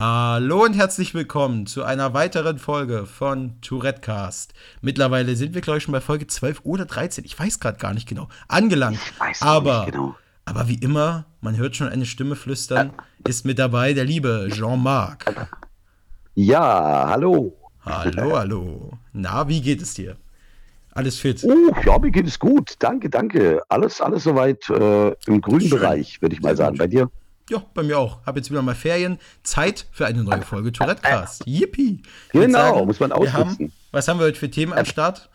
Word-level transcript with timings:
Hallo 0.00 0.62
und 0.62 0.74
herzlich 0.74 1.12
willkommen 1.12 1.66
zu 1.66 1.82
einer 1.82 2.14
weiteren 2.14 2.60
Folge 2.60 3.04
von 3.04 3.60
Tourettecast. 3.62 4.54
Mittlerweile 4.80 5.34
sind 5.34 5.54
wir, 5.54 5.60
glaube 5.60 5.78
ich, 5.78 5.82
schon 5.82 5.90
bei 5.90 6.00
Folge 6.00 6.28
12 6.28 6.60
oder 6.62 6.84
13. 6.84 7.24
Ich 7.24 7.36
weiß 7.36 7.58
gerade 7.58 7.78
gar 7.78 7.92
nicht 7.94 8.08
genau. 8.08 8.28
Angelangt. 8.46 9.00
Ich 9.04 9.18
weiß 9.18 9.42
aber, 9.42 9.80
nicht 9.80 9.94
genau. 9.94 10.14
aber 10.44 10.68
wie 10.68 10.76
immer, 10.76 11.24
man 11.40 11.56
hört 11.56 11.74
schon 11.74 11.88
eine 11.88 12.06
Stimme 12.06 12.36
flüstern, 12.36 12.92
ist 13.26 13.44
mit 13.44 13.58
dabei 13.58 13.92
der 13.92 14.04
liebe 14.04 14.46
Jean-Marc. 14.52 15.34
Ja, 16.36 17.08
hallo. 17.08 17.56
Hallo, 17.84 18.36
hallo. 18.38 18.92
Na, 19.12 19.48
wie 19.48 19.60
geht 19.60 19.82
es 19.82 19.94
dir? 19.94 20.16
Alles 20.92 21.18
fit? 21.18 21.42
Oh, 21.42 21.74
ja, 21.84 21.98
mir 21.98 22.12
geht 22.12 22.28
es 22.28 22.38
gut. 22.38 22.76
Danke, 22.78 23.10
danke. 23.10 23.60
Alles, 23.68 24.00
alles 24.00 24.22
soweit 24.22 24.70
äh, 24.70 25.08
im 25.26 25.40
grünen 25.40 25.62
Schön. 25.62 25.70
Bereich, 25.70 26.22
würde 26.22 26.36
ich 26.36 26.40
mal 26.40 26.56
sagen. 26.56 26.78
Bei 26.78 26.86
dir? 26.86 27.10
Ja, 27.50 27.62
bei 27.74 27.82
mir 27.82 27.98
auch. 27.98 28.24
Hab 28.26 28.36
jetzt 28.36 28.50
wieder 28.50 28.60
mal 28.62 28.74
Ferien. 28.74 29.18
Zeit 29.42 29.86
für 29.90 30.06
eine 30.06 30.22
neue 30.22 30.42
Folge 30.42 30.70
Tourettecast. 30.70 31.44
Yippie. 31.46 32.02
Ich 32.28 32.34
würd 32.34 32.46
Genau, 32.46 32.84
muss 32.84 33.00
man 33.00 33.10
ausnutzen. 33.12 33.72
Was 33.90 34.06
haben 34.06 34.18
wir 34.20 34.26
heute 34.26 34.38
für 34.38 34.50
Themen 34.50 34.74
am 34.74 34.84
Start? 34.84 35.30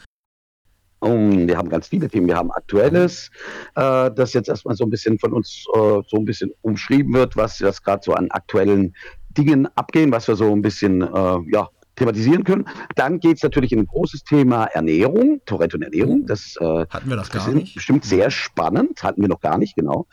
Um, 0.99 1.47
wir 1.47 1.57
haben 1.57 1.69
ganz 1.69 1.87
viele 1.87 2.07
Themen. 2.07 2.27
Wir 2.27 2.37
haben 2.37 2.51
Aktuelles, 2.51 3.29
äh, 3.75 4.09
das 4.11 4.33
jetzt 4.33 4.47
erstmal 4.47 4.75
so 4.75 4.85
ein 4.85 4.89
bisschen 4.89 5.19
von 5.19 5.33
uns 5.33 5.65
äh, 5.73 6.01
so 6.07 6.17
ein 6.17 6.23
bisschen 6.25 6.51
umschrieben 6.61 7.13
wird, 7.13 7.35
was 7.35 7.57
das 7.57 7.81
gerade 7.83 8.01
so 8.05 8.13
an 8.13 8.29
aktuellen 8.31 8.95
Dingen 9.31 9.67
abgehen, 9.75 10.11
was 10.11 10.27
wir 10.27 10.35
so 10.35 10.51
ein 10.53 10.61
bisschen 10.61 11.01
äh, 11.01 11.39
ja, 11.51 11.67
thematisieren 11.95 12.43
können. 12.45 12.65
Dann 12.95 13.19
geht 13.19 13.37
es 13.37 13.43
natürlich 13.43 13.71
in 13.73 13.79
ein 13.79 13.87
großes 13.87 14.23
Thema 14.23 14.65
Ernährung, 14.65 15.41
Tourette 15.45 15.75
und 15.77 15.83
Ernährung. 15.83 16.25
Das 16.25 16.55
äh, 16.61 16.85
Hatten 16.89 17.09
wir 17.09 17.17
das 17.17 17.29
gar 17.29 17.47
ist 17.47 17.53
nicht. 17.53 17.75
bestimmt 17.75 18.05
sehr 18.05 18.31
spannend, 18.31 19.03
hatten 19.03 19.21
wir 19.21 19.27
noch 19.27 19.41
gar 19.41 19.57
nicht, 19.57 19.75
genau. 19.75 20.07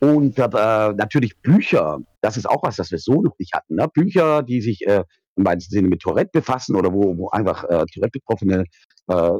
Und 0.00 0.38
äh, 0.38 0.42
natürlich 0.94 1.36
Bücher, 1.40 1.98
das 2.20 2.36
ist 2.36 2.48
auch 2.48 2.62
was, 2.62 2.76
das 2.76 2.90
wir 2.90 2.98
so 2.98 3.22
noch 3.22 3.38
nicht 3.38 3.52
hatten. 3.54 3.76
Ne? 3.76 3.88
Bücher, 3.92 4.42
die 4.42 4.60
sich 4.60 4.86
äh, 4.86 5.04
im 5.36 5.44
weitesten 5.44 5.74
Sinne 5.74 5.88
mit 5.88 6.00
Tourette 6.00 6.30
befassen 6.32 6.76
oder 6.76 6.92
wo, 6.92 7.16
wo 7.16 7.28
einfach 7.30 7.64
äh, 7.64 7.84
Tourette-Betroffene 7.92 8.64
äh, 9.08 9.30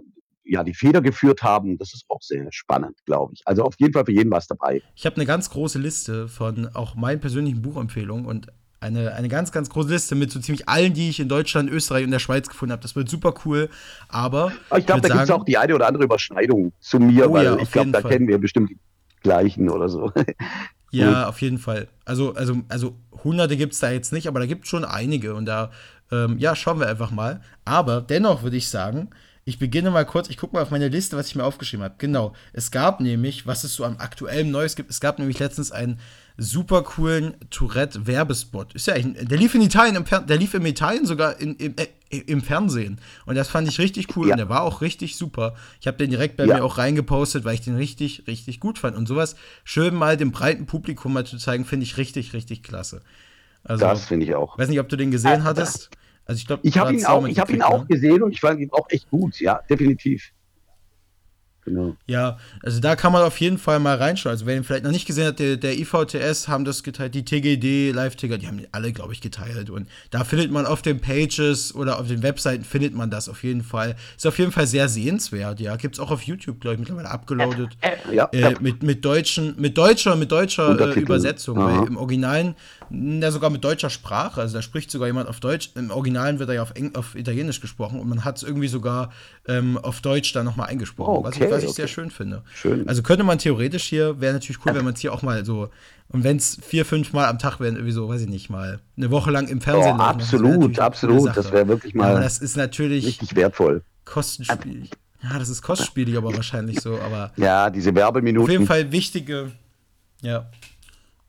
ja 0.45 0.65
die 0.65 0.75
Feder 0.75 1.03
geführt 1.03 1.43
haben, 1.43 1.77
das 1.79 1.93
ist 1.93 2.05
auch 2.09 2.23
sehr 2.23 2.47
spannend, 2.51 2.97
glaube 3.05 3.35
ich. 3.35 3.43
Also 3.45 3.63
auf 3.65 3.75
jeden 3.79 3.93
Fall 3.93 4.07
für 4.07 4.13
jeden 4.13 4.31
was 4.31 4.47
dabei. 4.47 4.83
Ich 4.95 5.05
habe 5.07 5.17
eine 5.17 5.27
ganz 5.27 5.51
große 5.51 5.79
Liste 5.79 6.29
von 6.29 6.69
auch 6.75 6.95
meinen 6.95 7.21
persönlichen 7.21 7.61
Buchempfehlungen 7.63 8.25
und 8.25 8.49
eine, 8.81 9.15
eine 9.15 9.29
ganz, 9.29 9.51
ganz 9.51 9.71
große 9.71 9.89
Liste 9.89 10.15
mit 10.15 10.31
so 10.31 10.39
ziemlich 10.41 10.69
allen, 10.69 10.95
die 10.95 11.11
ich 11.11 11.19
in 11.19 11.29
Deutschland, 11.29 11.69
Österreich 11.69 12.05
und 12.05 12.13
der 12.13 12.21
Schweiz 12.21 12.49
gefunden 12.49 12.73
habe. 12.73 12.83
Das 12.83 12.95
wird 12.95 13.09
super 13.09 13.35
cool. 13.45 13.69
Aber 14.09 14.53
ich 14.77 14.87
glaube, 14.87 15.01
da 15.03 15.09
gibt 15.09 15.23
es 15.23 15.31
auch 15.31 15.45
die 15.45 15.59
eine 15.59 15.75
oder 15.75 15.89
andere 15.89 16.05
Überschneidung 16.05 16.73
zu 16.79 17.01
mir, 17.01 17.29
Oh 17.29 17.35
weil 17.35 17.45
ja, 17.45 17.59
ich 17.59 17.71
glaube, 17.71 17.91
da 17.91 18.03
kennen 18.03 18.29
wir 18.29 18.39
bestimmt 18.39 18.71
die 18.71 18.79
gleichen 19.23 19.69
oder 19.69 19.89
so. 19.89 20.13
Ja, 20.91 21.29
auf 21.29 21.43
jeden 21.43 21.59
Fall. 21.59 21.89
Also, 22.05 22.35
also, 22.35 22.63
also 22.69 22.97
hunderte 23.23 23.57
gibt 23.57 23.75
es 23.75 23.81
da 23.81 23.91
jetzt 23.91 24.13
nicht, 24.13 24.27
aber 24.27 24.41
da 24.41 24.47
gibt 24.47 24.65
es 24.65 24.71
schon 24.71 24.85
einige. 24.85 25.35
Und 25.35 25.47
da, 25.47 25.71
ähm, 26.11 26.39
ja, 26.39 26.57
schauen 26.57 26.81
wir 26.81 26.89
einfach 26.89 27.11
mal. 27.11 27.43
Aber 27.65 28.01
dennoch 28.01 28.43
würde 28.43 28.57
ich 28.57 28.69
sagen, 28.69 29.11
ich 29.45 29.59
beginne 29.59 29.91
mal 29.91 30.05
kurz, 30.05 30.29
ich 30.29 30.37
gucke 30.37 30.55
mal 30.55 30.63
auf 30.63 30.71
meine 30.71 30.89
Liste, 30.89 31.17
was 31.17 31.29
ich 31.29 31.35
mir 31.35 31.45
aufgeschrieben 31.45 31.85
habe. 31.85 31.95
Genau. 31.99 32.35
Es 32.53 32.71
gab 32.71 33.01
nämlich, 33.01 33.47
was 33.47 33.65
es 33.65 33.75
so 33.75 33.85
am 33.85 33.99
aktuellen 33.99 34.51
Neues 34.51 34.77
gibt, 34.77 34.91
es 34.91 35.01
gab 35.01 35.19
nämlich 35.19 35.39
letztens 35.39 35.73
einen 35.73 35.99
super 36.37 36.83
coolen 36.83 37.35
Tourette-Werbespot. 37.51 38.75
Ist 38.75 38.87
ja 38.87 38.95
eigentlich, 38.95 39.27
der 39.27 39.39
lief 39.39 39.55
in 39.55 39.63
Italien, 39.63 39.97
im 39.97 40.05
der 40.27 40.37
lief 40.37 40.55
in 40.55 40.65
Italien 40.65 41.07
sogar 41.07 41.41
in, 41.41 41.57
im, 41.57 41.75
äh, 41.77 41.87
im 42.11 42.41
Fernsehen. 42.43 43.01
Und 43.27 43.35
das 43.35 43.49
fand 43.49 43.69
ich 43.69 43.79
richtig 43.79 44.17
cool 44.17 44.29
Ja. 44.29 44.33
und 44.35 44.39
der 44.39 44.49
war 44.49 44.63
auch 44.63 44.81
richtig 44.81 45.17
super. 45.17 45.55
Ich 45.81 45.87
habe 45.87 45.97
den 45.99 46.11
direkt 46.11 46.37
bei 46.37 46.45
Ja. 46.45 46.57
mir 46.57 46.65
auch 46.65 46.79
reingepostet, 46.79 47.45
weil 47.45 47.55
ich 47.55 47.61
den 47.61 47.77
richtig, 47.77 48.25
richtig 48.27 48.61
gut 48.61 48.79
fand. 48.79 48.97
Und 48.97 49.07
sowas 49.07 49.37
schön 49.65 49.95
mal 49.95 50.17
dem 50.17 50.31
breiten 50.33 50.67
Publikum 50.67 51.13
mal 51.13 51.27
zu 51.27 51.37
zeigen, 51.39 51.65
finde 51.65 51.85
ich 51.85 51.97
richtig, 51.97 52.33
richtig 52.33 52.63
klasse. 52.63 53.03
Also, 53.65 53.85
das 53.85 54.07
finde 54.07 54.25
ich 54.27 54.35
auch. 54.35 54.59
weiß 54.59 54.69
nicht, 54.69 54.81
ob 54.81 54.89
du 54.89 54.97
den 54.97 55.11
gesehen 55.11 55.45
hattest. 55.45 55.91
Also 56.25 56.39
ich 56.41 56.47
glaube, 56.47 56.61
Ich 56.67 56.77
habe 56.79 56.93
ihn 56.95 57.05
auch, 57.07 57.27
ich 57.27 57.39
habe 57.39 57.53
ihn 57.53 57.63
auch 57.63 57.87
gesehen 57.89 58.23
und 58.23 58.33
ich 58.33 58.41
fand 58.41 58.61
ihn 58.61 58.71
auch 58.73 58.87
echt 58.91 59.09
gut. 59.11 59.41
Ja, 59.41 59.61
definitiv. 59.69 60.31
Genau. 61.69 61.97
Ja, 62.07 62.39
also 62.63 62.81
da 62.81 62.97
kann 62.97 63.13
man 63.13 63.23
auf 63.23 63.39
jeden 63.39 63.59
Fall 63.59 63.79
mal 63.79 63.97
reinschauen. 63.97 64.33
Also 64.33 64.47
wer 64.47 64.57
ihn 64.57 64.65
vielleicht 64.65 64.85
noch 64.85 64.91
nicht 64.91 65.07
gesehen 65.07 65.27
hat, 65.27 65.39
der, 65.39 65.57
der 65.57 65.79
IVTS 65.79 66.49
haben 66.49 66.65
das 66.65 66.83
geteilt, 66.83 67.15
die 67.15 67.25
TGD, 67.25 67.93
Live-Ticker, 67.93 68.39
die 68.39 68.47
haben 68.47 68.59
die 68.59 68.69
alle, 68.73 68.93
glaube 68.93 69.13
ich, 69.13 69.21
geteilt. 69.21 69.71
Und 69.71 69.89
da 70.11 70.25
findet 70.25 70.51
man 70.51 70.67
auf 70.67 70.83
den 70.83 71.01
Pages 71.01 71.75
oder 71.75 71.99
auf 71.99 72.09
den 72.09 72.23
Webseiten 72.23 72.65
findet 72.65 72.95
man 72.95 73.11
das 73.11 73.29
auf 73.29 73.45
jeden 73.45 73.63
Fall. 73.63 73.97
Ist 74.17 74.27
auf 74.27 74.39
jeden 74.39 74.53
Fall 74.53 74.67
sehr 74.67 74.89
sehenswert, 74.89 75.61
ja. 75.61 75.77
Gibt 75.77 75.97
es 75.97 76.01
auch 76.01 76.11
auf 76.11 76.23
YouTube, 76.23 76.61
glaube 76.61 76.75
ich, 76.75 76.81
mittlerweile 76.81 77.11
abgeloadet. 77.11 77.77
Ja, 78.13 78.29
Äh, 78.33 78.41
ja. 78.41 78.51
mit, 78.61 78.83
mit 78.83 79.05
deutschen, 79.05 79.55
mit 79.59 79.77
deutscher, 79.77 80.17
mit 80.17 80.31
deutscher 80.31 80.79
äh. 80.79 81.01
Übersetzung, 81.01 81.59
Aha. 81.59 81.81
weil 81.81 81.89
im 81.89 81.97
Originalen, 81.97 82.55
ja 82.91 83.31
sogar 83.31 83.51
mit 83.51 83.63
deutscher 83.65 83.91
Sprache, 83.91 84.41
also 84.41 84.55
da 84.57 84.63
spricht 84.63 84.91
sogar 84.91 85.09
jemand 85.09 85.29
auf 85.29 85.41
Deutsch, 85.41 85.71
im 85.75 85.91
Originalen 85.91 86.39
wird 86.39 86.49
er 86.49 86.57
ja 86.57 86.63
auf, 86.63 86.73
Eng 86.75 86.95
auf 86.95 87.15
Italienisch 87.15 87.61
gesprochen 87.61 88.01
und 88.01 88.09
man 88.09 88.25
hat 88.25 88.39
es 88.39 88.43
irgendwie 88.43 88.69
sogar 88.69 89.13
ähm, 89.49 89.79
auf 89.79 90.01
Deutsch 90.01 90.33
dann 90.33 90.45
nochmal 90.45 90.69
eingesprochen, 90.69 91.25
was 91.25 91.35
ich, 91.37 91.43
Okay, 91.43 91.51
was 91.51 91.63
ich 91.63 91.69
okay. 91.71 91.77
sehr 91.77 91.89
schön 91.89 92.11
finde. 92.11 92.43
Schön. 92.55 92.87
Also 92.89 93.03
könnte 93.03 93.25
man 93.25 93.39
theoretisch 93.39 93.85
hier, 93.85 94.21
wäre 94.21 94.35
natürlich 94.35 94.65
cool, 94.65 94.75
wenn 94.75 94.85
man 94.85 94.95
es 94.95 95.01
hier 95.01 95.13
auch 95.13 95.23
mal 95.23 95.45
so, 95.45 95.71
und 96.11 96.25
wenn 96.25 96.37
es 96.37 96.59
vier, 96.63 96.85
fünf 96.87 97.13
Mal 97.13 97.27
am 97.27 97.39
Tag 97.39 97.59
wären, 97.61 97.75
irgendwie 97.77 97.93
so, 97.93 98.09
weiß 98.09 98.21
ich 98.23 98.29
nicht, 98.29 98.49
mal 98.51 98.81
eine 98.97 99.11
Woche 99.11 99.31
lang 99.31 99.49
im 99.49 99.59
Oh, 99.59 99.61
Fernsehen. 99.61 99.99
das 99.99 100.33
natürlich 100.33 100.39
absolut, 100.39 100.61
coole 100.73 100.83
absolut. 100.83 101.37
Das 101.37 101.53
wäre 101.53 101.69
wirklich 101.69 101.95
ja, 101.95 101.99
mal 102.01 102.21
das 102.21 102.39
ist 102.39 102.57
natürlich 102.57 103.07
richtig 103.07 103.35
wertvoll. 103.37 103.83
kostenspielig. 104.05 104.91
Ja, 105.23 105.39
das 105.39 105.49
ist 105.49 105.63
kostspielig, 105.63 106.17
aber 106.17 106.35
wahrscheinlich 106.35 106.81
so, 106.81 106.99
aber 106.99 107.33
Ja, 107.37 107.71
diese 107.71 107.95
Werbeminuten. 107.95 108.45
auf 108.45 108.51
jeden 108.51 108.67
Fall 108.67 108.93
wichtige. 108.93 109.51
Ja. 110.23 110.47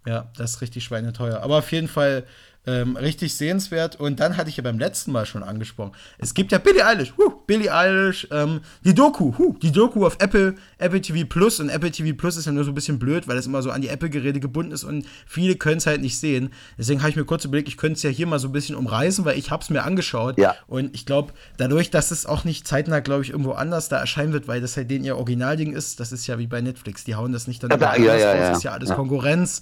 Ja, 0.06 0.28
das 0.38 0.52
ist 0.56 0.62
richtig 0.62 0.84
schweineteuer. 0.84 1.42
Aber 1.42 1.58
auf 1.58 1.72
jeden 1.72 1.88
Fall 1.88 2.24
ähm, 2.70 2.96
richtig 2.96 3.34
sehenswert. 3.36 3.96
Und 4.00 4.20
dann 4.20 4.38
hatte 4.38 4.50
ich 4.50 4.58
ja 4.58 4.64
beim 4.64 4.78
letzten 4.78 5.12
Mal 5.12 5.26
schon 5.26 5.44
angesprochen. 5.44 5.94
Es 6.18 6.34
gibt 6.34 6.52
ja 6.52 6.58
Billie 6.60 6.86
Eilish. 6.86 7.14
Huh, 7.18 7.32
Billie 7.48 7.74
Eilish. 7.74 8.28
Ähm, 8.32 8.62
die 8.84 8.94
Doku. 8.94 9.34
Huh, 9.38 9.56
die 9.62 9.72
Doku 9.72 10.06
auf 10.06 10.18
Apple, 10.20 10.56
Apple 10.78 11.02
TV 11.02 11.26
Plus. 11.28 11.60
Und 11.60 11.70
Apple 11.70 11.92
TV 11.92 12.16
Plus 12.16 12.38
ist 12.38 12.46
ja 12.46 12.52
nur 12.52 12.64
so 12.64 12.72
ein 12.72 12.76
bisschen 12.76 13.00
blöd, 13.00 13.28
weil 13.28 13.38
es 13.38 13.46
immer 13.48 13.62
so 13.62 13.72
an 13.72 13.82
die 13.82 13.90
Apple-Geräte 13.90 14.40
gebunden 14.40 14.72
ist 14.72 14.84
und 14.84 15.06
viele 15.26 15.56
können 15.56 15.78
es 15.78 15.88
halt 15.88 16.02
nicht 16.02 16.20
sehen. 16.20 16.52
Deswegen 16.78 17.00
habe 17.02 17.10
ich 17.10 17.16
mir 17.16 17.26
kurz 17.26 17.46
überlegt, 17.46 17.68
ich 17.68 17.78
könnte 17.78 17.96
es 17.98 18.04
ja 18.04 18.10
hier 18.10 18.28
mal 18.28 18.40
so 18.40 18.48
ein 18.50 18.52
bisschen 18.52 18.76
umreißen, 18.76 19.26
weil 19.26 19.38
ich 19.38 19.50
habe 19.52 19.64
es 19.64 19.70
mir 19.70 19.84
angeschaut. 19.84 20.38
Ja. 20.38 20.56
Und 20.68 20.94
ich 20.94 21.06
glaube, 21.06 21.34
dadurch, 21.58 21.90
dass 21.90 22.12
es 22.12 22.26
auch 22.26 22.44
nicht 22.44 22.68
zeitnah, 22.68 23.00
glaube 23.00 23.24
ich, 23.24 23.32
irgendwo 23.32 23.52
anders 23.54 23.90
da 23.90 23.98
erscheinen 23.98 24.34
wird, 24.34 24.48
weil 24.48 24.62
das 24.62 24.78
halt 24.78 24.92
den 24.92 25.04
ihr 25.04 25.18
Originalding 25.18 25.74
ist, 25.74 26.00
das 26.00 26.12
ist 26.12 26.28
ja 26.28 26.38
wie 26.38 26.48
bei 26.48 26.62
Netflix, 26.62 27.04
die 27.04 27.16
hauen 27.16 27.32
das 27.32 27.48
nicht 27.48 27.64
dann 27.64 27.72
Ja, 27.72 27.78
überall 27.78 28.02
ja, 28.02 28.16
ja, 28.18 28.36
ja. 28.36 28.52
ist 28.52 28.64
ja 28.64 28.72
alles 28.72 28.90
Ja. 28.90 28.96
Konkurrenz. 28.96 29.62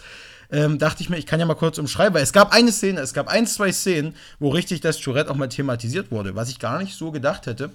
Ähm, 0.49 0.79
dachte 0.79 1.01
ich 1.03 1.09
mir, 1.09 1.17
ich 1.17 1.25
kann 1.25 1.39
ja 1.39 1.45
mal 1.45 1.55
kurz 1.55 1.77
umschreiben, 1.77 2.13
weil 2.13 2.23
es 2.23 2.33
gab 2.33 2.53
eine 2.53 2.71
Szene, 2.71 3.01
es 3.01 3.13
gab 3.13 3.27
ein, 3.27 3.47
zwei 3.47 3.71
Szenen, 3.71 4.15
wo 4.39 4.49
richtig 4.49 4.81
das 4.81 4.97
Tourette 4.99 5.29
auch 5.29 5.35
mal 5.35 5.49
thematisiert 5.49 6.11
wurde, 6.11 6.35
was 6.35 6.49
ich 6.49 6.59
gar 6.59 6.79
nicht 6.79 6.95
so 6.95 7.11
gedacht 7.11 7.47
hätte. 7.47 7.71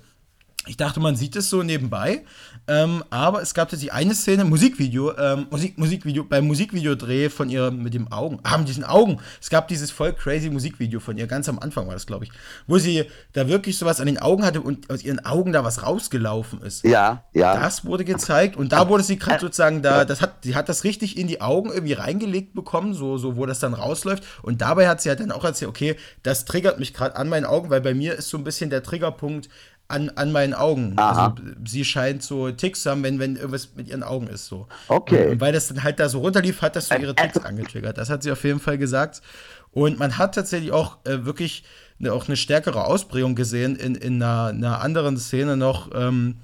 Ich 0.67 0.77
dachte, 0.77 1.01
man 1.01 1.17
sieht 1.17 1.35
es 1.35 1.51
so 1.51 1.65
nebenbei, 1.65 2.23
ähm, 2.69 3.03
aber 3.11 3.43
es 3.43 3.53
gab 3.53 3.69
tatsächlich 3.69 3.93
eine 3.93 4.15
Szene, 4.15 4.45
Musikvideo, 4.45 5.13
ähm, 5.19 5.49
Musik, 5.51 5.77
Musikvideo, 5.77 6.23
beim 6.23 6.47
Musikvideodreh 6.47 7.31
von 7.31 7.51
ihr 7.51 7.73
mit 7.73 7.95
dem 7.95 8.13
Augen, 8.13 8.39
ah, 8.45 8.59
mit 8.59 8.69
diesen 8.69 8.85
Augen. 8.85 9.19
Es 9.41 9.51
gab 9.51 9.67
dieses 9.67 9.91
voll 9.91 10.13
crazy 10.13 10.51
Musikvideo 10.51 11.01
von 11.01 11.19
ihr, 11.19 11.27
ganz 11.27 11.49
am 11.49 11.59
Anfang 11.59 11.89
war 11.89 11.95
das, 11.95 12.07
glaube 12.07 12.27
ich, 12.27 12.33
wo 12.69 12.79
sie 12.79 13.07
da 13.33 13.49
wirklich 13.49 13.77
sowas 13.77 13.99
an 13.99 14.07
den 14.07 14.19
Augen 14.19 14.45
hatte 14.45 14.61
und 14.61 14.89
aus 14.89 15.03
ihren 15.03 15.25
Augen 15.25 15.53
da 15.53 15.65
was 15.65 15.83
rausgelaufen 15.83 16.63
ist. 16.63 16.85
Ja, 16.85 17.25
ja. 17.33 17.59
Das 17.59 17.85
wurde 17.85 18.05
gezeigt 18.05 18.57
und 18.57 18.71
da 18.71 18.89
wurde 18.89 19.03
sie 19.03 19.19
gerade 19.19 19.41
sozusagen 19.41 19.83
da, 19.83 20.05
das 20.05 20.23
hat, 20.23 20.45
sie 20.45 20.55
hat 20.55 20.69
das 20.69 20.85
richtig 20.85 21.19
in 21.19 21.27
die 21.27 21.41
Augen 21.41 21.73
irgendwie 21.73 21.95
reingelegt 21.95 22.55
bekommen, 22.55 22.95
so, 22.95 23.19
so 23.19 23.35
wo 23.37 23.47
das 23.47 23.59
dann 23.59 23.75
rausläuft. 23.75 24.23
Und 24.43 24.61
dabei 24.61 24.89
hat 24.89 25.01
sie 25.01 25.09
halt 25.09 25.19
dann 25.19 25.33
auch 25.33 25.45
erzählt, 25.45 25.71
okay, 25.71 25.97
das 26.23 26.45
triggert 26.45 26.79
mich 26.79 26.95
gerade 26.95 27.17
an 27.17 27.29
meinen 27.29 27.47
Augen, 27.47 27.69
weil 27.69 27.81
bei 27.81 27.95
mir 27.95 28.15
ist 28.15 28.29
so 28.29 28.39
ein 28.39 28.45
bisschen 28.45 28.71
der 28.71 28.85
Triggerpunkt 28.85 29.49
an, 29.93 30.11
an 30.11 30.33
meinen 30.33 30.55
Augen. 30.55 30.95
Aha. 30.97 31.35
Also 31.37 31.53
sie 31.65 31.85
scheint 31.85 32.23
so 32.23 32.51
Ticks 32.51 32.83
zu 32.83 32.91
haben, 32.91 33.03
wenn, 33.03 33.19
wenn 33.19 33.37
irgendwas 33.37 33.71
mit 33.77 33.89
ihren 33.89 34.03
Augen 34.03 34.27
ist. 34.27 34.47
So. 34.47 34.67
Okay. 34.89 35.27
Und, 35.27 35.33
und 35.33 35.41
weil 35.41 35.53
das 35.53 35.69
dann 35.69 35.83
halt 35.83 36.01
da 36.01 36.09
so 36.09 36.21
runterlief, 36.21 36.63
hat 36.63 36.77
das 36.77 36.89
so 36.89 36.97
ihre 36.97 37.15
Ticks 37.15 37.39
angetriggert. 37.39 37.99
Das 37.99 38.11
hat 38.11 38.23
sie 38.23 38.33
auf 38.33 38.43
jeden 38.45 38.61
Fall 38.61 38.79
gesagt. 38.79 39.23
Und 39.71 39.99
man 39.99 40.19
hat 40.19 40.35
tatsächlich 40.35 40.73
auch 40.73 40.99
äh, 41.05 41.25
wirklich 41.25 41.65
eine, 41.99 42.13
auch 42.13 42.27
eine 42.27 42.37
stärkere 42.37 42.85
Ausprägung 42.85 43.35
gesehen 43.35 43.77
in, 43.77 43.95
in 43.95 44.23
einer, 44.23 44.49
einer 44.49 44.81
anderen 44.81 45.17
Szene 45.17 45.57
noch, 45.57 45.91
ähm, 45.95 46.37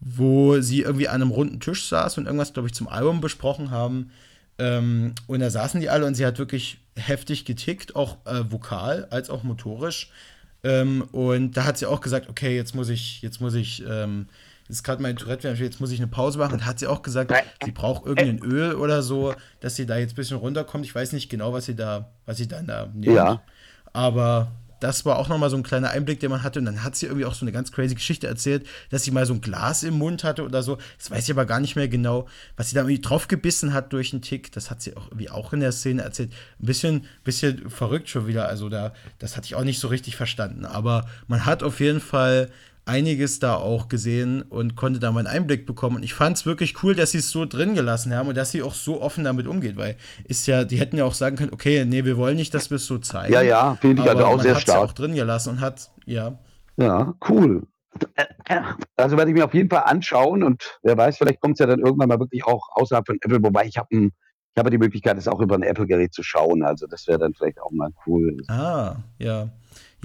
wo 0.00 0.60
sie 0.60 0.82
irgendwie 0.82 1.08
an 1.08 1.22
einem 1.22 1.30
runden 1.30 1.60
Tisch 1.60 1.88
saß 1.88 2.18
und 2.18 2.26
irgendwas, 2.26 2.52
glaube 2.52 2.68
ich, 2.68 2.74
zum 2.74 2.88
Album 2.88 3.20
besprochen 3.20 3.70
haben. 3.70 4.10
Ähm, 4.58 5.14
und 5.26 5.40
da 5.40 5.50
saßen 5.50 5.80
die 5.80 5.90
alle 5.90 6.06
und 6.06 6.14
sie 6.14 6.26
hat 6.26 6.38
wirklich 6.38 6.78
heftig 6.96 7.44
getickt, 7.44 7.96
auch 7.96 8.18
äh, 8.26 8.50
vokal 8.50 9.06
als 9.10 9.30
auch 9.30 9.44
motorisch. 9.44 10.10
Ähm, 10.64 11.02
und 11.12 11.56
da 11.56 11.64
hat 11.64 11.78
sie 11.78 11.86
auch 11.86 12.00
gesagt, 12.00 12.28
okay, 12.28 12.54
jetzt 12.56 12.74
muss 12.74 12.88
ich, 12.88 13.22
jetzt 13.22 13.40
muss 13.40 13.54
ich, 13.54 13.84
ähm, 13.88 14.28
jetzt 14.62 14.76
ist 14.76 14.82
gerade 14.84 15.02
mein 15.02 15.16
Tourette, 15.16 15.48
jetzt 15.48 15.80
muss 15.80 15.90
ich 15.90 15.98
eine 15.98 16.06
Pause 16.06 16.38
machen. 16.38 16.54
Und 16.54 16.66
hat 16.66 16.78
sie 16.78 16.86
auch 16.86 17.02
gesagt, 17.02 17.32
sie 17.64 17.72
braucht 17.72 18.06
irgendein 18.06 18.38
Öl 18.38 18.74
oder 18.74 19.02
so, 19.02 19.34
dass 19.60 19.76
sie 19.76 19.86
da 19.86 19.96
jetzt 19.96 20.12
ein 20.12 20.16
bisschen 20.16 20.36
runterkommt. 20.36 20.84
Ich 20.84 20.94
weiß 20.94 21.12
nicht 21.12 21.28
genau, 21.28 21.52
was 21.52 21.66
sie 21.66 21.74
da, 21.74 22.10
was 22.26 22.36
sie 22.36 22.48
dann 22.48 22.66
da 22.66 22.86
nimmt. 22.92 23.16
Ja. 23.16 23.42
Aber 23.92 24.52
das 24.82 25.04
war 25.04 25.18
auch 25.18 25.28
nochmal 25.28 25.48
so 25.50 25.56
ein 25.56 25.62
kleiner 25.62 25.90
Einblick, 25.90 26.20
den 26.20 26.30
man 26.30 26.42
hatte. 26.42 26.58
Und 26.58 26.64
dann 26.64 26.82
hat 26.82 26.96
sie 26.96 27.06
irgendwie 27.06 27.24
auch 27.24 27.34
so 27.34 27.44
eine 27.44 27.52
ganz 27.52 27.70
crazy 27.70 27.94
Geschichte 27.94 28.26
erzählt, 28.26 28.66
dass 28.90 29.04
sie 29.04 29.10
mal 29.12 29.26
so 29.26 29.34
ein 29.34 29.40
Glas 29.40 29.82
im 29.82 29.94
Mund 29.94 30.24
hatte 30.24 30.44
oder 30.44 30.62
so. 30.62 30.78
Das 30.98 31.10
weiß 31.10 31.24
ich 31.24 31.30
aber 31.30 31.46
gar 31.46 31.60
nicht 31.60 31.76
mehr 31.76 31.88
genau, 31.88 32.26
was 32.56 32.70
sie 32.70 32.74
da 32.74 32.80
irgendwie 32.80 33.00
draufgebissen 33.00 33.72
hat 33.72 33.92
durch 33.92 34.12
einen 34.12 34.22
Tick. 34.22 34.50
Das 34.52 34.70
hat 34.70 34.82
sie 34.82 34.96
auch 34.96 35.06
irgendwie 35.08 35.30
auch 35.30 35.52
in 35.52 35.60
der 35.60 35.72
Szene 35.72 36.02
erzählt. 36.02 36.32
Ein 36.60 36.66
bisschen, 36.66 37.04
bisschen 37.22 37.70
verrückt 37.70 38.08
schon 38.08 38.26
wieder. 38.26 38.48
Also 38.48 38.68
da, 38.68 38.92
das 39.18 39.36
hatte 39.36 39.46
ich 39.46 39.54
auch 39.54 39.64
nicht 39.64 39.78
so 39.78 39.88
richtig 39.88 40.16
verstanden. 40.16 40.64
Aber 40.64 41.06
man 41.28 41.46
hat 41.46 41.62
auf 41.62 41.78
jeden 41.78 42.00
Fall 42.00 42.50
einiges 42.84 43.38
da 43.38 43.54
auch 43.54 43.88
gesehen 43.88 44.42
und 44.42 44.76
konnte 44.76 44.98
da 44.98 45.12
mal 45.12 45.20
einen 45.20 45.28
Einblick 45.28 45.66
bekommen. 45.66 45.96
Und 45.96 46.02
ich 46.02 46.14
fand 46.14 46.36
es 46.36 46.46
wirklich 46.46 46.82
cool, 46.82 46.94
dass 46.94 47.12
sie 47.12 47.18
es 47.18 47.30
so 47.30 47.44
drin 47.44 47.74
gelassen 47.74 48.14
haben 48.14 48.28
und 48.28 48.36
dass 48.36 48.50
sie 48.50 48.62
auch 48.62 48.74
so 48.74 49.00
offen 49.00 49.24
damit 49.24 49.46
umgeht, 49.46 49.76
weil 49.76 49.96
ist 50.24 50.46
ja, 50.46 50.64
die 50.64 50.78
hätten 50.78 50.96
ja 50.96 51.04
auch 51.04 51.14
sagen 51.14 51.36
können, 51.36 51.52
okay, 51.52 51.84
nee, 51.84 52.04
wir 52.04 52.16
wollen 52.16 52.36
nicht, 52.36 52.54
dass 52.54 52.70
wir 52.70 52.76
es 52.76 52.86
so 52.86 52.98
zeigen. 52.98 53.32
Ja, 53.32 53.42
ja, 53.42 53.76
finde 53.80 54.02
ich 54.02 54.08
also 54.08 54.24
auch 54.24 54.40
sehr 54.42 54.56
stark. 54.56 54.78
auch 54.78 54.92
drin 54.92 55.14
gelassen 55.14 55.50
und 55.50 55.60
hat, 55.60 55.90
ja. 56.06 56.38
Ja, 56.76 57.14
cool. 57.28 57.66
Also 58.96 59.16
werde 59.16 59.30
ich 59.30 59.36
mir 59.36 59.44
auf 59.44 59.54
jeden 59.54 59.68
Fall 59.68 59.82
anschauen 59.84 60.42
und 60.42 60.78
wer 60.82 60.96
weiß, 60.96 61.18
vielleicht 61.18 61.40
kommt 61.40 61.56
es 61.56 61.58
ja 61.58 61.66
dann 61.66 61.80
irgendwann 61.80 62.08
mal 62.08 62.18
wirklich 62.18 62.44
auch 62.44 62.68
außerhalb 62.72 63.06
von 63.06 63.18
Apple, 63.20 63.42
wobei 63.42 63.66
ich 63.66 63.76
habe 63.76 63.88
ich 64.54 64.58
habe 64.58 64.70
die 64.70 64.78
Möglichkeit, 64.78 65.16
es 65.16 65.28
auch 65.28 65.40
über 65.40 65.54
ein 65.54 65.62
Apple-Gerät 65.62 66.12
zu 66.12 66.22
schauen. 66.22 66.62
Also 66.62 66.86
das 66.86 67.06
wäre 67.06 67.18
dann 67.18 67.32
vielleicht 67.32 67.60
auch 67.60 67.70
mal 67.70 67.90
cool. 68.06 68.36
Ah, 68.48 68.96
ja. 69.18 69.48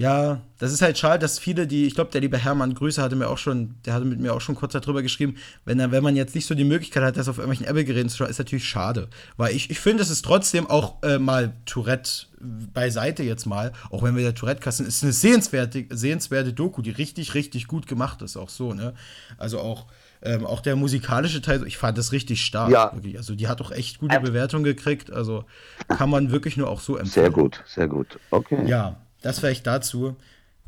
Ja, 0.00 0.42
das 0.58 0.72
ist 0.72 0.80
halt 0.80 0.96
schade, 0.96 1.18
dass 1.18 1.40
viele, 1.40 1.66
die, 1.66 1.86
ich 1.86 1.94
glaube, 1.96 2.12
der 2.12 2.20
liebe 2.20 2.38
Hermann 2.38 2.72
Grüße 2.74 3.02
hatte 3.02 3.16
mir 3.16 3.28
auch 3.28 3.38
schon, 3.38 3.74
der 3.84 3.94
hatte 3.94 4.04
mit 4.04 4.20
mir 4.20 4.32
auch 4.32 4.40
schon 4.40 4.54
kurz 4.54 4.72
darüber 4.72 5.02
geschrieben, 5.02 5.34
wenn, 5.64 5.78
wenn 5.90 6.02
man 6.04 6.14
jetzt 6.14 6.36
nicht 6.36 6.46
so 6.46 6.54
die 6.54 6.64
Möglichkeit 6.64 7.02
hat, 7.02 7.16
das 7.16 7.28
auf 7.28 7.38
irgendwelchen 7.38 7.66
Apple-Geräten 7.66 8.08
zu 8.08 8.18
schauen, 8.18 8.30
ist 8.30 8.38
natürlich 8.38 8.68
schade. 8.68 9.08
Weil 9.36 9.56
ich, 9.56 9.70
ich 9.70 9.80
finde, 9.80 10.04
es 10.04 10.10
ist 10.10 10.24
trotzdem 10.24 10.68
auch 10.68 11.02
äh, 11.02 11.18
mal 11.18 11.52
Tourette 11.66 12.26
beiseite 12.40 13.24
jetzt 13.24 13.46
mal, 13.46 13.72
auch 13.90 14.04
wenn 14.04 14.14
wir 14.14 14.22
der 14.22 14.36
Tourette-Kasten, 14.36 14.86
ist 14.86 15.02
eine 15.02 15.12
sehenswerte, 15.12 15.86
sehenswerte 15.90 16.52
Doku, 16.52 16.80
die 16.80 16.90
richtig, 16.90 17.34
richtig 17.34 17.66
gut 17.66 17.88
gemacht 17.88 18.22
ist, 18.22 18.36
auch 18.36 18.50
so, 18.50 18.74
ne? 18.74 18.94
Also 19.36 19.58
auch, 19.58 19.86
ähm, 20.22 20.46
auch 20.46 20.60
der 20.60 20.76
musikalische 20.76 21.42
Teil, 21.42 21.66
ich 21.66 21.76
fand 21.76 21.98
das 21.98 22.12
richtig 22.12 22.44
stark. 22.44 22.70
Ja. 22.70 22.92
Wirklich. 22.94 23.16
Also 23.16 23.34
die 23.34 23.48
hat 23.48 23.60
auch 23.60 23.72
echt 23.72 23.98
gute 23.98 24.20
Bewertungen 24.20 24.62
gekriegt, 24.62 25.12
also 25.12 25.44
kann 25.88 26.08
man 26.08 26.30
wirklich 26.30 26.56
nur 26.56 26.68
auch 26.68 26.80
so 26.80 26.96
empfehlen. 26.96 27.24
Sehr 27.24 27.30
gut, 27.30 27.64
sehr 27.66 27.88
gut. 27.88 28.20
Okay. 28.30 28.64
Ja, 28.64 28.96
das 29.22 29.38
vielleicht 29.38 29.66
dazu. 29.66 30.16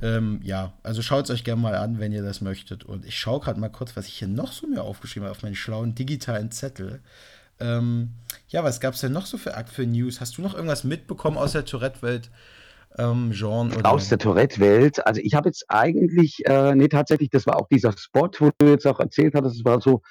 Ähm, 0.02 0.40
ja, 0.42 0.72
also 0.82 1.02
schaut 1.02 1.24
es 1.24 1.30
euch 1.30 1.44
gerne 1.44 1.60
mal 1.60 1.74
an, 1.74 1.98
wenn 1.98 2.12
ihr 2.12 2.22
das 2.22 2.40
möchtet. 2.40 2.84
Und 2.84 3.04
ich 3.04 3.18
schaue 3.18 3.40
gerade 3.40 3.60
mal 3.60 3.68
kurz, 3.68 3.96
was 3.96 4.06
ich 4.06 4.14
hier 4.14 4.28
noch 4.28 4.52
so 4.52 4.66
mir 4.66 4.82
aufgeschrieben 4.82 5.28
habe 5.28 5.36
auf 5.36 5.42
meinen 5.42 5.54
schlauen 5.54 5.94
digitalen 5.94 6.50
Zettel. 6.50 7.00
Ähm, 7.60 8.10
ja, 8.48 8.64
was 8.64 8.80
gab 8.80 8.94
es 8.94 9.00
denn 9.00 9.12
noch 9.12 9.26
so 9.26 9.36
für 9.36 9.52
für 9.70 9.86
News? 9.86 10.20
Hast 10.20 10.38
du 10.38 10.42
noch 10.42 10.54
irgendwas 10.54 10.84
mitbekommen 10.84 11.36
aus 11.36 11.52
der 11.52 11.66
Tourette-Welt? 11.66 12.30
Ähm? 12.98 13.30
Oder? 13.30 13.90
Aus 13.90 14.08
der 14.08 14.18
Tourette-Welt. 14.18 15.06
Also 15.06 15.20
ich 15.22 15.34
habe 15.34 15.48
jetzt 15.50 15.66
eigentlich, 15.68 16.44
äh, 16.46 16.74
nee, 16.74 16.88
tatsächlich, 16.88 17.30
das 17.30 17.46
war 17.46 17.56
auch 17.56 17.68
dieser 17.68 17.96
Spot, 17.96 18.30
wo 18.38 18.50
du 18.58 18.68
jetzt 18.68 18.86
auch 18.86 18.98
erzählt 18.98 19.34
hattest, 19.34 19.58
das 19.58 19.64
war 19.64 19.80
so 19.80 20.02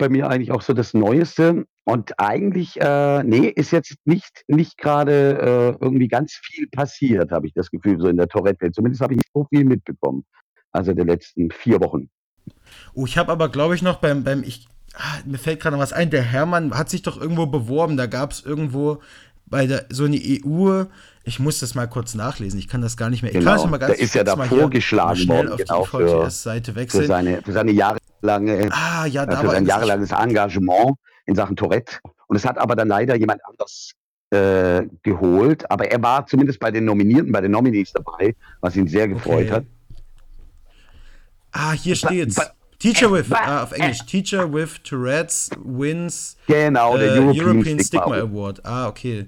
bei 0.00 0.08
mir 0.08 0.28
eigentlich 0.28 0.50
auch 0.50 0.62
so 0.62 0.72
das 0.72 0.94
Neueste. 0.94 1.64
Und 1.84 2.18
eigentlich, 2.18 2.80
äh, 2.80 3.22
nee, 3.22 3.48
ist 3.48 3.70
jetzt 3.70 3.94
nicht, 4.04 4.44
nicht 4.48 4.76
gerade 4.78 5.76
äh, 5.80 5.84
irgendwie 5.84 6.08
ganz 6.08 6.32
viel 6.32 6.68
passiert, 6.68 7.30
habe 7.30 7.46
ich 7.46 7.52
das 7.54 7.70
Gefühl, 7.70 8.00
so 8.00 8.08
in 8.08 8.16
der 8.16 8.28
Tourette-Welt. 8.28 8.74
Zumindest 8.74 9.02
habe 9.02 9.14
ich 9.14 9.18
nicht 9.18 9.30
so 9.32 9.46
viel 9.48 9.64
mitbekommen. 9.64 10.24
Also 10.72 10.92
der 10.92 11.04
letzten 11.04 11.50
vier 11.50 11.80
Wochen. 11.80 12.08
Oh, 12.94 13.06
ich 13.06 13.18
habe 13.18 13.30
aber, 13.32 13.48
glaube 13.48 13.74
ich, 13.74 13.82
noch 13.82 13.98
beim, 13.98 14.24
beim 14.24 14.42
ich, 14.42 14.68
ah, 14.94 15.18
mir 15.24 15.38
fällt 15.38 15.60
gerade 15.60 15.76
noch 15.76 15.82
was 15.82 15.92
ein, 15.92 16.10
der 16.10 16.22
Hermann 16.22 16.76
hat 16.76 16.90
sich 16.90 17.02
doch 17.02 17.20
irgendwo 17.20 17.46
beworben. 17.46 17.96
Da 17.96 18.06
gab 18.06 18.32
es 18.32 18.44
irgendwo 18.44 19.00
bei 19.46 19.66
der, 19.66 19.86
so 19.90 20.04
eine 20.04 20.16
EU, 20.16 20.84
ich 21.24 21.40
muss 21.40 21.58
das 21.58 21.74
mal 21.74 21.88
kurz 21.88 22.14
nachlesen, 22.14 22.58
ich 22.58 22.68
kann 22.68 22.80
das 22.80 22.96
gar 22.96 23.10
nicht 23.10 23.22
mehr. 23.22 23.32
Genau, 23.32 23.56
ich 23.56 23.62
kann 23.62 23.70
mal 23.70 23.78
ganz 23.78 23.96
der 23.96 24.04
ist 24.04 24.14
ja 24.14 24.24
da 24.24 24.36
vorgeschlagen 24.36 25.28
worden, 25.28 25.56
genau, 25.56 25.86
wechseln. 26.76 27.02
Für 27.02 27.06
seine, 27.06 27.42
für 27.42 27.52
seine 27.52 27.72
jahrelange, 28.22 28.68
ah, 28.72 29.06
ja, 29.06 29.24
äh, 29.24 29.36
für 29.36 29.50
sein 29.50 29.66
jahrelanges 29.66 30.12
Engagement 30.12 30.96
in 31.26 31.34
Sachen 31.34 31.56
Tourette. 31.56 31.98
Und 32.26 32.36
es 32.36 32.44
hat 32.44 32.58
aber 32.58 32.76
dann 32.76 32.88
leider 32.88 33.16
jemand 33.16 33.40
anders 33.44 33.92
äh, 34.30 34.82
geholt. 35.02 35.70
Aber 35.70 35.90
er 35.90 36.02
war 36.02 36.26
zumindest 36.26 36.60
bei 36.60 36.70
den 36.70 36.84
Nominierten, 36.84 37.32
bei 37.32 37.40
den 37.40 37.50
Nominees 37.50 37.92
dabei, 37.92 38.34
was 38.60 38.76
ihn 38.76 38.88
sehr 38.88 39.08
gefreut 39.08 39.46
okay. 39.46 39.50
hat. 39.50 39.64
Ah, 41.52 41.72
hier 41.72 41.96
steht's. 41.96 42.36
But, 42.36 42.52
Teacher 42.78 43.12
with, 43.12 43.30
ah, 43.32 43.64
auf 43.64 43.72
Englisch, 43.72 44.06
Teacher 44.06 44.50
with 44.50 44.82
Tourette's 44.82 45.50
wins 45.62 46.38
genau, 46.46 46.96
der 46.96 47.14
äh, 47.14 47.18
European, 47.18 47.46
European 47.46 47.78
Stigma, 47.80 48.06
Stigma 48.06 48.16
Award. 48.16 48.64
Ah, 48.64 48.88
okay. 48.88 49.26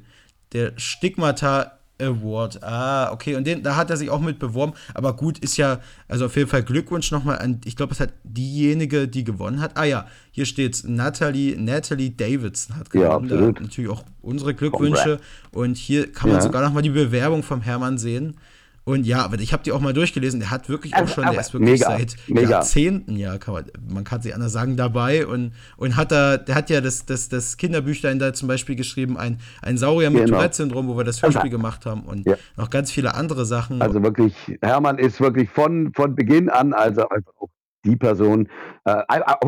Der 0.54 0.72
Stigmata 0.78 1.78
Award. 2.02 2.62
Ah, 2.62 3.12
okay. 3.12 3.36
Und 3.36 3.46
den, 3.46 3.62
da 3.62 3.76
hat 3.76 3.90
er 3.90 3.96
sich 3.96 4.10
auch 4.10 4.20
mit 4.20 4.38
beworben. 4.38 4.72
Aber 4.94 5.14
gut, 5.14 5.38
ist 5.38 5.56
ja, 5.56 5.80
also 6.08 6.26
auf 6.26 6.36
jeden 6.36 6.48
Fall 6.48 6.62
Glückwunsch 6.62 7.10
nochmal 7.10 7.38
an, 7.38 7.60
ich 7.64 7.76
glaube, 7.76 7.92
es 7.92 8.00
hat 8.00 8.12
diejenige, 8.24 9.08
die 9.08 9.24
gewonnen 9.24 9.60
hat. 9.60 9.76
Ah 9.76 9.84
ja, 9.84 10.06
hier 10.30 10.46
steht 10.46 10.82
Natalie, 10.86 11.56
Natalie 11.56 12.10
Davidson 12.10 12.76
hat 12.76 12.90
gewonnen. 12.90 13.28
Ja, 13.28 13.60
natürlich 13.60 13.90
auch 13.90 14.04
unsere 14.20 14.54
Glückwünsche. 14.54 15.20
Und 15.52 15.76
hier 15.76 16.10
kann 16.10 16.30
man 16.30 16.38
ja. 16.38 16.42
sogar 16.42 16.62
nochmal 16.62 16.82
die 16.82 16.90
Bewerbung 16.90 17.42
vom 17.42 17.60
Hermann 17.62 17.98
sehen. 17.98 18.36
Und 18.84 19.06
ja, 19.06 19.24
aber 19.24 19.38
ich 19.38 19.52
habe 19.52 19.62
die 19.62 19.70
auch 19.70 19.80
mal 19.80 19.92
durchgelesen. 19.92 20.40
Der 20.40 20.50
hat 20.50 20.68
wirklich 20.68 20.94
auch 20.96 21.06
schon, 21.06 21.24
der 21.24 21.40
ist 21.40 21.52
wirklich 21.52 21.80
mega, 21.80 21.98
seit 21.98 22.16
mega. 22.26 22.50
Jahrzehnten, 22.50 23.16
ja, 23.16 23.38
kann 23.38 23.54
man, 23.54 23.64
man 23.88 24.04
kann 24.04 24.20
sich 24.20 24.34
anders 24.34 24.52
sagen, 24.52 24.76
dabei 24.76 25.26
und, 25.26 25.52
und 25.76 25.96
hat 25.96 26.10
da, 26.10 26.36
der 26.36 26.54
hat 26.54 26.68
ja 26.68 26.80
das, 26.80 27.06
das, 27.06 27.28
das 27.28 27.56
Kinderbüchlein 27.56 28.18
da 28.18 28.32
zum 28.32 28.48
Beispiel 28.48 28.74
geschrieben, 28.74 29.16
ein, 29.16 29.38
ein 29.62 29.78
Saurier 29.78 30.10
mit 30.10 30.24
genau. 30.24 30.38
Tourette-Syndrom, 30.38 30.88
wo 30.88 30.96
wir 30.96 31.04
das 31.04 31.22
Hörspiel 31.22 31.50
gemacht 31.50 31.86
haben 31.86 32.02
und 32.02 32.26
ja. 32.26 32.36
noch 32.56 32.70
ganz 32.70 32.90
viele 32.90 33.14
andere 33.14 33.46
Sachen. 33.46 33.80
Also 33.80 34.02
wirklich, 34.02 34.34
Hermann 34.60 34.98
ist 34.98 35.20
wirklich 35.20 35.48
von, 35.48 35.92
von 35.94 36.16
Beginn 36.16 36.48
an, 36.48 36.72
also 36.72 37.08
einfach 37.08 37.32
auch 37.38 37.50
die 37.84 37.96
Person, 37.96 38.48
äh, 38.84 39.02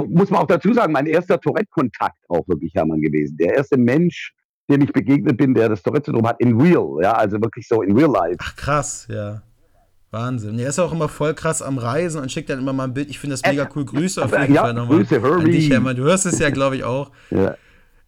muss 0.08 0.30
man 0.30 0.42
auch 0.42 0.46
dazu 0.46 0.72
sagen, 0.72 0.92
mein 0.92 1.06
erster 1.06 1.40
Tourette-Kontakt 1.40 2.18
auch 2.28 2.46
wirklich 2.48 2.74
Hermann 2.74 3.00
gewesen. 3.00 3.36
Der 3.36 3.54
erste 3.54 3.76
Mensch, 3.76 4.32
dem 4.68 4.82
ich 4.82 4.92
begegnet 4.92 5.36
bin, 5.36 5.54
der 5.54 5.68
das 5.68 5.82
Tourette-Syndrom 5.82 6.26
hat, 6.26 6.40
in 6.40 6.60
real, 6.60 7.02
ja, 7.02 7.12
also 7.12 7.40
wirklich 7.40 7.68
so 7.68 7.82
in 7.82 7.96
real 7.96 8.10
life. 8.10 8.38
Ach 8.40 8.56
krass, 8.56 9.06
ja. 9.10 9.42
Wahnsinn. 10.10 10.58
Er 10.58 10.68
ist 10.68 10.78
auch 10.78 10.92
immer 10.92 11.08
voll 11.08 11.34
krass 11.34 11.60
am 11.60 11.76
Reisen 11.76 12.22
und 12.22 12.30
schickt 12.30 12.48
dann 12.48 12.60
immer 12.60 12.72
mal 12.72 12.84
ein 12.84 12.94
Bild. 12.94 13.10
Ich 13.10 13.18
finde 13.18 13.34
das 13.34 13.42
mega 13.42 13.68
cool. 13.74 13.84
Grüße 13.84 14.24
auf 14.24 14.32
jeden 14.32 14.54
ja, 14.54 14.62
Fall 14.62 14.72
nochmal. 14.72 14.98
Grüße, 14.98 15.20
Herbie. 15.20 15.50
Dich, 15.50 15.70
Hermann. 15.70 15.96
Du 15.96 16.04
hörst 16.04 16.24
es 16.24 16.38
ja, 16.38 16.50
glaube 16.50 16.76
ich, 16.76 16.84
auch. 16.84 17.10
Ja. 17.30 17.56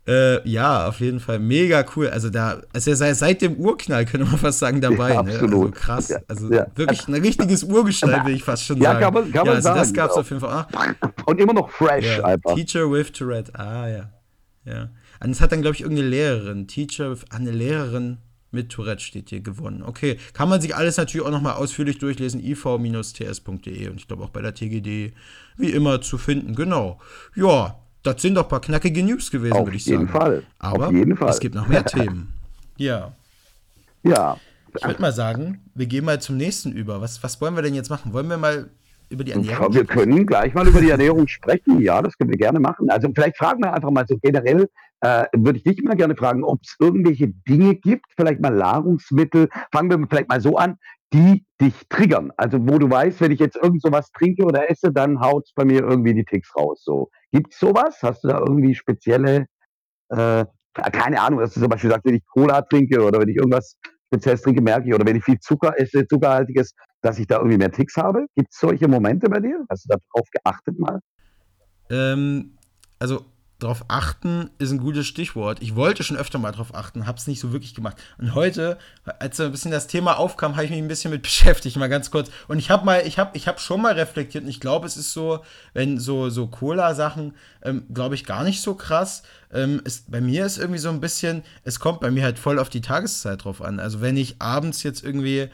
Äh, 0.06 0.48
ja, 0.48 0.86
auf 0.86 1.00
jeden 1.00 1.18
Fall. 1.18 1.40
Mega 1.40 1.84
cool. 1.96 2.08
Also 2.08 2.30
da, 2.30 2.62
also 2.72 2.90
er 2.90 2.96
sei 2.96 3.12
seit 3.12 3.42
dem 3.42 3.56
Urknall, 3.56 4.04
könnte 4.04 4.24
man 4.24 4.38
fast 4.38 4.60
sagen, 4.60 4.80
dabei. 4.80 5.14
Ja, 5.14 5.20
absolut. 5.20 5.50
Ne? 5.50 5.58
Also 5.58 5.70
krass. 5.72 6.14
Also 6.28 6.52
ja. 6.52 6.66
wirklich 6.76 7.08
ein 7.08 7.14
richtiges 7.14 7.64
Urgestein, 7.64 8.24
will 8.24 8.34
ich 8.34 8.44
fast 8.44 8.64
schon 8.64 8.76
ja, 8.76 8.92
sagen. 8.92 9.00
Kann 9.00 9.14
man, 9.14 9.24
kann 9.24 9.34
ja, 9.34 9.44
man 9.44 9.54
also 9.56 9.62
sagen, 9.62 9.80
das 9.80 9.92
gab 9.92 10.10
es 10.10 10.16
auf 10.16 10.30
jeden 10.30 10.40
Fall. 10.40 10.50
Ah. 10.50 10.66
Und 11.26 11.40
immer 11.40 11.54
noch 11.54 11.70
fresh 11.70 12.22
einfach. 12.22 12.54
Teacher 12.54 12.88
with 12.90 13.10
Tourette. 13.12 13.52
Ah, 13.58 13.88
ja. 13.88 14.10
Ja. 14.64 14.88
Und 15.22 15.30
es 15.30 15.40
hat 15.40 15.52
dann, 15.52 15.62
glaube 15.62 15.74
ich, 15.76 15.82
irgendeine 15.82 16.08
Lehrerin, 16.08 16.66
Teacher, 16.68 17.16
eine 17.30 17.50
Lehrerin 17.50 18.18
mit 18.50 18.70
Tourette 18.70 19.02
steht 19.02 19.30
hier 19.30 19.40
gewonnen. 19.40 19.82
Okay, 19.82 20.18
kann 20.32 20.48
man 20.48 20.60
sich 20.60 20.74
alles 20.74 20.96
natürlich 20.96 21.26
auch 21.26 21.30
nochmal 21.30 21.54
ausführlich 21.54 21.98
durchlesen, 21.98 22.42
iv-ts.de 22.42 23.88
und 23.88 23.96
ich 23.96 24.08
glaube 24.08 24.24
auch 24.24 24.30
bei 24.30 24.40
der 24.42 24.54
TGD 24.54 25.12
wie 25.56 25.70
immer 25.70 26.00
zu 26.00 26.18
finden. 26.18 26.54
Genau. 26.54 27.00
Ja, 27.34 27.78
das 28.02 28.22
sind 28.22 28.34
doch 28.34 28.44
ein 28.44 28.48
paar 28.48 28.60
knackige 28.60 29.02
News 29.02 29.30
gewesen, 29.30 29.58
würde 29.64 29.76
ich 29.76 29.84
sagen. 29.84 29.96
Auf 29.96 30.02
jeden 30.02 30.12
Fall. 30.12 30.42
Aber 30.58 30.88
Auf 30.88 30.92
jeden 30.92 31.16
Fall. 31.16 31.28
es 31.30 31.40
gibt 31.40 31.54
noch 31.54 31.66
mehr 31.66 31.84
Themen. 31.86 32.32
Ja. 32.76 33.14
Ja. 34.02 34.38
Ich 34.76 34.84
würde 34.84 35.00
mal 35.00 35.12
sagen, 35.12 35.62
wir 35.74 35.86
gehen 35.86 36.04
mal 36.04 36.20
zum 36.20 36.36
nächsten 36.36 36.72
über. 36.72 37.00
Was, 37.00 37.22
was 37.22 37.40
wollen 37.40 37.56
wir 37.56 37.62
denn 37.62 37.74
jetzt 37.74 37.88
machen? 37.90 38.12
Wollen 38.12 38.28
wir 38.28 38.36
mal 38.36 38.68
über 39.08 39.24
die 39.24 39.32
Ernährung? 39.32 39.74
Wir 39.74 39.84
können 39.84 40.26
gleich 40.26 40.54
mal 40.54 40.66
über 40.66 40.80
die 40.80 40.90
Ernährung 40.90 41.28
sprechen. 41.28 41.80
Ja, 41.80 42.02
das 42.02 42.16
können 42.16 42.30
wir 42.30 42.38
gerne 42.38 42.60
machen. 42.60 42.90
Also 42.90 43.08
vielleicht 43.14 43.36
fragen 43.36 43.62
wir 43.62 43.72
einfach 43.72 43.90
mal 43.90 44.06
so 44.06 44.16
generell, 44.20 44.68
äh, 45.00 45.26
würde 45.34 45.58
ich 45.58 45.64
dich 45.64 45.82
mal 45.82 45.96
gerne 45.96 46.16
fragen, 46.16 46.44
ob 46.44 46.60
es 46.62 46.76
irgendwelche 46.78 47.28
Dinge 47.28 47.74
gibt, 47.74 48.06
vielleicht 48.16 48.40
mal 48.40 48.50
Nahrungsmittel, 48.50 49.48
fangen 49.72 49.90
wir 49.90 50.06
vielleicht 50.08 50.28
mal 50.28 50.40
so 50.40 50.56
an, 50.56 50.76
die 51.12 51.44
dich 51.60 51.74
triggern. 51.88 52.32
Also 52.36 52.58
wo 52.60 52.78
du 52.78 52.90
weißt, 52.90 53.20
wenn 53.20 53.32
ich 53.32 53.38
jetzt 53.38 53.56
irgend 53.56 53.82
sowas 53.82 54.10
trinke 54.12 54.44
oder 54.44 54.70
esse, 54.70 54.92
dann 54.92 55.20
haut 55.20 55.44
es 55.46 55.52
bei 55.54 55.64
mir 55.64 55.82
irgendwie 55.82 56.14
die 56.14 56.24
Ticks 56.24 56.54
raus. 56.56 56.82
So. 56.84 57.10
Gibt 57.32 57.52
es 57.52 57.58
sowas? 57.58 57.98
Hast 58.02 58.24
du 58.24 58.28
da 58.28 58.38
irgendwie 58.38 58.74
spezielle, 58.74 59.46
äh, 60.08 60.44
keine 60.74 61.20
Ahnung, 61.20 61.40
dass 61.40 61.54
du 61.54 61.60
zum 61.60 61.68
Beispiel 61.68 61.90
sagst, 61.90 62.06
wenn 62.06 62.16
ich 62.16 62.26
Cola 62.26 62.62
trinke 62.62 63.02
oder 63.02 63.20
wenn 63.20 63.28
ich 63.28 63.36
irgendwas 63.36 63.76
Spezielles 64.08 64.42
trinke, 64.42 64.62
merke 64.62 64.88
ich, 64.88 64.94
oder 64.94 65.06
wenn 65.06 65.16
ich 65.16 65.24
viel 65.24 65.38
Zucker 65.38 65.74
esse, 65.78 66.06
zuckerhaltiges, 66.06 66.74
dass 67.06 67.18
ich 67.18 67.26
da 67.28 67.36
irgendwie 67.36 67.58
mehr 67.58 67.70
Ticks 67.70 67.96
habe? 67.96 68.26
Gibt 68.34 68.52
es 68.52 68.58
solche 68.58 68.88
Momente 68.88 69.28
bei 69.28 69.38
dir? 69.38 69.64
Hast 69.70 69.84
du 69.84 69.88
darauf 69.90 70.28
geachtet 70.32 70.78
mal? 70.78 71.00
Ähm, 71.88 72.56
also 72.98 73.24
darauf 73.60 73.84
achten 73.88 74.50
ist 74.58 74.72
ein 74.72 74.78
gutes 74.78 75.06
Stichwort. 75.06 75.62
Ich 75.62 75.76
wollte 75.76 76.02
schon 76.02 76.16
öfter 76.16 76.38
mal 76.38 76.50
darauf 76.50 76.74
achten, 76.74 77.06
habe 77.06 77.16
es 77.16 77.26
nicht 77.26 77.40
so 77.40 77.52
wirklich 77.52 77.74
gemacht. 77.74 77.96
Und 78.18 78.34
heute, 78.34 78.76
als 79.20 79.36
so 79.36 79.44
ein 79.44 79.52
bisschen 79.52 79.70
das 79.70 79.86
Thema 79.86 80.18
aufkam, 80.18 80.56
habe 80.56 80.64
ich 80.64 80.70
mich 80.70 80.80
ein 80.80 80.88
bisschen 80.88 81.12
mit 81.12 81.22
beschäftigt, 81.22 81.76
mal 81.76 81.88
ganz 81.88 82.10
kurz. 82.10 82.28
Und 82.48 82.58
ich 82.58 82.70
habe 82.70 82.84
mal, 82.84 83.06
ich 83.06 83.20
habe, 83.20 83.30
ich 83.34 83.46
habe 83.46 83.60
schon 83.60 83.80
mal 83.80 83.94
reflektiert. 83.94 84.42
Und 84.42 84.50
ich 84.50 84.60
glaube, 84.60 84.86
es 84.86 84.96
ist 84.96 85.12
so, 85.12 85.40
wenn 85.74 85.98
so 85.98 86.28
so 86.28 86.48
Cola-Sachen, 86.48 87.34
ähm, 87.62 87.84
glaube 87.94 88.16
ich, 88.16 88.24
gar 88.24 88.42
nicht 88.42 88.60
so 88.60 88.74
krass. 88.74 89.22
Ähm, 89.52 89.80
ist, 89.84 90.10
bei 90.10 90.20
mir 90.20 90.44
ist 90.44 90.58
irgendwie 90.58 90.80
so 90.80 90.90
ein 90.90 91.00
bisschen, 91.00 91.44
es 91.62 91.78
kommt 91.78 92.00
bei 92.00 92.10
mir 92.10 92.24
halt 92.24 92.40
voll 92.40 92.58
auf 92.58 92.68
die 92.68 92.80
Tageszeit 92.80 93.44
drauf 93.44 93.62
an. 93.62 93.78
Also 93.78 94.00
wenn 94.00 94.16
ich 94.16 94.42
abends 94.42 94.82
jetzt 94.82 95.04
irgendwie 95.04 95.48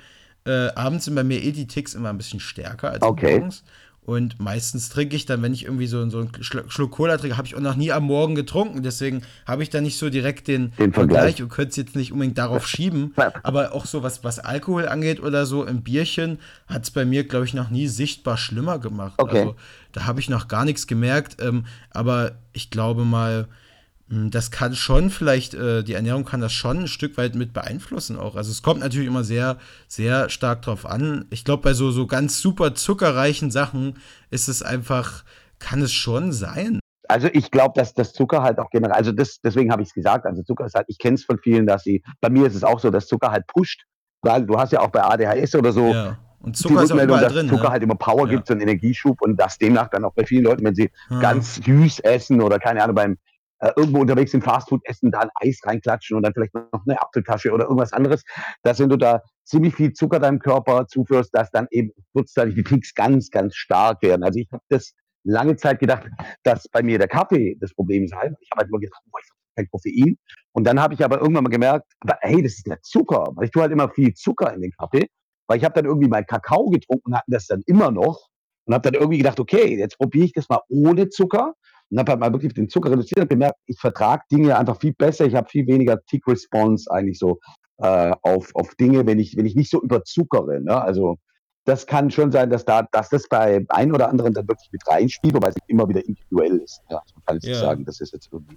äh, 0.44 0.68
abends 0.74 1.04
sind 1.04 1.14
bei 1.14 1.24
mir 1.24 1.42
eh 1.42 1.52
die 1.52 1.66
Ticks 1.66 1.94
immer 1.94 2.10
ein 2.10 2.18
bisschen 2.18 2.40
stärker 2.40 2.90
als 2.90 3.02
okay. 3.02 3.38
morgens. 3.38 3.64
Und 4.04 4.40
meistens 4.40 4.88
trinke 4.88 5.14
ich 5.14 5.26
dann, 5.26 5.42
wenn 5.42 5.54
ich 5.54 5.64
irgendwie 5.64 5.86
so, 5.86 6.08
so 6.10 6.18
einen 6.18 6.32
Schluck 6.42 6.90
Cola 6.90 7.16
trinke, 7.18 7.36
habe 7.36 7.46
ich 7.46 7.54
auch 7.54 7.60
noch 7.60 7.76
nie 7.76 7.92
am 7.92 8.04
Morgen 8.04 8.34
getrunken. 8.34 8.82
Deswegen 8.82 9.22
habe 9.46 9.62
ich 9.62 9.70
da 9.70 9.80
nicht 9.80 9.96
so 9.96 10.10
direkt 10.10 10.48
den, 10.48 10.72
den 10.76 10.92
Vergleich. 10.92 11.40
und 11.40 11.50
könnte 11.50 11.70
es 11.70 11.76
jetzt 11.76 11.94
nicht 11.94 12.10
unbedingt 12.10 12.36
darauf 12.36 12.66
schieben. 12.68 13.14
Aber 13.44 13.72
auch 13.72 13.86
so, 13.86 14.02
was, 14.02 14.24
was 14.24 14.40
Alkohol 14.40 14.88
angeht 14.88 15.20
oder 15.20 15.46
so, 15.46 15.64
im 15.64 15.82
Bierchen 15.82 16.40
hat 16.66 16.82
es 16.82 16.90
bei 16.90 17.04
mir, 17.04 17.22
glaube 17.28 17.44
ich, 17.44 17.54
noch 17.54 17.70
nie 17.70 17.86
sichtbar 17.86 18.36
schlimmer 18.36 18.80
gemacht. 18.80 19.14
Okay. 19.18 19.38
Also 19.38 19.56
da 19.92 20.04
habe 20.04 20.18
ich 20.18 20.28
noch 20.28 20.48
gar 20.48 20.64
nichts 20.64 20.88
gemerkt. 20.88 21.40
Ähm, 21.40 21.66
aber 21.90 22.32
ich 22.52 22.70
glaube 22.70 23.04
mal, 23.04 23.46
das 24.12 24.50
kann 24.50 24.74
schon 24.74 25.08
vielleicht, 25.08 25.54
äh, 25.54 25.82
die 25.82 25.94
Ernährung 25.94 26.24
kann 26.24 26.40
das 26.40 26.52
schon 26.52 26.80
ein 26.80 26.86
Stück 26.88 27.16
weit 27.16 27.34
mit 27.34 27.54
beeinflussen 27.54 28.18
auch. 28.18 28.36
Also 28.36 28.50
es 28.50 28.62
kommt 28.62 28.80
natürlich 28.80 29.08
immer 29.08 29.24
sehr, 29.24 29.56
sehr 29.88 30.28
stark 30.28 30.60
drauf 30.62 30.84
an. 30.84 31.24
Ich 31.30 31.44
glaube, 31.44 31.62
bei 31.62 31.72
so, 31.72 31.90
so 31.90 32.06
ganz 32.06 32.40
super 32.40 32.74
zuckerreichen 32.74 33.50
Sachen 33.50 33.96
ist 34.30 34.48
es 34.48 34.62
einfach, 34.62 35.24
kann 35.58 35.80
es 35.80 35.92
schon 35.92 36.32
sein. 36.32 36.78
Also 37.08 37.28
ich 37.32 37.50
glaube, 37.50 37.72
dass 37.74 37.94
das 37.94 38.12
Zucker 38.12 38.42
halt 38.42 38.58
auch 38.58 38.70
generell, 38.70 38.94
also 38.94 39.12
das, 39.12 39.40
deswegen 39.40 39.72
habe 39.72 39.82
ich 39.82 39.88
es 39.88 39.94
gesagt, 39.94 40.26
also 40.26 40.42
Zucker 40.42 40.66
ist 40.66 40.74
halt, 40.74 40.86
ich 40.88 40.98
kenne 40.98 41.14
es 41.14 41.24
von 41.24 41.38
vielen, 41.38 41.66
dass 41.66 41.82
sie, 41.82 42.02
bei 42.20 42.28
mir 42.28 42.46
ist 42.46 42.54
es 42.54 42.64
auch 42.64 42.80
so, 42.80 42.90
dass 42.90 43.06
Zucker 43.06 43.30
halt 43.30 43.46
pusht, 43.46 43.82
weil 44.22 44.44
du 44.44 44.58
hast 44.58 44.72
ja 44.72 44.80
auch 44.80 44.90
bei 44.90 45.02
ADHS 45.02 45.54
oder 45.54 45.72
so, 45.72 45.92
ja. 45.92 46.18
Und 46.40 46.56
Zucker 46.56 46.82
ist 46.82 46.90
auch 46.90 47.00
überall 47.00 47.22
dass 47.22 47.32
drin. 47.32 47.48
Zucker 47.48 47.62
ne? 47.64 47.70
halt 47.70 47.82
immer 47.84 47.94
Power 47.94 48.26
Ja. 48.26 48.34
gibt, 48.34 48.48
so 48.48 48.52
einen 48.54 48.62
Energieschub 48.62 49.22
und 49.22 49.36
das 49.36 49.58
demnach 49.58 49.88
dann 49.90 50.04
auch 50.04 50.12
bei 50.12 50.26
vielen 50.26 50.42
Leuten, 50.44 50.64
wenn 50.64 50.74
sie 50.74 50.90
Ja. 51.08 51.20
ganz 51.20 51.60
süß 51.64 52.00
essen 52.00 52.40
oder 52.40 52.58
keine 52.58 52.82
Ahnung, 52.82 52.96
beim 52.96 53.16
äh, 53.62 53.70
irgendwo 53.76 54.00
unterwegs 54.00 54.34
im 54.34 54.42
Fastfood 54.42 54.80
essen, 54.84 55.12
da 55.12 55.20
ein 55.20 55.30
Eis 55.36 55.60
reinklatschen 55.64 56.16
und 56.16 56.24
dann 56.24 56.34
vielleicht 56.34 56.52
noch 56.52 56.82
eine 56.84 57.00
Apfeltasche 57.00 57.52
oder 57.52 57.64
irgendwas 57.64 57.92
anderes, 57.92 58.24
dass 58.64 58.80
wenn 58.80 58.88
du 58.88 58.96
da 58.96 59.22
ziemlich 59.44 59.76
viel 59.76 59.92
Zucker 59.92 60.18
deinem 60.18 60.40
Körper 60.40 60.88
zuführst, 60.88 61.30
dass 61.32 61.48
dann 61.52 61.68
eben 61.70 61.92
kurzzeitig 62.12 62.56
die 62.56 62.64
Ticks 62.64 62.92
ganz, 62.92 63.30
ganz 63.30 63.54
stark 63.54 64.02
werden. 64.02 64.24
Also 64.24 64.40
ich 64.40 64.48
habe 64.52 64.64
das 64.68 64.94
lange 65.22 65.54
Zeit 65.54 65.78
gedacht, 65.78 66.08
dass 66.42 66.66
bei 66.72 66.82
mir 66.82 66.98
der 66.98 67.06
Kaffee 67.06 67.56
das 67.60 67.72
Problem 67.72 68.08
sei. 68.08 68.32
Ich 68.40 68.50
habe 68.50 68.62
halt 68.62 68.68
immer 68.68 68.80
gedacht, 68.80 69.00
boah, 69.12 69.20
ich 69.22 69.30
habe 69.30 69.38
kein 69.54 69.70
Koffein. 69.70 70.18
Und 70.50 70.64
dann 70.64 70.80
habe 70.80 70.94
ich 70.94 71.04
aber 71.04 71.20
irgendwann 71.20 71.44
mal 71.44 71.50
gemerkt, 71.50 71.86
hey, 72.20 72.42
das 72.42 72.54
ist 72.54 72.66
der 72.66 72.80
Zucker. 72.82 73.28
Weil 73.36 73.44
ich 73.44 73.52
tue 73.52 73.62
halt 73.62 73.70
immer 73.70 73.90
viel 73.90 74.12
Zucker 74.14 74.52
in 74.52 74.62
den 74.62 74.72
Kaffee. 74.72 75.06
Weil 75.46 75.58
ich 75.58 75.64
habe 75.64 75.74
dann 75.74 75.84
irgendwie 75.84 76.08
mal 76.08 76.24
Kakao 76.24 76.68
getrunken 76.68 77.10
und 77.10 77.16
hatten 77.16 77.30
das 77.30 77.46
dann 77.46 77.62
immer 77.66 77.92
noch. 77.92 78.28
Und 78.64 78.74
habe 78.74 78.90
dann 78.90 79.00
irgendwie 79.00 79.18
gedacht, 79.18 79.38
okay, 79.38 79.78
jetzt 79.78 79.98
probiere 79.98 80.24
ich 80.24 80.32
das 80.32 80.48
mal 80.48 80.60
ohne 80.68 81.08
Zucker. 81.08 81.54
Und 81.92 81.98
habe 81.98 82.12
halt 82.12 82.20
mal 82.20 82.32
wirklich 82.32 82.54
den 82.54 82.70
Zucker 82.70 82.90
reduziert 82.90 83.20
und 83.20 83.28
gemerkt, 83.30 83.56
ich 83.66 83.78
vertrage 83.78 84.22
Dinge 84.32 84.58
einfach 84.58 84.80
viel 84.80 84.94
besser. 84.94 85.26
Ich 85.26 85.34
habe 85.34 85.48
viel 85.48 85.66
weniger 85.66 86.02
Tick-Response 86.06 86.90
eigentlich 86.90 87.18
so 87.18 87.38
äh, 87.78 88.12
auf, 88.22 88.50
auf 88.54 88.74
Dinge, 88.76 89.06
wenn 89.06 89.18
ich, 89.18 89.36
wenn 89.36 89.44
ich 89.44 89.54
nicht 89.54 89.70
so 89.70 89.82
überzuckere. 89.82 90.60
Ne? 90.60 90.80
Also 90.80 91.18
das 91.66 91.86
kann 91.86 92.10
schon 92.10 92.32
sein, 92.32 92.48
dass 92.48 92.64
da, 92.64 92.82
dass 92.92 93.10
das 93.10 93.28
bei 93.28 93.64
ein 93.68 93.92
oder 93.92 94.08
anderen 94.08 94.32
dann 94.32 94.48
wirklich 94.48 94.70
mit 94.72 94.82
reinspielt, 94.88 95.34
wobei 95.34 95.50
es 95.50 95.56
immer 95.66 95.86
wieder 95.88 96.04
individuell 96.04 96.56
ist. 96.58 96.80
Ja, 96.90 96.96
also 96.98 97.14
man 97.14 97.24
kann 97.26 97.36
jetzt 97.36 97.46
Ja. 97.46 97.54
sagen, 97.56 97.84
das 97.84 98.00
ist 98.00 98.14
jetzt 98.14 98.30
irgendwie. 98.32 98.56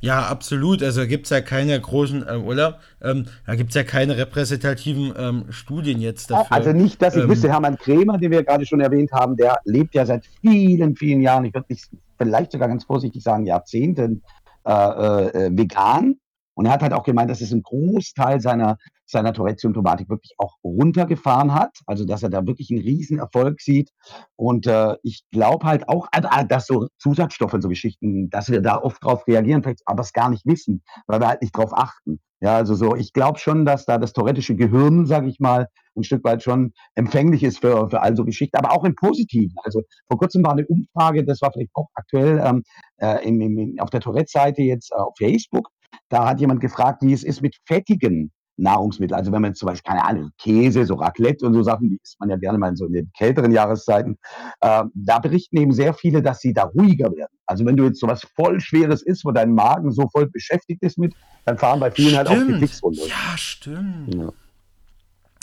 Ja, 0.00 0.26
absolut. 0.26 0.82
Also 0.82 1.06
gibt 1.06 1.24
es 1.24 1.30
ja 1.30 1.40
keine 1.40 1.80
großen, 1.80 2.26
ähm, 2.28 2.44
oder? 2.44 2.78
Ähm, 3.00 3.24
da 3.46 3.54
gibt 3.54 3.70
es 3.70 3.74
ja 3.74 3.84
keine 3.84 4.18
repräsentativen 4.18 5.14
ähm, 5.16 5.46
Studien 5.48 5.98
jetzt 5.98 6.30
dafür. 6.30 6.52
Also 6.54 6.72
nicht, 6.72 7.00
dass 7.00 7.16
ich 7.16 7.22
Ähm, 7.22 7.30
wüsste, 7.30 7.48
Hermann 7.48 7.78
Krämer, 7.78 8.18
den 8.18 8.30
wir 8.30 8.44
gerade 8.44 8.66
schon 8.66 8.80
erwähnt 8.80 9.12
haben, 9.12 9.34
der 9.34 9.56
lebt 9.64 9.94
ja 9.94 10.04
seit 10.04 10.26
vielen, 10.42 10.94
vielen 10.94 11.22
Jahren, 11.22 11.46
ich 11.46 11.54
würde 11.54 11.66
nicht, 11.70 11.88
vielleicht 12.24 12.52
sogar 12.52 12.68
ganz 12.68 12.84
vorsichtig 12.84 13.22
sagen, 13.22 13.46
Jahrzehnten 13.46 14.22
äh, 14.66 14.72
äh, 14.72 15.46
äh, 15.46 15.58
vegan. 15.58 16.16
Und 16.56 16.66
er 16.66 16.72
hat 16.72 16.82
halt 16.82 16.92
auch 16.92 17.02
gemeint, 17.02 17.30
dass 17.30 17.40
es 17.40 17.52
einen 17.52 17.62
Großteil 17.62 18.40
seiner, 18.40 18.78
seiner 19.06 19.32
Tourette-Symptomatik 19.32 20.08
wirklich 20.08 20.34
auch 20.38 20.54
runtergefahren 20.62 21.52
hat. 21.52 21.76
Also, 21.86 22.04
dass 22.04 22.22
er 22.22 22.30
da 22.30 22.46
wirklich 22.46 22.70
einen 22.70 22.80
riesen 22.80 23.18
Erfolg 23.18 23.60
sieht. 23.60 23.90
Und 24.36 24.66
äh, 24.66 24.96
ich 25.02 25.24
glaube 25.32 25.66
halt 25.66 25.88
auch, 25.88 26.06
also, 26.12 26.28
äh, 26.28 26.46
dass 26.46 26.66
so 26.66 26.86
Zusatzstoffe 26.98 27.56
so 27.60 27.68
Geschichten, 27.68 28.30
dass 28.30 28.50
wir 28.50 28.62
da 28.62 28.78
oft 28.78 29.02
drauf 29.04 29.26
reagieren, 29.26 29.62
vielleicht 29.62 29.82
aber 29.84 30.02
es 30.02 30.12
gar 30.12 30.30
nicht 30.30 30.46
wissen, 30.46 30.82
weil 31.06 31.20
wir 31.20 31.28
halt 31.28 31.42
nicht 31.42 31.56
drauf 31.56 31.72
achten. 31.74 32.20
Ja, 32.40 32.56
also 32.56 32.74
so, 32.74 32.94
ich 32.94 33.12
glaube 33.12 33.38
schon, 33.38 33.64
dass 33.64 33.86
da 33.86 33.98
das 33.98 34.12
tourettische 34.12 34.54
Gehirn, 34.54 35.06
sage 35.06 35.28
ich 35.28 35.40
mal, 35.40 35.68
ein 35.96 36.04
Stück 36.04 36.24
weit 36.24 36.42
schon 36.42 36.72
empfänglich 36.94 37.42
ist 37.42 37.60
für, 37.60 37.88
für 37.88 38.02
all 38.02 38.16
so 38.16 38.24
Geschichten, 38.24 38.56
aber 38.56 38.72
auch 38.72 38.84
im 38.84 38.94
Positiven. 38.94 39.54
Also 39.62 39.82
vor 40.08 40.18
kurzem 40.18 40.44
war 40.44 40.52
eine 40.52 40.66
Umfrage, 40.66 41.24
das 41.24 41.40
war 41.40 41.52
vielleicht 41.52 41.70
auch 41.74 41.88
aktuell 41.94 42.42
ähm, 42.44 42.62
äh, 42.98 43.26
im, 43.26 43.40
im, 43.40 43.76
auf 43.78 43.90
der 43.90 44.00
Tourette-Seite 44.00 44.62
jetzt 44.62 44.92
äh, 44.92 44.96
auf 44.96 45.14
Facebook. 45.16 45.68
Da 46.08 46.28
hat 46.28 46.40
jemand 46.40 46.60
gefragt, 46.60 47.02
wie 47.02 47.12
es 47.12 47.22
ist 47.22 47.40
mit 47.40 47.56
fettigen 47.66 48.32
Nahrungsmitteln. 48.56 49.18
Also 49.18 49.32
wenn 49.32 49.42
man 49.42 49.54
zum 49.54 49.66
Beispiel, 49.66 49.90
keine 49.90 50.04
Ahnung, 50.04 50.30
Käse, 50.38 50.84
so 50.84 50.94
Raclette 50.94 51.44
und 51.46 51.54
so 51.54 51.62
Sachen, 51.62 51.90
die 51.90 51.98
isst 52.02 52.18
man 52.20 52.30
ja 52.30 52.36
gerne 52.36 52.58
mal 52.58 52.68
in 52.68 52.76
so 52.76 52.86
in 52.86 52.92
den 52.92 53.10
kälteren 53.16 53.50
Jahreszeiten. 53.52 54.16
Äh, 54.60 54.84
da 54.94 55.18
berichten 55.18 55.56
eben 55.56 55.72
sehr 55.72 55.94
viele, 55.94 56.22
dass 56.22 56.40
sie 56.40 56.52
da 56.52 56.64
ruhiger 56.64 57.14
werden. 57.14 57.36
Also 57.46 57.66
wenn 57.66 57.76
du 57.76 57.84
jetzt 57.84 58.00
sowas 58.00 58.26
voll 58.36 58.60
Schweres 58.60 59.02
isst, 59.02 59.24
wo 59.24 59.32
dein 59.32 59.52
Magen 59.54 59.90
so 59.92 60.08
voll 60.08 60.26
beschäftigt 60.28 60.82
ist 60.82 60.98
mit, 60.98 61.14
dann 61.44 61.58
fahren 61.58 61.80
bei 61.80 61.90
vielen 61.90 62.16
halt 62.16 62.28
auch 62.28 62.32
die 62.34 62.40
Stimmt. 62.42 62.60
Ticks 62.60 62.82
runter. 62.82 63.02
Ja, 63.06 63.36
stimmt. 63.36 64.14
Ja. 64.14 64.32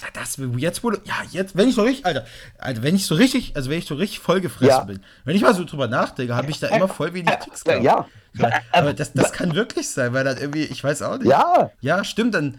Ja, 0.01 0.07
Das, 0.13 0.39
jetzt 0.57 0.83
wurde, 0.83 0.99
ja, 1.03 1.13
jetzt, 1.29 1.55
wenn 1.55 1.69
ich 1.69 1.75
so 1.75 1.83
richtig, 1.83 2.05
Alter, 2.07 2.25
Alter, 2.57 2.81
wenn 2.81 2.95
ich 2.95 3.05
so 3.05 3.13
richtig, 3.13 3.55
also 3.55 3.69
wenn 3.69 3.77
ich 3.77 3.85
so 3.85 3.93
richtig 3.93 4.17
vollgefressen 4.19 4.67
Ja. 4.79 4.83
bin, 4.85 5.01
wenn 5.25 5.35
ich 5.35 5.43
mal 5.43 5.53
so 5.53 5.63
drüber 5.63 5.87
nachdenke, 5.87 6.35
habe 6.35 6.49
ich 6.49 6.59
da 6.59 6.69
immer 6.69 6.87
voll 6.87 7.13
wenig 7.13 7.29
Ticks 7.35 7.63
Ja, 7.67 7.77
gehabt. 7.79 8.09
ja. 8.39 8.49
Aber 8.71 8.93
das, 8.93 9.13
das 9.13 9.31
kann 9.31 9.53
wirklich 9.53 9.89
sein, 9.89 10.11
weil 10.13 10.23
dann 10.23 10.37
irgendwie, 10.37 10.63
ich 10.63 10.83
weiß 10.83 11.03
auch 11.03 11.19
nicht. 11.19 11.27
Ja, 11.29 11.69
Ja, 11.81 12.03
stimmt, 12.03 12.33
dann, 12.33 12.57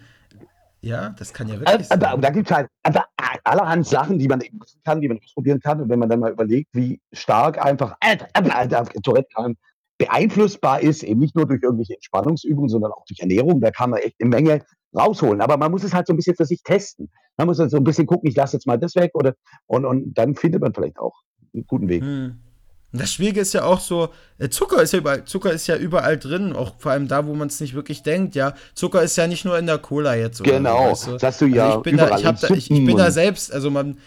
ja, 0.83 1.09
das 1.17 1.33
kann 1.33 1.47
ja 1.47 1.55
Äh, 1.55 1.59
wirklich 1.59 1.87
Da, 1.87 2.11
sein. 2.11 2.21
da 2.21 2.29
gibt 2.29 2.49
es 2.49 2.55
halt 2.55 2.67
einfach 2.83 3.05
allerhand 3.43 3.87
Sachen, 3.87 4.19
die 4.19 4.27
man 4.27 4.41
eben 4.41 4.57
machen 4.57 4.79
kann, 4.83 5.01
die 5.01 5.07
man 5.07 5.19
ausprobieren 5.23 5.59
kann. 5.59 5.81
Und 5.81 5.89
wenn 5.89 5.99
man 5.99 6.09
dann 6.09 6.19
mal 6.19 6.31
überlegt, 6.31 6.69
wie 6.73 7.01
stark 7.13 7.63
einfach 7.63 7.95
äh, 8.01 8.17
äh, 8.33 8.67
äh, 8.69 9.01
Tourette 9.01 9.27
beeinflussbar 9.97 10.81
ist, 10.81 11.03
eben 11.03 11.19
nicht 11.19 11.35
nur 11.35 11.45
durch 11.47 11.61
irgendwelche 11.63 11.93
Entspannungsübungen, 11.95 12.69
sondern 12.69 12.91
auch 12.91 13.05
durch 13.05 13.19
Ernährung, 13.19 13.61
da 13.61 13.71
kann 13.71 13.91
man 13.91 13.99
echt 13.99 14.15
eine 14.19 14.29
Menge 14.29 14.61
rausholen. 14.95 15.41
Aber 15.41 15.57
man 15.57 15.71
muss 15.71 15.83
es 15.83 15.93
halt 15.93 16.07
so 16.07 16.13
ein 16.13 16.17
bisschen 16.17 16.35
für 16.35 16.45
sich 16.45 16.61
testen. 16.63 17.09
Man 17.37 17.47
muss 17.47 17.59
halt 17.59 17.71
so 17.71 17.77
ein 17.77 17.83
bisschen 17.83 18.05
gucken, 18.05 18.29
ich 18.29 18.35
lasse 18.35 18.57
jetzt 18.57 18.67
mal 18.67 18.77
das 18.77 18.95
weg 18.95 19.11
oder 19.13 19.33
und, 19.67 19.85
und 19.85 20.13
dann 20.13 20.35
findet 20.35 20.61
man 20.61 20.73
vielleicht 20.73 20.99
auch 20.99 21.21
einen 21.53 21.65
guten 21.65 21.87
Weg. 21.87 22.03
Hm. 22.03 22.39
Und 22.93 23.01
Das 23.01 23.11
Schwierige 23.11 23.41
ist 23.41 23.53
ja 23.53 23.63
auch 23.63 23.79
so, 23.79 24.09
äh, 24.37 24.49
Zucker 24.49 24.81
ist 24.81 24.93
ja 24.93 24.99
überall, 24.99 25.25
Zucker 25.25 25.51
ist 25.51 25.65
ja 25.65 25.75
überall 25.75 26.17
drin, 26.17 26.53
auch 26.53 26.75
vor 26.77 26.91
allem 26.91 27.07
da, 27.07 27.25
wo 27.25 27.33
man 27.33 27.47
es 27.47 27.59
nicht 27.59 27.73
wirklich 27.73 28.03
denkt, 28.03 28.35
ja. 28.35 28.53
Zucker 28.75 29.01
ist 29.01 29.15
ja 29.15 29.25
nicht 29.25 29.45
nur 29.45 29.57
in 29.57 29.65
der 29.65 29.79
Cola 29.79 30.15
jetzt. 30.15 30.41
Oder 30.41 30.51
Genau, 30.53 30.77
so, 30.77 30.91
weißt 30.91 31.07
du? 31.07 31.11
das 31.13 31.23
hast 31.23 31.41
du 31.41 31.45
ja 31.47 31.65
also 31.65 31.77
ich 31.79 31.83
bin 31.83 31.97
da, 31.97 32.05
überall 32.05 32.19
ich, 32.19 32.25
hab 32.25 32.35
in 32.43 32.47
da, 32.49 32.53
ich, 32.53 32.71
ich 32.71 32.85
bin 32.85 32.97
da 32.97 33.09
selbst, 33.11 33.51
also 33.51 33.71
man, 33.71 33.97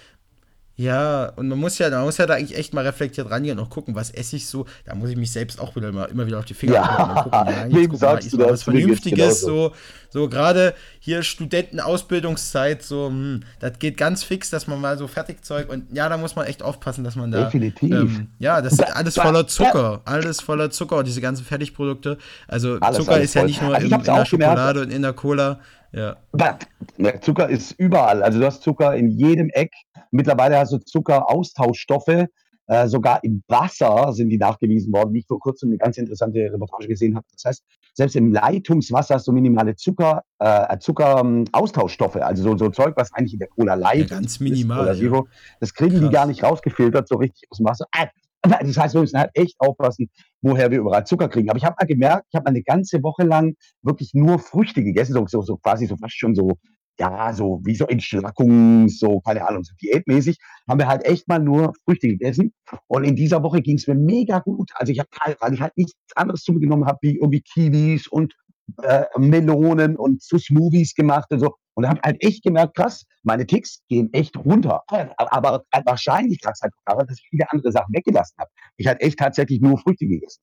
ja, 0.78 1.32
und 1.36 1.48
man 1.48 1.58
muss 1.58 1.78
ja, 1.78 1.88
man 1.88 2.02
muss 2.04 2.18
ja 2.18 2.26
da 2.26 2.34
eigentlich 2.34 2.56
echt 2.58 2.74
mal 2.74 2.84
reflektiert 2.86 3.30
rangehen 3.30 3.58
und 3.58 3.70
gucken, 3.70 3.94
was 3.94 4.10
esse 4.10 4.36
ich 4.36 4.46
so. 4.46 4.66
Da 4.84 4.94
muss 4.94 5.08
ich 5.10 5.16
mich 5.16 5.32
selbst 5.32 5.58
auch 5.58 5.74
wieder 5.74 5.90
mal, 5.90 6.04
immer 6.04 6.26
wieder 6.26 6.38
auf 6.38 6.44
die 6.44 6.52
Finger 6.54 6.74
Ja. 6.74 7.22
gucken 7.22 7.46
ja, 7.46 7.66
jetzt 7.66 7.90
guck 7.90 8.00
mal, 8.02 8.18
du 8.20 8.36
mal 8.36 8.42
das? 8.44 8.52
was 8.52 8.62
Vernünftiges, 8.62 9.40
so, 9.40 9.72
so 10.10 10.28
gerade 10.28 10.74
hier 11.00 11.22
Studentenausbildungszeit, 11.22 12.82
so, 12.82 13.08
hm, 13.08 13.40
das 13.60 13.78
geht 13.78 13.96
ganz 13.96 14.22
fix, 14.22 14.50
dass 14.50 14.66
man 14.66 14.80
mal 14.80 14.98
so 14.98 15.06
Fertigzeug 15.06 15.70
und 15.70 15.94
ja, 15.96 16.08
da 16.08 16.16
muss 16.16 16.36
man 16.36 16.46
echt 16.46 16.62
aufpassen, 16.62 17.04
dass 17.04 17.16
man 17.16 17.30
da. 17.30 17.44
Definitiv. 17.44 17.90
Ähm, 17.92 18.28
ja, 18.38 18.60
das 18.60 18.74
ist 18.74 18.82
alles 18.96 19.14
voller 19.14 19.46
Zucker. 19.46 20.02
Alles 20.04 20.40
voller 20.40 20.70
Zucker, 20.70 21.02
diese 21.02 21.20
ganzen 21.20 21.44
Fertigprodukte. 21.44 22.18
Also 22.48 22.78
Alles, 22.80 22.98
Zucker 22.98 23.12
alles 23.12 23.24
ist 23.26 23.34
ja 23.34 23.40
voll. 23.42 23.48
nicht 23.48 23.62
nur 23.62 23.74
Also 23.74 23.86
ich 23.86 23.92
in, 23.92 23.98
in 23.98 24.04
der 24.04 24.12
gemerkt. 24.14 24.28
Schokolade 24.28 24.80
und 24.82 24.90
in 24.90 25.02
der 25.02 25.12
Cola. 25.12 25.60
Ja. 25.92 26.16
Zucker 27.20 27.48
ist 27.48 27.72
überall. 27.78 28.22
Also 28.22 28.38
du 28.38 28.46
hast 28.46 28.62
Zucker 28.62 28.94
in 28.94 29.10
jedem 29.10 29.48
Eck. 29.50 29.72
Mittlerweile 30.10 30.58
hast 30.58 30.72
du 30.72 30.78
Zuckeraustauschstoffe. 30.78 32.26
Äh, 32.68 32.88
sogar 32.88 33.22
im 33.22 33.44
Wasser 33.46 34.12
sind 34.12 34.28
die 34.28 34.38
nachgewiesen 34.38 34.92
worden, 34.92 35.14
wie 35.14 35.20
ich 35.20 35.26
vor 35.26 35.38
kurzem 35.38 35.68
eine 35.68 35.78
ganz 35.78 35.98
interessante 35.98 36.40
Reportage 36.40 36.88
gesehen 36.88 37.14
habe. 37.14 37.24
Das 37.32 37.44
heißt, 37.44 37.64
selbst 37.94 38.16
im 38.16 38.32
Leitungswasser 38.32 39.14
hast 39.14 39.28
du 39.28 39.32
minimale 39.32 39.76
Zucker, 39.76 40.22
äh, 40.40 40.76
Zuckeraustauschstoffe, 40.78 42.16
also 42.16 42.42
so, 42.42 42.58
so 42.58 42.70
Zeug, 42.70 42.94
was 42.96 43.12
eigentlich 43.14 43.34
in 43.34 43.38
der 43.38 43.48
Cola 43.48 43.74
Light 43.74 44.10
Ja, 44.10 44.16
ganz 44.16 44.32
ist 44.32 44.40
minimal, 44.40 44.80
Oder 44.82 44.94
ja. 44.94 45.22
Das 45.60 45.74
kriegen 45.74 45.94
die 45.94 46.00
Krass. 46.00 46.12
gar 46.12 46.26
nicht 46.26 46.42
rausgefiltert, 46.42 47.06
so 47.06 47.16
richtig 47.16 47.44
aus 47.50 47.58
dem 47.58 47.66
Wasser. 47.66 47.86
Ah, 47.92 48.08
Das 48.48 48.76
heißt, 48.76 48.94
wir 48.94 49.00
müssen 49.00 49.18
halt 49.18 49.30
echt 49.34 49.56
aufpassen, 49.58 50.08
woher 50.42 50.70
wir 50.70 50.78
überall 50.78 51.04
Zucker 51.06 51.28
kriegen. 51.28 51.50
Aber 51.50 51.58
ich 51.58 51.64
habe 51.64 51.76
mal 51.78 51.86
gemerkt, 51.86 52.26
ich 52.30 52.36
habe 52.36 52.46
eine 52.46 52.62
ganze 52.62 53.02
Woche 53.02 53.24
lang 53.24 53.54
wirklich 53.82 54.12
nur 54.14 54.38
Früchte 54.38 54.82
gegessen, 54.82 55.14
so, 55.14 55.26
so, 55.26 55.42
so 55.42 55.56
quasi 55.56 55.86
so 55.86 55.96
fast 55.96 56.18
schon 56.18 56.34
so, 56.34 56.52
ja, 56.98 57.32
so 57.32 57.60
wie 57.64 57.74
so 57.74 57.86
Entschlackung, 57.86 58.88
so, 58.88 59.20
keine 59.20 59.46
Ahnung, 59.46 59.64
so 59.64 59.74
diätmäßig, 59.82 60.38
haben 60.68 60.78
wir 60.78 60.88
halt 60.88 61.04
echt 61.04 61.28
mal 61.28 61.38
nur 61.38 61.72
Früchte 61.84 62.08
gegessen. 62.08 62.52
Und 62.86 63.04
in 63.04 63.16
dieser 63.16 63.42
Woche 63.42 63.60
ging 63.60 63.76
es 63.76 63.86
mir 63.86 63.94
mega 63.94 64.38
gut. 64.40 64.70
Also 64.74 64.92
ich 64.92 64.98
habe 64.98 65.08
weil 65.40 65.54
ich 65.54 65.60
halt 65.60 65.76
nichts 65.76 65.94
anderes 66.14 66.42
zu 66.42 66.52
mir 66.52 66.60
genommen 66.60 66.86
habe, 66.86 66.98
wie 67.02 67.16
irgendwie 67.16 67.42
Kiwis 67.42 68.06
und 68.08 68.34
äh, 68.82 69.04
Melonen 69.16 69.96
und 69.96 70.22
zu 70.22 70.38
Smoothies 70.38 70.94
gemacht 70.94 71.30
und 71.30 71.40
so. 71.40 71.54
Und 71.74 71.82
da 71.82 71.90
habe 71.90 71.98
ich 71.98 72.06
halt 72.06 72.24
echt 72.24 72.42
gemerkt, 72.42 72.76
krass, 72.76 73.04
meine 73.22 73.46
Ticks 73.46 73.82
gehen 73.88 74.10
echt 74.12 74.36
runter. 74.36 74.82
Aber 75.18 75.64
wahrscheinlich 75.84 76.40
es 76.42 76.60
halt 76.60 76.72
daran, 76.86 77.06
dass 77.06 77.18
ich 77.18 77.28
viele 77.28 77.50
andere 77.52 77.70
Sachen 77.70 77.94
weggelassen 77.94 78.36
habe. 78.38 78.50
Ich 78.76 78.86
halt 78.86 79.00
echt 79.02 79.18
tatsächlich 79.18 79.60
nur 79.60 79.78
Früchte 79.78 80.06
gegessen. 80.06 80.42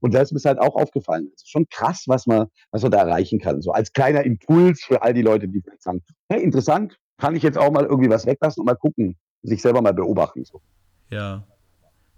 Und 0.00 0.14
da 0.14 0.20
ist 0.20 0.32
mir 0.32 0.40
halt 0.44 0.58
auch 0.58 0.74
aufgefallen. 0.74 1.30
Es 1.34 1.42
ist 1.42 1.50
schon 1.50 1.66
krass, 1.70 2.04
was 2.06 2.26
man, 2.26 2.46
was 2.70 2.82
man 2.82 2.90
da 2.90 2.98
erreichen 2.98 3.38
kann. 3.38 3.60
So 3.60 3.72
als 3.72 3.92
kleiner 3.92 4.24
Impuls 4.24 4.82
für 4.82 5.02
all 5.02 5.14
die 5.14 5.22
Leute, 5.22 5.48
die 5.48 5.60
vielleicht 5.60 5.82
sagen, 5.82 6.02
hey, 6.28 6.42
interessant, 6.42 6.96
kann 7.18 7.36
ich 7.36 7.42
jetzt 7.42 7.58
auch 7.58 7.70
mal 7.70 7.84
irgendwie 7.84 8.10
was 8.10 8.26
weglassen 8.26 8.60
und 8.60 8.66
mal 8.66 8.74
gucken, 8.74 9.16
sich 9.42 9.62
selber 9.62 9.82
mal 9.82 9.94
beobachten. 9.94 10.44
So. 10.44 10.60
Ja. 11.10 11.44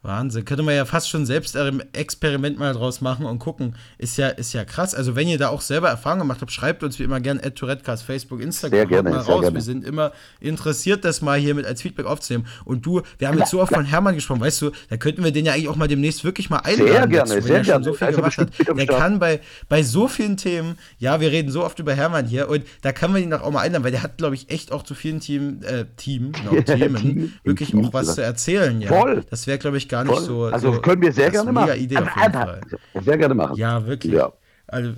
Wahnsinn. 0.06 0.44
Könnte 0.44 0.62
man 0.62 0.74
ja 0.74 0.84
fast 0.84 1.08
schon 1.08 1.26
selbst 1.26 1.56
ein 1.56 1.82
Experiment 1.92 2.58
mal 2.58 2.72
draus 2.72 3.00
machen 3.00 3.26
und 3.26 3.38
gucken. 3.38 3.74
Ist 3.98 4.16
ja, 4.16 4.28
ist 4.28 4.52
ja 4.52 4.64
krass. 4.64 4.94
Also, 4.94 5.16
wenn 5.16 5.28
ihr 5.28 5.38
da 5.38 5.48
auch 5.48 5.60
selber 5.60 5.88
Erfahrungen 5.88 6.20
gemacht 6.22 6.40
habt, 6.40 6.52
schreibt 6.52 6.82
uns 6.82 6.98
wie 6.98 7.02
immer 7.02 7.20
gerne 7.20 7.42
at 7.44 7.56
Tourettecast, 7.56 8.04
Facebook, 8.04 8.40
Instagram. 8.40 8.78
Sehr 8.78 8.86
gerne, 8.86 9.10
mal 9.10 9.24
sehr 9.24 9.34
raus. 9.34 9.40
gerne. 9.42 9.54
Wir 9.56 9.62
sind 9.62 9.84
immer 9.84 10.12
interessiert, 10.40 11.04
das 11.04 11.22
mal 11.22 11.38
hier 11.38 11.54
mit 11.54 11.66
als 11.66 11.82
Feedback 11.82 12.06
aufzunehmen. 12.06 12.46
Und 12.64 12.86
du, 12.86 13.02
wir 13.18 13.28
haben 13.28 13.38
jetzt 13.38 13.50
so 13.50 13.60
oft 13.60 13.72
von 13.72 13.84
Hermann 13.84 14.14
gesprochen, 14.14 14.40
weißt 14.40 14.62
du, 14.62 14.70
da 14.88 14.96
könnten 14.96 15.24
wir 15.24 15.32
den 15.32 15.44
ja 15.44 15.52
eigentlich 15.52 15.68
auch 15.68 15.76
mal 15.76 15.88
demnächst 15.88 16.24
wirklich 16.24 16.50
mal 16.50 16.58
einladen. 16.58 16.88
Sehr 16.88 17.06
gerne, 17.08 17.34
wenn 17.34 17.42
sehr 17.42 17.56
er 17.56 17.62
gerne. 17.62 17.84
so 17.84 17.94
viel 17.94 18.06
Also 18.06 18.16
gemacht 18.18 18.38
hat. 18.38 18.50
Der 18.76 18.86
kann 18.86 19.18
bei, 19.18 19.40
bei 19.68 19.82
so 19.82 20.08
vielen 20.08 20.36
Themen, 20.36 20.78
ja, 20.98 21.20
wir 21.20 21.30
reden 21.30 21.50
so 21.50 21.64
oft 21.64 21.78
über 21.78 21.94
Hermann 21.94 22.26
hier 22.26 22.48
und 22.48 22.64
da 22.82 22.92
kann 22.92 23.12
man 23.12 23.22
ihn 23.22 23.30
doch 23.30 23.42
auch 23.42 23.50
mal 23.50 23.60
einladen, 23.60 23.84
weil 23.84 23.90
der 23.90 24.02
hat, 24.02 24.18
glaube 24.18 24.34
ich, 24.34 24.50
echt 24.50 24.72
auch 24.72 24.82
zu 24.82 24.94
vielen 24.94 25.20
Team, 25.20 25.60
äh, 25.62 25.84
Team, 25.96 26.32
genau, 26.32 26.60
Themen 26.62 27.34
wirklich 27.44 27.74
auch 27.74 27.92
was 27.92 28.14
zu 28.14 28.22
erzählen. 28.22 28.80
Ja. 28.80 28.88
Voll. 28.88 29.24
Das 29.30 29.46
wäre, 29.46 29.58
glaube 29.58 29.76
ich, 29.78 29.88
gar 29.88 29.95
nicht 30.04 30.14
Voll. 30.14 30.24
so. 30.24 30.44
also 30.44 30.72
so 30.72 30.80
können 30.80 31.02
wir 31.02 31.12
sehr 31.12 31.30
gerne 31.30 31.52
mega 31.52 31.66
machen. 31.66 31.80
Idee 31.80 31.98
auf 31.98 32.16
jeden 32.16 32.32
Fall. 32.32 32.60
Sehr 33.02 33.18
gerne 33.18 33.34
machen. 33.34 33.56
Ja, 33.56 33.86
wirklich. 33.86 34.12
Ja. 34.12 34.32
Also, 34.68 34.94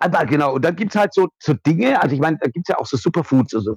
Aber 0.00 0.24
genau, 0.26 0.54
und 0.54 0.64
dann 0.64 0.76
gibt 0.76 0.94
es 0.94 1.00
halt 1.00 1.14
so, 1.14 1.28
so 1.38 1.54
Dinge, 1.54 2.00
also 2.02 2.14
ich 2.14 2.20
meine, 2.20 2.38
da 2.40 2.48
gibt 2.48 2.68
es 2.68 2.74
ja 2.74 2.78
auch 2.78 2.86
so 2.86 2.96
Superfoods. 2.96 3.54
Also, 3.54 3.76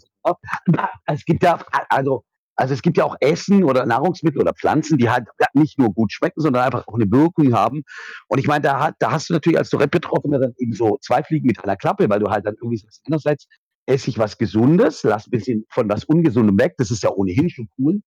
es 1.06 1.26
gibt 1.26 1.44
ja, 1.44 1.60
also, 1.90 2.24
also 2.56 2.74
es 2.74 2.82
gibt 2.82 2.98
ja 2.98 3.04
auch 3.04 3.16
Essen 3.20 3.64
oder 3.64 3.86
Nahrungsmittel 3.86 4.42
oder 4.42 4.54
Pflanzen, 4.54 4.98
die 4.98 5.10
halt 5.10 5.28
nicht 5.54 5.78
nur 5.78 5.94
gut 5.94 6.12
schmecken, 6.12 6.42
sondern 6.42 6.64
einfach 6.64 6.88
auch 6.88 6.96
eine 6.96 7.10
Wirkung 7.12 7.54
haben. 7.54 7.84
Und 8.28 8.40
ich 8.40 8.48
meine, 8.48 8.62
da, 8.62 8.92
da 8.98 9.12
hast 9.12 9.30
du 9.30 9.34
natürlich 9.34 9.60
als 9.60 9.70
Tourette-Betroffener 9.70 10.40
dann 10.40 10.54
eben 10.58 10.74
so 10.74 10.98
zwei 11.02 11.22
Fliegen 11.24 11.46
mit 11.46 11.64
einer 11.64 11.76
Klappe, 11.76 12.10
weil 12.10 12.20
du 12.20 12.30
halt 12.30 12.46
dann 12.46 12.56
irgendwie 12.56 12.78
sagst, 12.78 13.02
einerseits 13.06 13.48
esse 13.88 14.10
ich 14.10 14.20
was 14.20 14.38
Gesundes, 14.38 15.04
lass 15.04 15.28
ein 15.28 15.32
bisschen 15.32 15.66
von 15.70 15.90
was 15.90 16.04
Ungesundem 16.04 16.60
weg, 16.60 16.76
das 16.78 16.92
ist 16.92 17.04
ja 17.04 17.10
ohnehin 17.10 17.50
schon 17.50 17.70
cool. 17.80 18.02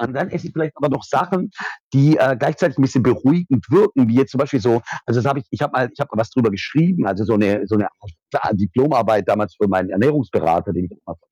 Und 0.00 0.14
dann 0.14 0.30
esse 0.30 0.46
ich 0.46 0.52
vielleicht 0.52 0.76
aber 0.76 0.88
noch 0.88 1.04
Sachen, 1.04 1.50
die 1.92 2.16
äh, 2.16 2.36
gleichzeitig 2.36 2.78
ein 2.78 2.82
bisschen 2.82 3.02
beruhigend 3.02 3.70
wirken, 3.70 4.08
wie 4.08 4.14
jetzt 4.14 4.30
zum 4.30 4.38
Beispiel 4.38 4.60
so, 4.60 4.80
also 5.04 5.20
das 5.20 5.26
habe 5.26 5.40
ich, 5.40 5.46
ich 5.50 5.60
habe 5.60 5.72
mal, 5.72 5.90
ich 5.92 6.00
habe 6.00 6.10
was 6.14 6.30
drüber 6.30 6.50
geschrieben, 6.50 7.06
also 7.06 7.24
so 7.24 7.34
eine, 7.34 7.66
so 7.66 7.76
eine 7.76 7.88
Diplomarbeit 8.52 9.28
damals 9.28 9.54
für 9.54 9.68
meinen 9.68 9.90
Ernährungsberater, 9.90 10.72
den 10.72 10.86
ich 10.86 10.92
auch 10.92 11.06
mal 11.06 11.16
vor 11.16 11.28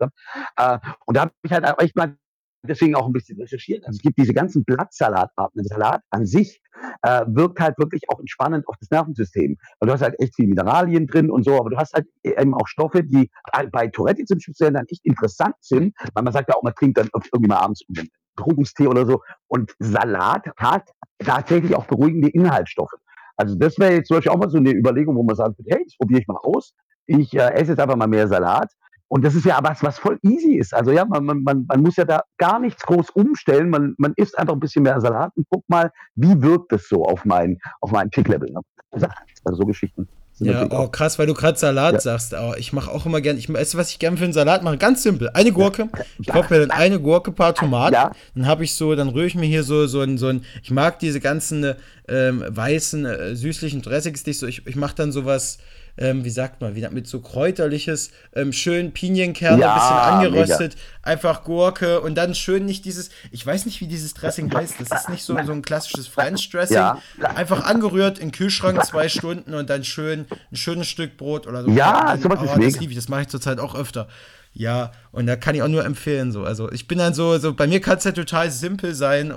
habe. 0.00 0.12
Äh, 0.56 0.78
und 1.06 1.16
da 1.16 1.22
habe 1.22 1.32
ich 1.42 1.52
halt 1.52 1.64
echt 1.80 1.96
mal 1.96 2.14
deswegen 2.62 2.94
auch 2.94 3.06
ein 3.06 3.12
bisschen 3.12 3.40
recherchiert. 3.40 3.84
Also 3.86 3.96
es 3.96 4.02
gibt 4.02 4.18
diese 4.18 4.34
ganzen 4.34 4.64
Blattsalatarten. 4.64 5.64
Salat 5.64 6.02
an 6.10 6.26
sich 6.26 6.60
äh, 7.02 7.24
wirkt 7.26 7.60
halt 7.60 7.78
wirklich 7.78 8.02
auch 8.08 8.20
entspannend 8.20 8.66
auf 8.68 8.76
das 8.78 8.90
Nervensystem. 8.90 9.56
Weil 9.78 9.86
du 9.86 9.92
hast 9.92 10.02
halt 10.02 10.14
echt 10.18 10.34
viel 10.36 10.46
Mineralien 10.46 11.06
drin 11.06 11.30
und 11.30 11.44
so, 11.44 11.58
aber 11.58 11.70
du 11.70 11.76
hast 11.76 11.94
halt 11.94 12.06
eben 12.22 12.54
auch 12.54 12.66
Stoffe, 12.66 13.02
die 13.02 13.30
bei 13.72 13.88
Tourette 13.88 14.24
zum 14.24 14.40
Speziellen 14.40 14.74
dann 14.74 14.86
echt 14.88 15.04
interessant 15.04 15.54
sind, 15.60 15.94
weil 16.14 16.24
man 16.24 16.32
sagt 16.32 16.48
ja 16.48 16.56
auch, 16.56 16.62
man 16.62 16.74
trinkt 16.74 16.98
dann 16.98 17.08
irgendwie 17.14 17.48
mal 17.48 17.58
abends 17.58 17.82
einen 17.96 18.08
Beruhigungstee 18.36 18.86
oder 18.86 19.06
so. 19.06 19.22
Und 19.48 19.74
Salat 19.78 20.46
hat 20.56 20.90
tatsächlich 21.18 21.74
auch 21.74 21.86
beruhigende 21.86 22.28
Inhaltsstoffe. 22.28 22.94
Also 23.36 23.54
das 23.54 23.78
wäre 23.78 23.94
jetzt 23.94 24.08
zum 24.08 24.18
Beispiel 24.18 24.32
auch 24.32 24.38
mal 24.38 24.50
so 24.50 24.58
eine 24.58 24.70
Überlegung, 24.72 25.16
wo 25.16 25.22
man 25.22 25.36
sagt, 25.36 25.56
hey, 25.66 25.82
das 25.84 25.96
probiere 25.96 26.20
ich 26.20 26.26
mal 26.26 26.38
aus. 26.42 26.74
Ich 27.06 27.34
äh, 27.34 27.52
esse 27.54 27.72
jetzt 27.72 27.80
einfach 27.80 27.96
mal 27.96 28.06
mehr 28.06 28.28
Salat. 28.28 28.70
Und 29.12 29.24
das 29.24 29.34
ist 29.34 29.44
ja 29.44 29.58
was, 29.60 29.82
was 29.82 29.98
voll 29.98 30.20
easy 30.22 30.54
ist. 30.54 30.72
Also 30.72 30.92
ja, 30.92 31.04
man, 31.04 31.24
man, 31.24 31.42
man, 31.42 31.82
muss 31.82 31.96
ja 31.96 32.04
da 32.04 32.22
gar 32.38 32.60
nichts 32.60 32.86
groß 32.86 33.10
umstellen. 33.10 33.68
Man, 33.68 33.94
man 33.98 34.12
isst 34.14 34.38
einfach 34.38 34.54
ein 34.54 34.60
bisschen 34.60 34.84
mehr 34.84 35.00
Salat 35.00 35.32
und 35.34 35.46
guck 35.50 35.68
mal, 35.68 35.90
wie 36.14 36.40
wirkt 36.40 36.70
das 36.70 36.88
so 36.88 37.04
auf 37.04 37.24
mein, 37.24 37.58
auf 37.80 37.90
mein 37.90 38.08
Tick-Level. 38.12 38.48
Ne? 38.52 38.60
Also 38.92 39.08
so 39.56 39.66
Geschichten. 39.66 40.06
ja, 40.38 40.64
oh 40.70 40.86
krass, 40.86 41.18
weil 41.18 41.26
du 41.26 41.34
gerade 41.34 41.58
Salat 41.58 41.94
Ja. 41.94 42.00
sagst. 42.00 42.34
Oh, 42.34 42.54
ich 42.56 42.72
mache 42.72 42.88
auch 42.88 43.04
immer 43.04 43.20
gern, 43.20 43.36
ich 43.36 43.52
weißt 43.52 43.74
du, 43.74 43.78
was 43.78 43.90
ich 43.90 43.98
gern 43.98 44.16
für 44.16 44.22
einen 44.22 44.32
Salat 44.32 44.62
mache? 44.62 44.78
Ganz 44.78 45.02
simpel. 45.02 45.28
Eine 45.30 45.50
Gurke. 45.50 45.88
Ich 46.20 46.28
kaufe 46.28 46.54
mir 46.54 46.60
dann 46.60 46.70
eine 46.70 47.00
Gurke, 47.00 47.32
paar 47.32 47.52
Tomaten. 47.56 47.94
Ja. 47.94 48.12
Dann 48.36 48.46
habe 48.46 48.62
ich 48.62 48.74
so, 48.74 48.94
dann 48.94 49.08
rühre 49.08 49.26
ich 49.26 49.34
mir 49.34 49.46
hier 49.46 49.64
so, 49.64 49.88
so 49.88 50.02
ein, 50.02 50.18
so 50.18 50.28
ein, 50.28 50.44
ich 50.62 50.70
mag 50.70 51.00
diese 51.00 51.18
ganzen 51.18 51.74
ähm, 52.06 52.44
weißen, 52.46 53.04
äh, 53.06 53.34
süßlichen 53.34 53.82
Dressings 53.82 54.24
nicht 54.24 54.38
so. 54.38 54.46
Ich, 54.46 54.64
ich 54.68 54.76
mache 54.76 54.94
dann 54.94 55.10
sowas, 55.10 55.58
ähm, 55.96 56.24
wie 56.24 56.30
sagt 56.30 56.60
man, 56.60 56.74
wie, 56.74 56.86
mit 56.90 57.06
so 57.06 57.20
kräuterliches, 57.20 58.10
ähm, 58.34 58.52
schön 58.52 58.92
Pinienkerne, 58.92 59.60
Ja, 59.60 59.74
ein 59.74 60.20
bisschen 60.20 60.34
angeröstet, 60.34 60.76
einfach 61.02 61.44
Gurke 61.44 62.00
und 62.00 62.14
dann 62.14 62.34
schön 62.34 62.64
nicht 62.64 62.84
dieses, 62.84 63.10
ich 63.30 63.46
weiß 63.46 63.66
nicht, 63.66 63.80
wie 63.80 63.86
dieses 63.86 64.14
Dressing 64.14 64.52
heißt. 64.52 64.74
Das 64.80 65.02
ist 65.02 65.08
nicht 65.08 65.22
so, 65.22 65.36
so 65.44 65.52
ein 65.52 65.62
klassisches 65.62 66.08
French 66.08 66.48
Dressing. 66.50 66.76
Ja. 66.76 66.98
Einfach 67.34 67.64
angerührt, 67.64 68.18
in 68.18 68.26
den 68.28 68.32
Kühlschrank 68.32 68.84
zwei 68.84 69.08
Stunden 69.08 69.54
und 69.54 69.70
dann 69.70 69.84
schön 69.84 70.26
ein 70.50 70.56
schönes 70.56 70.88
Stück 70.88 71.16
Brot 71.16 71.46
oder 71.46 71.64
so. 71.64 71.70
Ja, 71.70 72.16
sowas 72.20 72.42
ist 72.42 72.50
das 72.50 72.58
mega. 72.58 72.80
liebe 72.80 72.92
ich, 72.92 72.98
das 72.98 73.08
mache 73.08 73.22
ich 73.22 73.28
zurzeit 73.28 73.58
auch 73.58 73.74
öfter. 73.74 74.08
Ja, 74.52 74.90
und 75.12 75.26
da 75.26 75.36
kann 75.36 75.54
ich 75.54 75.62
auch 75.62 75.68
nur 75.68 75.84
empfehlen 75.84 76.32
so. 76.32 76.42
Also 76.42 76.70
ich 76.72 76.88
bin 76.88 76.98
dann 76.98 77.14
so, 77.14 77.38
so 77.38 77.54
bei 77.54 77.68
mir 77.68 77.80
kann 77.80 77.98
es 77.98 78.04
ja 78.04 78.10
total 78.10 78.50
simpel 78.50 78.94
sein 78.94 79.32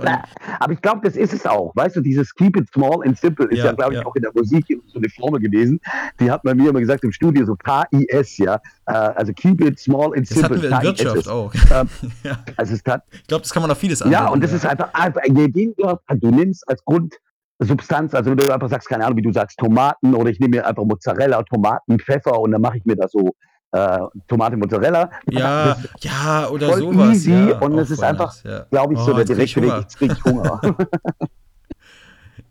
Aber 0.59 0.73
ich 0.73 0.81
glaube, 0.81 1.01
das 1.03 1.15
ist 1.15 1.33
es 1.33 1.45
auch. 1.45 1.71
Weißt 1.75 1.95
du, 1.95 2.01
dieses 2.01 2.33
Keep 2.33 2.57
it 2.57 2.67
small 2.73 3.05
and 3.05 3.17
simple 3.17 3.47
ist 3.49 3.59
Ja, 3.59 3.65
ja, 3.65 3.71
glaube 3.73 3.93
ich, 3.93 3.99
ja. 3.99 4.05
auch 4.05 4.15
in 4.15 4.23
der 4.23 4.31
Musik 4.33 4.65
so 4.87 4.97
eine 4.97 5.07
Formel 5.09 5.39
gewesen. 5.39 5.79
Die 6.19 6.31
hat 6.31 6.43
man 6.43 6.57
mir 6.57 6.69
immer 6.69 6.79
gesagt 6.79 7.03
im 7.03 7.11
Studio, 7.11 7.45
so 7.45 7.55
K-I-S, 7.55 8.37
ja. 8.39 8.55
Äh, 8.87 8.91
also 8.91 9.33
Keep 9.33 9.61
it 9.61 9.79
small 9.79 10.13
and 10.15 10.29
das 10.29 10.29
simple. 10.29 10.57
hatten 10.57 10.61
wir 10.63 10.77
in. 10.77 10.83
Wirtschaft 10.83 11.27
auch. 11.27 11.53
Ähm, 11.53 11.89
ja. 12.23 12.43
Also 12.57 12.73
es 12.73 12.81
hat, 12.85 13.03
Ich 13.11 13.27
glaube, 13.27 13.43
das 13.43 13.53
kann 13.53 13.61
man 13.61 13.71
auf 13.71 13.77
vieles 13.77 13.99
ja, 13.99 14.05
anwenden, 14.05 14.33
und 14.33 14.43
das 14.43 14.51
ist 14.51 14.65
einfach, 14.65 14.93
einfach 14.93 15.21
weniger 15.23 15.99
du 16.09 16.31
nimmst 16.31 16.67
als 16.67 16.83
Grundsubstanz, 16.85 18.15
also 18.15 18.31
wenn 18.31 18.37
du 18.37 18.51
einfach 18.51 18.69
sagst, 18.69 18.89
keine 18.89 19.05
Ahnung, 19.05 19.17
wie 19.17 19.21
du 19.21 19.31
sagst, 19.31 19.59
Tomaten 19.59 20.15
oder 20.15 20.31
ich 20.31 20.39
nehme 20.39 20.57
mir 20.57 20.65
einfach 20.65 20.83
Mozzarella, 20.83 21.43
Tomaten, 21.43 21.99
Pfeffer 21.99 22.39
und 22.39 22.51
dann 22.51 22.61
mache 22.61 22.77
ich 22.77 22.85
mir 22.85 22.95
da 22.95 23.07
so 23.07 23.35
äh, 23.73 23.99
Tomate, 24.27 24.55
Mozzarella. 24.55 25.09
Ja, 25.29 25.75
ja, 25.99 26.47
oder 26.49 26.69
voll 26.69 26.79
sowas. 26.79 27.15
easy 27.15 27.31
ja, 27.31 27.57
und 27.59 27.77
es 27.77 27.91
ist 27.91 28.03
einfach, 28.03 28.33
ja. 28.43 28.65
glaube 28.69 28.93
ich, 28.93 28.99
Oh, 28.99 29.05
so 29.05 29.13
der 29.13 29.25
direkte 29.25 29.61
Weg. 29.61 29.73
Jetzt 29.79 29.97
krieg 29.97 30.11
ich 30.11 30.23
Hunger. 30.23 30.61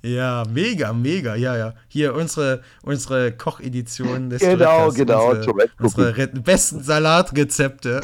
Ja, 0.05 0.43
mega, 0.51 0.93
mega, 0.93 1.37
ja, 1.37 1.57
ja. 1.57 1.75
Hier 1.87 2.15
unsere, 2.17 2.63
unsere 2.83 3.31
Kochedition 3.31 4.31
des 4.31 4.41
Genau, 4.41 4.91
genau, 4.91 5.31
Unsere, 5.31 5.71
unsere 5.79 6.17
Re 6.17 6.27
besten 6.27 6.83
Salatrezepte. 6.83 8.01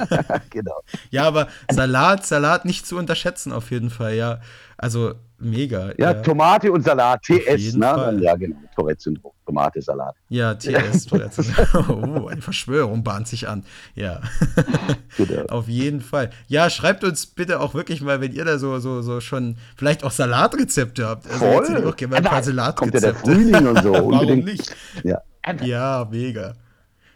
genau. 0.50 0.80
ja, 1.10 1.24
aber 1.24 1.48
Salat, 1.70 2.24
Salat 2.24 2.64
nicht 2.64 2.86
zu 2.86 2.96
unterschätzen 2.96 3.52
auf 3.52 3.70
jeden 3.70 3.90
Fall, 3.90 4.14
ja. 4.14 4.40
Also 4.78 5.12
mega. 5.42 5.92
Ja, 5.98 6.14
Tomate 6.14 6.70
und 6.72 6.82
Salat, 6.84 7.22
TS, 7.22 7.74
ne? 7.74 7.86
Fall. 7.86 8.22
Ja, 8.22 8.34
genau. 8.36 8.56
Tourette-Syndrom, 8.74 9.32
Tomate, 9.44 9.82
Salat. 9.82 10.14
Ja, 10.28 10.54
TS. 10.58 11.06
Tourette. 11.06 11.42
oh, 11.88 12.28
eine 12.28 12.40
Verschwörung 12.40 13.02
bahnt 13.04 13.28
sich 13.28 13.48
an. 13.48 13.64
Ja, 13.94 14.20
Genau. 15.16 15.44
auf 15.46 15.68
jeden 15.68 16.00
Fall. 16.00 16.30
Ja, 16.48 16.70
schreibt 16.70 17.04
uns 17.04 17.26
bitte 17.26 17.60
auch 17.60 17.74
wirklich 17.74 18.00
mal, 18.00 18.20
wenn 18.20 18.32
ihr 18.32 18.44
da 18.44 18.58
so, 18.58 18.78
so, 18.78 19.02
so 19.02 19.20
schon 19.20 19.56
vielleicht 19.76 20.04
auch 20.04 20.10
Salatrezepte 20.10 21.06
habt. 21.06 21.30
Also 21.30 21.44
jetzt 21.44 21.68
hätte 21.70 21.80
ich 21.80 21.86
auch 21.86 21.96
gerne 21.96 22.10
mal 22.12 22.16
ein 22.18 22.24
paar 22.24 22.42
Aber 22.46 22.72
Kommt 22.74 22.94
ja 22.94 23.00
der 23.00 23.14
Salatrezepte. 23.14 23.30
Frühling 23.30 23.66
und 23.66 23.82
so. 23.82 23.92
Warum 23.92 24.12
unbedingt. 24.20 24.44
nicht? 24.46 24.76
Ja. 25.04 25.20
Ja, 25.62 26.08
mega. 26.10 26.54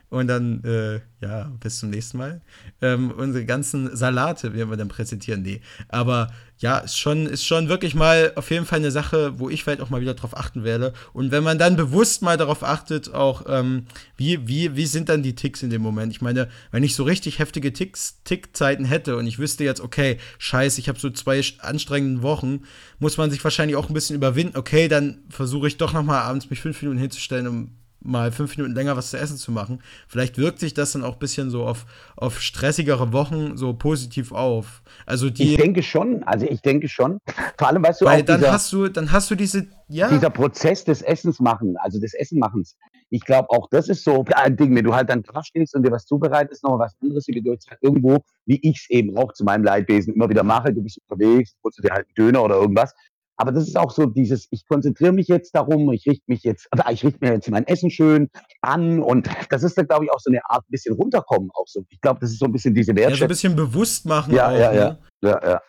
Und 0.08 0.28
dann, 0.28 0.62
äh, 0.62 1.00
ja, 1.20 1.50
bis 1.58 1.80
zum 1.80 1.90
nächsten 1.90 2.18
Mal. 2.18 2.40
Ähm, 2.80 3.10
unsere 3.16 3.44
ganzen 3.44 3.94
Salate 3.96 4.54
werden 4.54 4.70
wir 4.70 4.76
dann 4.76 4.88
präsentieren. 4.88 5.42
Nee. 5.42 5.60
Aber 5.88 6.28
ja, 6.58 6.78
ist 6.78 6.98
schon, 6.98 7.26
ist 7.26 7.44
schon 7.44 7.68
wirklich 7.68 7.94
mal 7.94 8.32
auf 8.34 8.50
jeden 8.50 8.64
Fall 8.64 8.78
eine 8.78 8.90
Sache, 8.90 9.38
wo 9.38 9.50
ich 9.50 9.62
vielleicht 9.62 9.82
auch 9.82 9.90
mal 9.90 10.00
wieder 10.00 10.14
drauf 10.14 10.36
achten 10.36 10.64
werde. 10.64 10.94
Und 11.12 11.30
wenn 11.30 11.44
man 11.44 11.58
dann 11.58 11.76
bewusst 11.76 12.22
mal 12.22 12.38
darauf 12.38 12.62
achtet, 12.62 13.12
auch, 13.12 13.44
ähm, 13.46 13.86
wie, 14.16 14.48
wie, 14.48 14.74
wie 14.74 14.86
sind 14.86 15.10
dann 15.10 15.22
die 15.22 15.34
Ticks 15.34 15.62
in 15.62 15.68
dem 15.68 15.82
Moment? 15.82 16.12
Ich 16.12 16.22
meine, 16.22 16.48
wenn 16.70 16.82
ich 16.82 16.94
so 16.94 17.04
richtig 17.04 17.38
heftige 17.38 17.74
Ticks, 17.74 18.22
Tickzeiten 18.24 18.86
hätte 18.86 19.16
und 19.16 19.26
ich 19.26 19.38
wüsste 19.38 19.64
jetzt, 19.64 19.82
okay, 19.82 20.16
scheiße, 20.38 20.80
ich 20.80 20.88
habe 20.88 20.98
so 20.98 21.10
zwei 21.10 21.42
anstrengenden 21.58 22.22
Wochen, 22.22 22.62
muss 22.98 23.18
man 23.18 23.30
sich 23.30 23.44
wahrscheinlich 23.44 23.76
auch 23.76 23.88
ein 23.88 23.94
bisschen 23.94 24.16
überwinden. 24.16 24.56
Okay, 24.56 24.88
dann 24.88 25.24
versuche 25.28 25.68
ich 25.68 25.76
doch 25.76 25.92
noch 25.92 26.04
mal 26.04 26.22
abends 26.22 26.48
mich 26.48 26.60
fünf 26.60 26.80
Minuten 26.80 26.98
hinzustellen, 26.98 27.46
um 27.46 27.70
mal 28.06 28.32
fünf 28.32 28.56
Minuten 28.56 28.74
länger 28.74 28.96
was 28.96 29.10
zu 29.10 29.18
essen 29.18 29.36
zu 29.36 29.50
machen. 29.52 29.82
Vielleicht 30.08 30.38
wirkt 30.38 30.60
sich 30.60 30.74
das 30.74 30.92
dann 30.92 31.04
auch 31.04 31.14
ein 31.14 31.18
bisschen 31.18 31.50
so 31.50 31.64
auf, 31.64 31.86
auf 32.16 32.40
stressigere 32.40 33.12
Wochen 33.12 33.56
so 33.56 33.74
positiv 33.74 34.32
auf. 34.32 34.82
Also 35.04 35.26
Ich 35.26 35.34
die, 35.34 35.56
denke 35.56 35.82
schon, 35.82 36.22
also 36.24 36.46
ich 36.46 36.62
denke 36.62 36.88
schon. 36.88 37.18
Vor 37.58 37.68
allem, 37.68 37.82
weißt 37.82 38.00
du, 38.00 38.04
weil 38.06 38.22
dann 38.22 38.40
dieser, 38.40 38.52
hast 38.52 38.72
du, 38.72 38.88
dann 38.88 39.12
hast 39.12 39.30
du 39.30 39.34
diese, 39.34 39.66
ja, 39.88 40.08
dieser 40.08 40.30
Prozess 40.30 40.84
des 40.84 41.02
Essens 41.02 41.40
machen, 41.40 41.76
also 41.78 42.00
des 42.00 42.14
Essenmachens. 42.14 42.76
Ich 43.10 43.24
glaube, 43.24 43.48
auch 43.50 43.68
das 43.70 43.88
ist 43.88 44.02
so 44.02 44.24
ein 44.34 44.56
Ding, 44.56 44.74
wenn 44.74 44.84
du 44.84 44.94
halt 44.94 45.08
dann 45.08 45.22
da 45.22 45.42
stehst 45.44 45.74
und 45.76 45.84
dir 45.84 45.92
was 45.92 46.06
zubereitest, 46.06 46.64
noch 46.64 46.78
was 46.78 46.94
anderes, 47.00 47.26
wie 47.28 47.40
du 47.40 47.52
jetzt 47.52 47.70
halt 47.70 47.78
irgendwo, 47.80 48.18
wie 48.46 48.58
ich 48.62 48.78
es 48.78 48.90
eben 48.90 49.16
auch 49.16 49.32
zu 49.32 49.44
meinem 49.44 49.62
Leidwesen 49.62 50.14
immer 50.14 50.28
wieder 50.28 50.42
mache, 50.42 50.72
du 50.72 50.82
bist 50.82 50.98
unterwegs, 51.06 51.54
holst 51.62 51.78
du 51.78 51.82
dir 51.82 51.92
halt 51.92 52.06
einen 52.06 52.14
Döner 52.14 52.42
oder 52.42 52.56
irgendwas. 52.56 52.92
Aber 53.36 53.52
das 53.52 53.66
ist 53.68 53.76
auch 53.76 53.90
so 53.90 54.06
dieses, 54.06 54.48
ich 54.50 54.66
konzentriere 54.66 55.12
mich 55.12 55.28
jetzt 55.28 55.54
darum, 55.54 55.92
ich 55.92 56.06
richte 56.06 56.24
mich 56.26 56.42
jetzt, 56.42 56.68
ich 56.90 57.04
richte 57.04 57.18
mir 57.24 57.32
jetzt 57.34 57.50
mein 57.50 57.66
Essen 57.66 57.90
schön 57.90 58.30
an 58.62 59.02
und 59.02 59.28
das 59.50 59.62
ist 59.62 59.76
dann, 59.76 59.86
glaube 59.86 60.04
ich, 60.06 60.12
auch 60.12 60.20
so 60.20 60.30
eine 60.30 60.40
Art 60.48 60.64
bisschen 60.68 60.94
runterkommen 60.94 61.50
auch 61.54 61.66
so. 61.66 61.84
Ich 61.90 62.00
glaube, 62.00 62.20
das 62.20 62.30
ist 62.30 62.38
so 62.38 62.46
ein 62.46 62.52
bisschen 62.52 62.74
diese 62.74 62.92
ja, 62.92 62.96
so 62.96 63.02
ein 63.02 63.02
Wertschätzung. 63.10 63.28
bisschen 63.28 63.56
bewusst 63.56 64.06
machen 64.06 64.34
Ja, 64.34 64.48
auch. 64.48 64.52
ja, 64.58 64.70
ne? 64.72 64.76
ja. 64.78 64.98
Ja, 65.22 65.40
ja. 65.50 65.60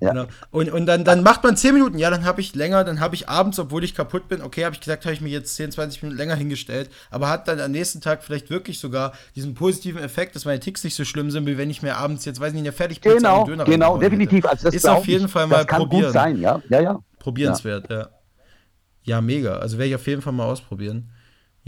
Ja. 0.00 0.12
Genau. 0.12 0.26
Und, 0.50 0.70
und 0.70 0.86
dann, 0.86 1.04
dann 1.04 1.22
macht 1.22 1.44
man 1.44 1.56
10 1.56 1.74
Minuten, 1.74 1.98
ja, 1.98 2.10
dann 2.10 2.24
habe 2.24 2.40
ich 2.40 2.54
länger, 2.54 2.84
dann 2.84 3.00
habe 3.00 3.14
ich 3.14 3.28
abends, 3.28 3.58
obwohl 3.58 3.84
ich 3.84 3.94
kaputt 3.94 4.28
bin, 4.28 4.42
okay, 4.42 4.64
habe 4.64 4.74
ich 4.74 4.80
gesagt, 4.80 5.04
habe 5.04 5.12
ich 5.12 5.20
mir 5.20 5.28
jetzt 5.28 5.54
10, 5.56 5.72
20 5.72 6.02
Minuten 6.02 6.18
länger 6.18 6.34
hingestellt, 6.34 6.90
aber 7.10 7.28
hat 7.28 7.46
dann 7.46 7.60
am 7.60 7.70
nächsten 7.70 8.00
Tag 8.00 8.24
vielleicht 8.24 8.50
wirklich 8.50 8.78
sogar 8.80 9.12
diesen 9.36 9.54
positiven 9.54 10.02
Effekt, 10.02 10.34
dass 10.34 10.46
meine 10.46 10.58
Ticks 10.58 10.82
nicht 10.82 10.94
so 10.94 11.04
schlimm 11.04 11.30
sind, 11.30 11.46
wie 11.46 11.58
wenn 11.58 11.70
ich 11.70 11.82
mir 11.82 11.96
abends 11.96 12.24
jetzt, 12.24 12.40
weiß 12.40 12.52
nicht, 12.52 12.62
eine 12.62 12.72
Fertigpizza 12.72 13.16
genau, 13.16 13.44
Döner 13.44 13.64
Genau, 13.64 13.98
definitiv. 13.98 14.44
Also 14.46 14.64
das 14.64 14.74
ist 14.74 14.88
auf 14.88 15.06
jeden 15.06 15.28
Fall 15.28 15.46
mal 15.46 15.58
das 15.58 15.66
kann 15.66 15.78
probieren. 15.78 16.04
Gut 16.04 16.12
sein, 16.12 16.40
ja, 16.40 16.60
ja, 16.68 16.80
ja. 16.80 16.98
Probierenswert, 17.18 17.90
ja. 17.90 17.98
ja. 17.98 18.08
Ja, 19.02 19.20
mega. 19.20 19.56
Also 19.56 19.78
werde 19.78 19.88
ich 19.88 19.94
auf 19.94 20.06
jeden 20.06 20.22
Fall 20.22 20.32
mal 20.32 20.44
ausprobieren. 20.44 21.10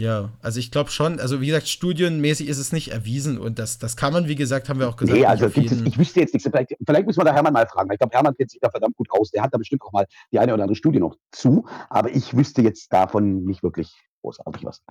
Ja, 0.02 0.30
also 0.42 0.58
ich 0.58 0.72
glaube 0.72 0.90
schon, 0.90 1.20
also 1.20 1.40
wie 1.40 1.46
gesagt, 1.46 1.68
studienmäßig 1.68 2.48
ist 2.48 2.58
es 2.58 2.72
nicht 2.72 2.90
erwiesen 2.90 3.38
und 3.38 3.60
das, 3.60 3.78
das 3.78 3.96
kann 3.96 4.12
man, 4.12 4.26
wie 4.26 4.34
gesagt, 4.34 4.68
haben 4.68 4.80
wir 4.80 4.88
auch 4.88 4.96
gesagt. 4.96 5.16
Nee, 5.16 5.24
also 5.24 5.46
es, 5.46 5.56
ich 5.56 5.96
wüsste 5.96 6.18
jetzt 6.18 6.34
nichts. 6.34 6.50
Vielleicht, 6.50 6.76
vielleicht 6.84 7.06
muss 7.06 7.16
man 7.16 7.26
da 7.26 7.32
Hermann 7.32 7.52
mal 7.52 7.68
fragen. 7.68 7.88
Ich 7.92 8.00
glaube, 8.00 8.12
Hermann 8.12 8.34
kennt 8.34 8.50
sich 8.50 8.58
da 8.58 8.68
verdammt 8.68 8.96
gut 8.96 9.06
aus. 9.12 9.30
Der 9.30 9.44
hat 9.44 9.54
da 9.54 9.58
bestimmt 9.58 9.80
auch 9.82 9.92
mal 9.92 10.04
die 10.32 10.40
eine 10.40 10.54
oder 10.54 10.64
andere 10.64 10.74
Studie 10.74 10.98
noch 10.98 11.14
zu, 11.30 11.66
aber 11.88 12.10
ich 12.10 12.36
wüsste 12.36 12.62
jetzt 12.62 12.92
davon 12.92 13.44
nicht 13.44 13.62
wirklich 13.62 13.94
großartig 14.22 14.64
was. 14.64 14.82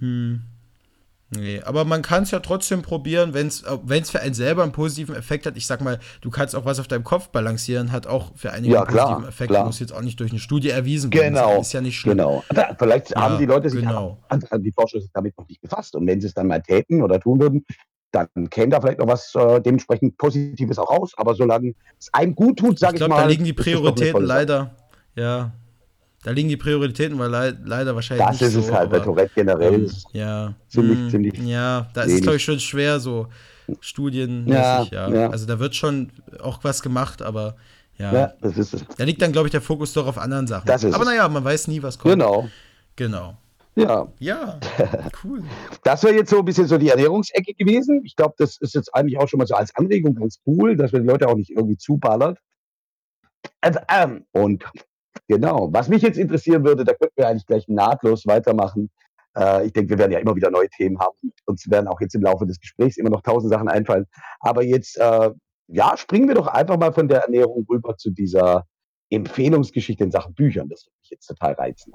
Hm. 0.00 0.42
Nee, 1.32 1.62
aber 1.64 1.84
man 1.84 2.02
kann 2.02 2.24
es 2.24 2.32
ja 2.32 2.40
trotzdem 2.40 2.82
probieren, 2.82 3.34
wenn 3.34 3.46
es 3.46 4.10
für 4.10 4.20
einen 4.20 4.34
selber 4.34 4.64
einen 4.64 4.72
positiven 4.72 5.14
Effekt 5.14 5.46
hat. 5.46 5.56
Ich 5.56 5.66
sag 5.66 5.80
mal, 5.80 6.00
du 6.22 6.30
kannst 6.30 6.56
auch 6.56 6.64
was 6.64 6.80
auf 6.80 6.88
deinem 6.88 7.04
Kopf 7.04 7.28
balancieren, 7.28 7.92
hat 7.92 8.08
auch 8.08 8.32
für 8.34 8.52
einige 8.52 8.74
ja, 8.74 8.80
einen 8.80 8.88
klar, 8.90 9.06
positiven 9.06 9.28
Effekt. 9.28 9.50
Klar. 9.50 9.64
Muss 9.64 9.78
jetzt 9.78 9.92
auch 9.92 10.00
nicht 10.00 10.18
durch 10.18 10.32
eine 10.32 10.40
Studie 10.40 10.70
erwiesen 10.70 11.12
werden. 11.12 11.34
Genau. 11.34 11.60
Ist 11.60 11.72
ja 11.72 11.80
nicht 11.80 11.98
schlimm. 11.98 12.18
Genau. 12.18 12.42
Vielleicht 12.78 13.10
Ja, 13.10 13.20
haben 13.22 13.38
die 13.38 13.46
Leute 13.46 13.70
sich 13.70 13.80
genau. 13.80 14.18
an, 14.28 14.42
an 14.50 14.62
die 14.62 14.74
sich 14.86 15.10
damit 15.12 15.38
noch 15.38 15.46
nicht 15.46 15.60
befasst. 15.60 15.94
Und 15.94 16.06
wenn 16.08 16.20
sie 16.20 16.26
es 16.26 16.34
dann 16.34 16.48
mal 16.48 16.60
täten 16.62 17.00
oder 17.00 17.20
tun 17.20 17.40
würden, 17.40 17.64
dann 18.10 18.50
käme 18.50 18.70
da 18.70 18.80
vielleicht 18.80 18.98
noch 18.98 19.06
was 19.06 19.32
äh, 19.36 19.60
dementsprechend 19.60 20.18
Positives 20.18 20.78
auch 20.78 20.90
raus. 20.90 21.12
Aber 21.16 21.34
solange 21.34 21.74
es 21.96 22.12
einem 22.12 22.34
gut 22.34 22.58
tut, 22.58 22.78
sage 22.78 22.96
Ich 22.96 23.02
ich, 23.02 23.06
glaube, 23.06 23.14
mal. 23.14 23.22
da 23.22 23.28
liegen 23.28 23.44
die 23.44 23.54
das 23.54 23.64
Prioritäten 23.64 24.24
leider, 24.24 24.74
ja, 25.14 25.52
da 26.22 26.30
liegen 26.32 26.48
die 26.48 26.56
Prioritäten 26.56 27.18
weil 27.18 27.30
lei 27.30 27.52
leider 27.64 27.94
wahrscheinlich 27.94 28.26
Das 28.26 28.42
ist 28.42 28.54
es 28.54 28.66
so, 28.66 28.74
halt 28.74 28.90
bei 28.90 29.00
Tourette 29.00 29.32
generell. 29.34 29.74
ähm, 29.84 29.90
ja, 30.12 30.54
ziemlich- 30.68 30.98
hm, 30.98 31.10
ziemlich 31.10 31.38
ja, 31.38 31.88
da 31.94 32.02
ist 32.02 32.12
es 32.14 32.20
glaube 32.22 32.36
ich 32.36 32.44
schon 32.44 32.60
schwer 32.60 33.00
so 33.00 33.26
Studien, 33.80 34.46
Ja, 34.48 34.82
ja, 34.90 35.08
ja. 35.08 35.30
also 35.30 35.46
da 35.46 35.58
wird 35.60 35.74
schon 35.76 36.10
auch 36.42 36.58
was 36.64 36.82
gemacht, 36.82 37.22
aber 37.22 37.56
ja, 37.98 38.12
ja, 38.12 38.32
das 38.40 38.56
ist 38.58 38.74
es. 38.74 38.84
da 38.96 39.04
liegt 39.04 39.20
dann 39.22 39.30
glaube 39.32 39.46
ich 39.48 39.52
der 39.52 39.60
Fokus 39.60 39.92
doch 39.92 40.06
auf 40.06 40.18
anderen 40.18 40.46
Sachen. 40.46 40.66
Das 40.66 40.82
ist 40.84 40.94
aber 40.94 41.04
es. 41.04 41.10
naja, 41.10 41.28
man 41.28 41.44
weiß 41.44 41.68
nie, 41.68 41.82
was 41.82 41.98
kommt. 41.98 42.14
Genau. 42.14 42.48
Genau. 42.96 43.36
Ja. 43.76 44.08
Ja, 44.18 44.58
cool. 45.24 45.44
Das 45.84 46.02
wäre 46.02 46.14
jetzt 46.16 46.30
so 46.30 46.40
ein 46.40 46.44
bisschen 46.44 46.66
so 46.66 46.76
die 46.76 46.88
Ernährungsecke 46.88 47.54
gewesen. 47.54 48.02
Ich 48.04 48.16
glaube, 48.16 48.34
das 48.38 48.56
ist 48.58 48.74
jetzt 48.74 48.92
eigentlich 48.94 49.16
auch 49.18 49.28
schon 49.28 49.38
mal 49.38 49.46
so 49.46 49.54
als 49.54 49.74
Anregung 49.76 50.14
ganz 50.16 50.40
cool, 50.46 50.76
dass 50.76 50.92
wir 50.92 51.00
die 51.00 51.06
Leute 51.06 51.28
auch 51.28 51.36
nicht 51.36 51.50
irgendwie 51.50 51.76
zuballert. 51.76 52.38
Also, 53.60 53.78
ähm, 53.88 54.24
und 54.32 54.64
genau, 55.28 55.68
was 55.72 55.88
mich 55.88 56.02
jetzt 56.02 56.18
interessieren 56.18 56.64
würde, 56.64 56.84
da 56.84 56.94
könnten 56.94 57.16
wir 57.16 57.28
eigentlich 57.28 57.46
gleich 57.46 57.68
nahtlos 57.68 58.26
weitermachen. 58.26 58.90
Äh, 59.36 59.66
ich 59.66 59.72
denke, 59.72 59.90
wir 59.90 59.98
werden 59.98 60.12
ja 60.12 60.18
immer 60.18 60.36
wieder 60.36 60.50
neue 60.50 60.68
Themen 60.68 60.98
haben. 60.98 61.16
Uns 61.46 61.68
werden 61.70 61.88
auch 61.88 62.00
jetzt 62.00 62.14
im 62.14 62.22
Laufe 62.22 62.46
des 62.46 62.60
Gesprächs 62.60 62.96
immer 62.96 63.10
noch 63.10 63.22
tausend 63.22 63.52
Sachen 63.52 63.68
einfallen. 63.68 64.06
Aber 64.40 64.62
jetzt, 64.62 64.96
äh, 64.98 65.30
ja, 65.68 65.96
springen 65.96 66.28
wir 66.28 66.34
doch 66.34 66.46
einfach 66.46 66.78
mal 66.78 66.92
von 66.92 67.08
der 67.08 67.22
Ernährung 67.22 67.66
rüber 67.68 67.96
zu 67.96 68.10
dieser 68.10 68.66
Empfehlungsgeschichte 69.10 70.04
in 70.04 70.10
Sachen 70.10 70.34
Büchern. 70.34 70.68
Das 70.68 70.84
würde 70.86 70.96
mich 71.00 71.10
jetzt 71.10 71.26
total 71.26 71.52
reizen. 71.54 71.92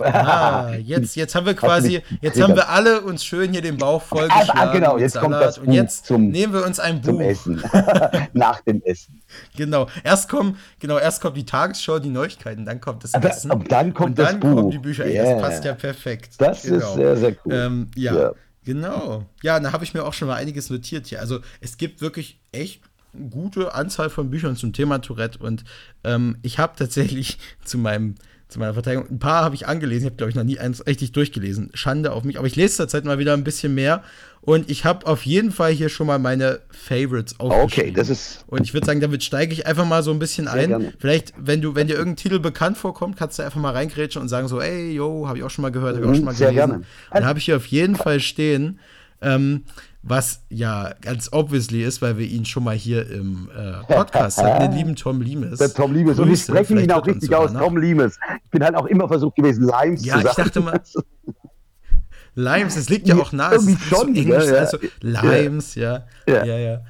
Ah, 0.00 0.74
jetzt, 0.82 1.16
jetzt 1.16 1.34
haben 1.34 1.46
wir 1.46 1.54
quasi, 1.54 2.02
jetzt 2.20 2.40
haben 2.40 2.54
wir 2.54 2.68
alle 2.68 3.00
uns 3.00 3.24
schön 3.24 3.52
hier 3.52 3.62
den 3.62 3.78
Bauch 3.78 4.02
vollgeschlagen 4.02 4.50
Ah, 4.54 4.72
genau, 4.72 4.98
jetzt 4.98 5.18
kommt 5.18 5.34
das 5.34 5.58
und 5.58 5.66
Buch 5.66 5.72
jetzt 5.72 6.04
zum- 6.06 6.28
nehmen 6.28 6.52
wir 6.52 6.64
uns 6.66 6.78
ein 6.78 7.02
zum 7.02 7.16
Buch. 7.16 7.24
Essen. 7.24 7.62
Nach 8.34 8.60
dem 8.60 8.82
Essen. 8.82 9.22
Genau. 9.56 9.88
Erst 10.04 10.28
kommen, 10.28 10.58
genau, 10.78 10.98
erst 10.98 11.20
kommt 11.22 11.36
die 11.36 11.46
Tagesschau, 11.46 11.98
die 11.98 12.10
Neuigkeiten, 12.10 12.64
dann 12.66 12.80
kommt 12.80 13.02
das 13.04 13.14
Aber, 13.14 13.30
Essen. 13.30 13.50
und 13.50 13.72
dann 13.72 13.94
kommt 13.94 14.10
und 14.10 14.18
dann 14.18 14.26
das 14.26 14.40
Buch. 14.40 14.54
kommen 14.56 14.70
die 14.70 14.78
Bücher. 14.78 15.04
Ey, 15.06 15.14
Yeah. 15.14 15.34
Das 15.34 15.42
passt 15.42 15.64
ja 15.64 15.74
perfekt. 15.74 16.34
Das 16.38 16.62
genau. 16.62 16.76
ist 16.76 16.94
sehr, 16.94 17.16
sehr 17.16 17.36
cool. 17.44 17.52
Ähm, 17.54 17.90
ja, 17.96 18.14
Ja. 18.14 18.32
genau. 18.64 19.24
Ja, 19.42 19.58
da 19.58 19.72
habe 19.72 19.84
ich 19.84 19.94
mir 19.94 20.04
auch 20.04 20.12
schon 20.12 20.28
mal 20.28 20.34
einiges 20.36 20.68
notiert 20.70 21.06
hier. 21.06 21.20
Also 21.20 21.40
es 21.60 21.76
gibt 21.78 22.00
wirklich 22.02 22.40
echt 22.52 22.82
gute 23.30 23.74
Anzahl 23.74 24.10
von 24.10 24.30
Büchern 24.30 24.56
zum 24.56 24.72
Thema 24.72 24.98
Tourette 24.98 25.38
und 25.38 25.64
ähm, 26.04 26.36
ich 26.42 26.58
habe 26.58 26.74
tatsächlich 26.76 27.38
zu 27.64 27.78
meinem 27.78 28.14
zu 28.48 28.58
meiner 28.58 28.72
Verteidigung. 28.72 29.10
Ein 29.10 29.18
paar 29.18 29.44
habe 29.44 29.54
ich 29.54 29.68
angelesen, 29.68 30.04
ich 30.04 30.06
habe, 30.06 30.16
glaube 30.16 30.30
ich, 30.30 30.34
noch 30.34 30.42
nie 30.42 30.58
eins 30.58 30.86
richtig 30.86 31.12
durchgelesen. 31.12 31.70
Schande 31.74 32.12
auf 32.12 32.24
mich, 32.24 32.38
aber 32.38 32.46
ich 32.46 32.56
lese 32.56 32.76
zurzeit 32.76 33.04
mal 33.04 33.18
wieder 33.18 33.34
ein 33.34 33.44
bisschen 33.44 33.74
mehr 33.74 34.02
und 34.40 34.70
ich 34.70 34.86
habe 34.86 35.06
auf 35.06 35.26
jeden 35.26 35.50
Fall 35.50 35.70
hier 35.72 35.90
schon 35.90 36.06
mal 36.06 36.18
meine 36.18 36.60
Favorites 36.70 37.38
aufgeschrieben. 37.40 37.90
Okay, 37.90 37.90
das 37.94 38.08
ist. 38.08 38.44
Und 38.46 38.62
ich 38.62 38.72
würde 38.72 38.86
sagen, 38.86 39.02
damit 39.02 39.22
steige 39.22 39.52
ich 39.52 39.66
einfach 39.66 39.84
mal 39.84 40.02
so 40.02 40.12
ein 40.12 40.18
bisschen 40.18 40.48
ein. 40.48 40.70
gerne. 40.70 40.92
Vielleicht, 40.98 41.34
wenn 41.36 41.60
du, 41.60 41.74
wenn 41.74 41.88
dir 41.88 41.96
irgendein 41.96 42.16
Titel 42.16 42.38
bekannt 42.38 42.78
vorkommt, 42.78 43.18
kannst 43.18 43.38
du 43.38 43.42
einfach 43.42 43.60
mal 43.60 43.72
reingrätschen 43.74 44.22
und 44.22 44.28
sagen 44.30 44.48
so, 44.48 44.62
ey, 44.62 44.92
yo, 44.92 45.28
habe 45.28 45.36
ich 45.36 45.44
auch 45.44 45.50
schon 45.50 45.60
mal 45.62 45.70
gehört, 45.70 45.96
habe 45.96 46.06
ich 46.06 46.10
auch 46.10 46.14
Mhm, 46.14 46.16
schon 46.16 46.24
mal 46.24 46.34
sehr 46.34 46.48
gelesen. 46.50 46.70
gerne. 46.70 46.84
Dann 47.12 47.26
habe 47.26 47.38
ich 47.38 47.44
hier 47.44 47.56
auf 47.58 47.66
jeden 47.66 47.96
Fall 47.96 48.18
stehen, 48.18 48.78
ähm, 49.20 49.64
was 50.08 50.42
ja 50.48 50.92
ganz 51.00 51.28
obviously 51.32 51.82
ist, 51.84 52.02
weil 52.02 52.18
wir 52.18 52.26
ihn 52.26 52.44
schon 52.44 52.64
mal 52.64 52.74
hier 52.74 53.08
im 53.10 53.48
äh, 53.56 53.84
Podcast 53.92 54.42
hatten, 54.42 54.70
den 54.70 54.72
lieben 54.78 54.96
Tom 54.96 55.20
Limes. 55.20 55.58
Der 55.58 55.72
Tom 55.72 55.92
Limes. 55.94 56.18
Und 56.18 56.28
wir 56.28 56.36
sprechen 56.36 56.78
ihn 56.78 56.90
auch 56.92 57.06
richtig 57.06 57.34
aus. 57.34 57.52
Tom 57.52 57.76
Limes. 57.76 58.18
Ich 58.44 58.50
bin 58.50 58.62
halt 58.64 58.74
auch 58.74 58.86
immer 58.86 59.08
versucht 59.08 59.36
gewesen, 59.36 59.64
Limes 59.66 60.04
Ja, 60.04 60.14
zu 60.14 60.20
ich 60.20 60.32
sagen. 60.32 60.42
dachte 60.44 60.60
mal- 60.60 60.80
Limes, 62.34 62.76
das 62.76 62.88
liegt 62.88 63.08
ja 63.08 63.16
auch 63.16 63.32
nah. 63.32 63.52
Es 63.52 63.66
ist 63.66 63.80
schon, 63.82 64.14
so 64.14 64.20
Englisch, 64.20 64.44
ja, 64.44 64.52
ja. 64.54 64.58
also 64.60 64.78
Limes, 65.00 65.74
ja. 65.74 66.06
Ja. 66.26 66.44
Ja, 66.44 66.58
ja. 66.58 66.80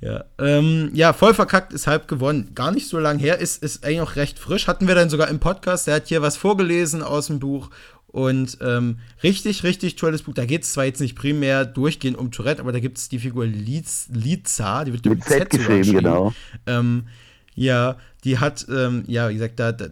Ja, 0.00 0.24
ähm, 0.38 0.90
ja, 0.92 1.12
voll 1.12 1.34
verkackt 1.34 1.72
ist 1.72 1.88
halb 1.88 2.06
gewonnen. 2.06 2.52
Gar 2.54 2.70
nicht 2.70 2.88
so 2.88 3.00
lang 3.00 3.18
her, 3.18 3.38
ist, 3.38 3.64
ist 3.64 3.84
eigentlich 3.84 3.98
noch 3.98 4.14
recht 4.14 4.38
frisch. 4.38 4.68
Hatten 4.68 4.86
wir 4.86 4.94
dann 4.94 5.10
sogar 5.10 5.26
im 5.28 5.40
Podcast. 5.40 5.88
Der 5.88 5.96
hat 5.96 6.06
hier 6.06 6.22
was 6.22 6.36
vorgelesen 6.36 7.02
aus 7.02 7.26
dem 7.26 7.40
Buch. 7.40 7.70
Und 8.10 8.56
ähm, 8.62 8.98
richtig, 9.22 9.64
richtig 9.64 9.96
tolles 9.96 10.22
Buch. 10.22 10.32
Da 10.34 10.46
geht 10.46 10.62
es 10.62 10.72
zwar 10.72 10.84
jetzt 10.86 11.00
nicht 11.00 11.14
primär 11.14 11.64
durchgehend 11.66 12.16
um 12.16 12.30
Tourette, 12.30 12.60
aber 12.62 12.72
da 12.72 12.80
gibt 12.80 12.98
es 12.98 13.08
die 13.08 13.18
Figur 13.18 13.44
Liz, 13.46 14.08
Liza, 14.10 14.84
die 14.84 14.92
wird 14.94 15.04
Mit 15.04 15.24
Z 15.24 15.52
sogar 15.52 15.78
geschrieben, 15.78 15.98
genau. 15.98 16.32
ähm, 16.66 17.06
ja, 17.54 17.96
die 18.24 18.38
hat, 18.38 18.66
ähm, 18.70 19.04
ja, 19.06 19.28
wie 19.28 19.34
gesagt, 19.34 19.60
da, 19.60 19.72
da 19.72 19.88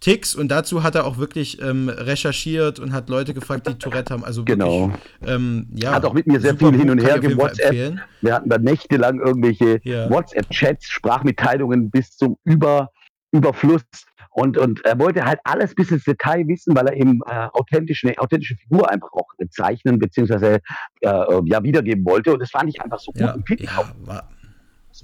Ticks 0.00 0.34
und 0.34 0.48
dazu 0.48 0.82
hat 0.82 0.94
er 0.96 1.06
auch 1.06 1.16
wirklich 1.18 1.60
ähm, 1.62 1.88
recherchiert 1.88 2.78
und 2.80 2.92
hat 2.92 3.08
Leute 3.08 3.34
gefragt, 3.34 3.68
die 3.68 3.74
Tourette 3.74 4.12
haben. 4.14 4.24
Also 4.24 4.42
wirklich, 4.42 4.58
Genau. 4.58 4.92
ähm, 5.24 5.68
ja, 5.74 5.92
Hat 5.92 6.04
auch 6.04 6.12
mit 6.12 6.26
mir 6.26 6.40
sehr 6.40 6.56
viel 6.56 6.72
hin 6.76 6.90
und 6.90 6.98
her 6.98 7.14
empfehlen. 7.22 8.00
Wir 8.20 8.34
hatten 8.34 8.48
da 8.48 8.58
nächtelang 8.58 9.20
irgendwelche 9.20 9.80
Ja. 9.84 10.10
WhatsApp-Chats, 10.10 10.86
Sprachmitteilungen 10.88 11.90
bis 11.90 12.16
zum 12.16 12.36
Über, 12.44 12.90
Überfluss. 13.32 13.82
Und, 14.38 14.58
und 14.58 14.84
er 14.84 14.98
wollte 14.98 15.24
halt 15.24 15.40
alles 15.44 15.74
bis 15.74 15.90
ins 15.90 16.04
Detail 16.04 16.46
wissen, 16.46 16.76
weil 16.76 16.86
er 16.88 16.94
eben 16.94 17.22
äh, 17.26 17.48
authentisch, 17.54 18.04
eine 18.04 18.18
authentische 18.18 18.54
Figur 18.56 18.90
einfach 18.90 19.10
auch 19.14 19.28
zeichnen 19.48 19.98
bzw. 19.98 20.58
Äh, 21.00 21.08
äh, 21.08 21.40
ja, 21.46 21.62
wiedergeben 21.62 22.04
wollte. 22.04 22.34
Und 22.34 22.40
das 22.40 22.50
fand 22.50 22.68
ich 22.68 22.78
einfach 22.82 22.98
so 22.98 23.12
gut. 23.12 23.22
Ja, 23.22 23.32
und 23.32 23.50
ich 23.50 23.60
ja, 23.62 23.90
war, 24.04 24.28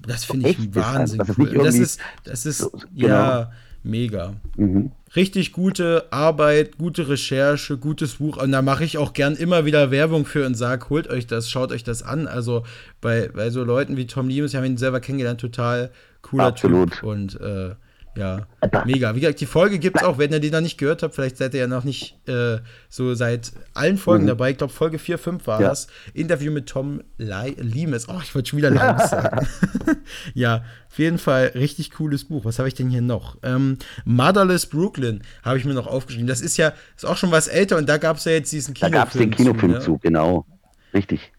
das 0.06 0.26
finde 0.26 0.50
ich 0.50 0.58
ist, 0.58 0.74
Wahnsinn. 0.74 1.18
das 1.18 1.74
ist, 1.76 2.00
das 2.24 2.44
ist, 2.44 2.58
so- 2.58 2.72
ja, 2.92 3.50
mega. 3.82 4.34
Mhm. 4.58 4.92
Richtig 5.16 5.52
gute 5.52 6.12
Arbeit, 6.12 6.76
gute 6.76 7.08
Recherche, 7.08 7.78
gutes 7.78 8.16
Buch. 8.16 8.36
Und 8.36 8.52
da 8.52 8.60
mache 8.60 8.84
ich 8.84 8.98
auch 8.98 9.14
gern 9.14 9.34
immer 9.34 9.64
wieder 9.64 9.90
Werbung 9.90 10.26
für 10.26 10.44
und 10.44 10.56
sage, 10.56 10.90
holt 10.90 11.08
euch 11.08 11.26
das, 11.26 11.48
schaut 11.48 11.72
euch 11.72 11.84
das 11.84 12.02
an. 12.02 12.26
Also 12.26 12.64
bei, 13.00 13.30
bei 13.34 13.48
so 13.48 13.64
Leuten 13.64 13.96
wie 13.96 14.06
Tom 14.06 14.28
Limes, 14.28 14.52
wir 14.52 14.60
haben 14.60 14.66
ihn 14.66 14.76
selber 14.76 15.00
kennengelernt, 15.00 15.40
total 15.40 15.90
cooler 16.20 16.44
Absolut. 16.48 16.92
Typ. 16.92 17.02
Und 17.04 17.40
äh, 17.40 17.76
ja, 18.16 18.46
mega. 18.84 19.14
Wie 19.14 19.20
gesagt, 19.20 19.40
die 19.40 19.46
Folge 19.46 19.78
gibt 19.78 19.96
es 19.96 20.02
auch, 20.02 20.18
wenn 20.18 20.32
ihr 20.32 20.40
die 20.40 20.50
noch 20.50 20.60
nicht 20.60 20.76
gehört 20.76 21.02
habt, 21.02 21.14
vielleicht 21.14 21.38
seid 21.38 21.54
ihr 21.54 21.60
ja 21.60 21.66
noch 21.66 21.84
nicht 21.84 22.16
äh, 22.28 22.58
so 22.90 23.14
seit 23.14 23.52
allen 23.74 23.96
Folgen 23.96 24.24
Mhm. 24.24 24.28
dabei. 24.28 24.50
Ich 24.50 24.58
glaube, 24.58 24.72
Folge 24.72 24.98
4, 24.98 25.16
5 25.18 25.46
war 25.46 25.60
Ja. 25.62 25.68
das. 25.70 25.86
Interview 26.12 26.52
mit 26.52 26.66
Tom 26.68 27.02
Li- 27.16 27.56
Limes. 27.58 28.08
Oh, 28.08 28.18
ich 28.22 28.34
wollte 28.34 28.50
schon 28.50 28.58
wieder 28.58 28.70
Limes 28.70 29.08
sagen. 29.10 29.46
ja, 30.34 30.62
auf 30.90 30.98
jeden 30.98 31.18
Fall 31.18 31.52
richtig 31.54 31.90
cooles 31.92 32.24
Buch. 32.24 32.44
Was 32.44 32.58
habe 32.58 32.68
ich 32.68 32.74
denn 32.74 32.90
hier 32.90 33.00
noch? 33.02 33.38
Ähm, 33.42 33.78
Motherless 34.04 34.66
Brooklyn 34.66 35.22
habe 35.42 35.56
ich 35.58 35.64
mir 35.64 35.74
noch 35.74 35.86
aufgeschrieben. 35.86 36.26
Das 36.26 36.40
ist 36.42 36.56
ja 36.58 36.72
ist 36.96 37.06
auch 37.06 37.16
schon 37.16 37.30
was 37.30 37.48
älter 37.48 37.78
und 37.78 37.88
da 37.88 37.96
gab 37.96 38.18
es 38.18 38.24
ja 38.26 38.32
jetzt 38.32 38.52
diesen 38.52 38.74
Da 38.74 38.88
Kinofilm. 38.88 38.92
gab 39.02 39.08
es 39.08 39.14
den 39.18 39.30
Kinofilm 39.30 39.72
ne? 39.72 39.80
zu, 39.80 39.98
genau. 39.98 40.44
Richtig. 40.92 41.31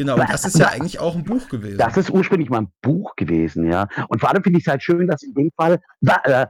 Genau, 0.00 0.14
und 0.14 0.30
das 0.30 0.46
ist 0.46 0.58
ja 0.58 0.68
eigentlich 0.68 0.98
auch 0.98 1.14
ein 1.14 1.24
Buch 1.24 1.46
gewesen. 1.50 1.76
Das 1.76 1.94
ist 1.98 2.08
ursprünglich 2.08 2.48
mal 2.48 2.62
ein 2.62 2.72
Buch 2.80 3.16
gewesen, 3.16 3.70
ja. 3.70 3.86
Und 4.08 4.20
vor 4.20 4.30
allem 4.30 4.42
finde 4.42 4.58
ich 4.58 4.66
es 4.66 4.70
halt 4.70 4.82
schön, 4.82 5.06
dass 5.06 5.22
in 5.22 5.34
dem 5.34 5.50
Fall 5.54 5.78
äh, 6.24 6.46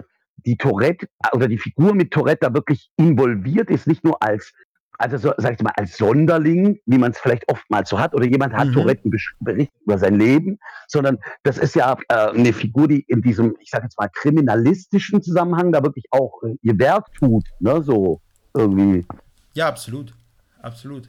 die 0.47 0.57
Tourette 0.57 1.09
äh, 1.25 1.37
oder 1.37 1.49
die 1.49 1.59
Figur 1.59 1.93
mit 1.93 2.13
Tourette 2.13 2.47
da 2.47 2.55
wirklich 2.55 2.93
involviert 2.97 3.69
ist, 3.69 3.89
nicht 3.89 4.05
nur 4.05 4.23
als, 4.23 4.53
also 4.99 5.17
so, 5.17 5.33
sag 5.37 5.55
ich 5.55 5.63
mal, 5.65 5.73
als 5.77 5.97
Sonderling, 5.97 6.79
wie 6.87 6.97
man 6.97 7.11
es 7.11 7.19
vielleicht 7.19 7.49
oftmals 7.49 7.89
so 7.89 7.99
hat, 7.99 8.15
oder 8.15 8.25
jemand 8.25 8.55
hat 8.55 8.69
Mhm. 8.69 8.75
Tourette 8.75 9.11
Bericht 9.41 9.73
über 9.85 9.99
sein 9.99 10.17
Leben, 10.17 10.61
sondern 10.87 11.19
das 11.43 11.59
ist 11.59 11.75
ja 11.75 11.99
äh, 12.09 12.15
eine 12.15 12.53
Figur, 12.53 12.87
die 12.87 13.01
in 13.09 13.21
diesem, 13.21 13.57
ich 13.59 13.71
sage 13.71 13.87
jetzt 13.87 13.99
mal, 13.99 14.09
kriminalistischen 14.15 15.23
Zusammenhang 15.23 15.73
da 15.73 15.83
wirklich 15.83 16.05
auch 16.13 16.41
äh, 16.45 16.55
ihr 16.63 16.79
Werk 16.79 17.13
tut, 17.15 17.49
ne, 17.59 17.83
so 17.83 18.21
irgendwie. 18.55 19.05
ja, 19.55 19.67
absolut. 19.67 20.15
Absolut. 20.63 21.09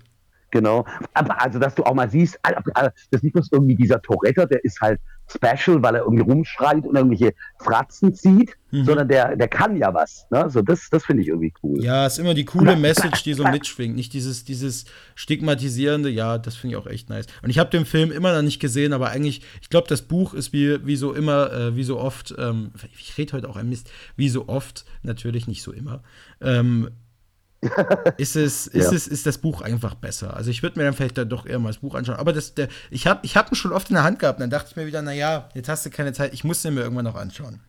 Genau. 0.51 0.85
Aber 1.13 1.41
also, 1.41 1.59
dass 1.59 1.75
du 1.75 1.83
auch 1.83 1.93
mal 1.93 2.09
siehst, 2.09 2.39
das 2.43 2.91
ist 3.09 3.23
nicht 3.23 3.33
bloß 3.33 3.49
irgendwie 3.51 3.75
dieser 3.75 4.01
Tourette, 4.01 4.45
der 4.47 4.63
ist 4.63 4.79
halt 4.81 4.99
special, 5.31 5.81
weil 5.81 5.95
er 5.95 6.01
irgendwie 6.01 6.23
rumschreit 6.23 6.85
und 6.85 6.95
irgendwelche 6.95 7.33
Fratzen 7.59 8.13
zieht, 8.13 8.55
mhm. 8.71 8.85
sondern 8.85 9.07
der, 9.07 9.35
der 9.35 9.47
kann 9.47 9.77
ja 9.77 9.93
was. 9.93 10.27
Ne? 10.29 10.49
So, 10.49 10.61
das 10.61 10.89
das 10.89 11.05
finde 11.05 11.23
ich 11.23 11.29
irgendwie 11.29 11.53
cool. 11.63 11.81
Ja, 11.81 12.05
ist 12.05 12.19
immer 12.19 12.33
die 12.33 12.45
coole 12.45 12.75
Message, 12.75 13.23
die 13.23 13.33
so 13.33 13.43
mitschwingt. 13.47 13.95
Nicht 13.95 14.13
dieses, 14.13 14.43
dieses 14.43 14.85
stigmatisierende, 15.15 16.09
ja, 16.09 16.37
das 16.37 16.55
finde 16.55 16.75
ich 16.75 16.81
auch 16.81 16.87
echt 16.87 17.09
nice. 17.09 17.27
Und 17.41 17.49
ich 17.49 17.59
habe 17.59 17.69
den 17.69 17.85
Film 17.85 18.11
immer 18.11 18.33
noch 18.35 18.41
nicht 18.41 18.59
gesehen, 18.59 18.93
aber 18.93 19.09
eigentlich, 19.09 19.41
ich 19.61 19.69
glaube, 19.69 19.87
das 19.87 20.01
Buch 20.01 20.33
ist 20.33 20.53
wie, 20.53 20.85
wie 20.85 20.95
so 20.95 21.13
immer, 21.13 21.51
äh, 21.51 21.75
wie 21.75 21.83
so 21.83 21.99
oft, 21.99 22.35
ähm, 22.37 22.71
ich 22.99 23.17
rede 23.17 23.33
heute 23.33 23.49
auch 23.49 23.55
ein 23.55 23.69
Mist, 23.69 23.89
wie 24.15 24.29
so 24.29 24.47
oft, 24.47 24.85
natürlich 25.03 25.47
nicht 25.47 25.63
so 25.63 25.71
immer, 25.71 26.03
ähm, 26.41 26.89
ist 28.17 28.35
es, 28.35 28.67
ist 28.67 28.91
ja. 28.91 28.97
es, 28.97 29.07
ist 29.07 29.25
das 29.25 29.37
Buch 29.37 29.61
einfach 29.61 29.95
besser. 29.95 30.35
Also 30.35 30.49
ich 30.49 30.63
würde 30.63 30.79
mir 30.79 30.85
dann 30.85 30.93
vielleicht 30.93 31.17
dann 31.17 31.29
doch 31.29 31.45
eher 31.45 31.59
mal 31.59 31.69
das 31.69 31.77
Buch 31.77 31.95
anschauen. 31.95 32.17
Aber 32.17 32.33
das, 32.33 32.53
der, 32.55 32.67
ich 32.89 33.07
habe 33.07 33.21
ich 33.23 33.37
hab 33.37 33.51
ihn 33.51 33.55
schon 33.55 33.71
oft 33.71 33.89
in 33.89 33.95
der 33.95 34.03
Hand 34.03 34.19
gehabt. 34.19 34.39
Und 34.39 34.41
dann 34.43 34.49
dachte 34.49 34.69
ich 34.71 34.75
mir 34.75 34.87
wieder, 34.87 35.01
naja, 35.01 35.49
jetzt 35.53 35.69
hast 35.69 35.85
du 35.85 35.89
keine 35.89 36.13
Zeit, 36.13 36.33
ich 36.33 36.43
muss 36.43 36.61
den 36.61 36.73
mir 36.73 36.81
irgendwann 36.81 37.05
noch 37.05 37.15
anschauen. 37.15 37.59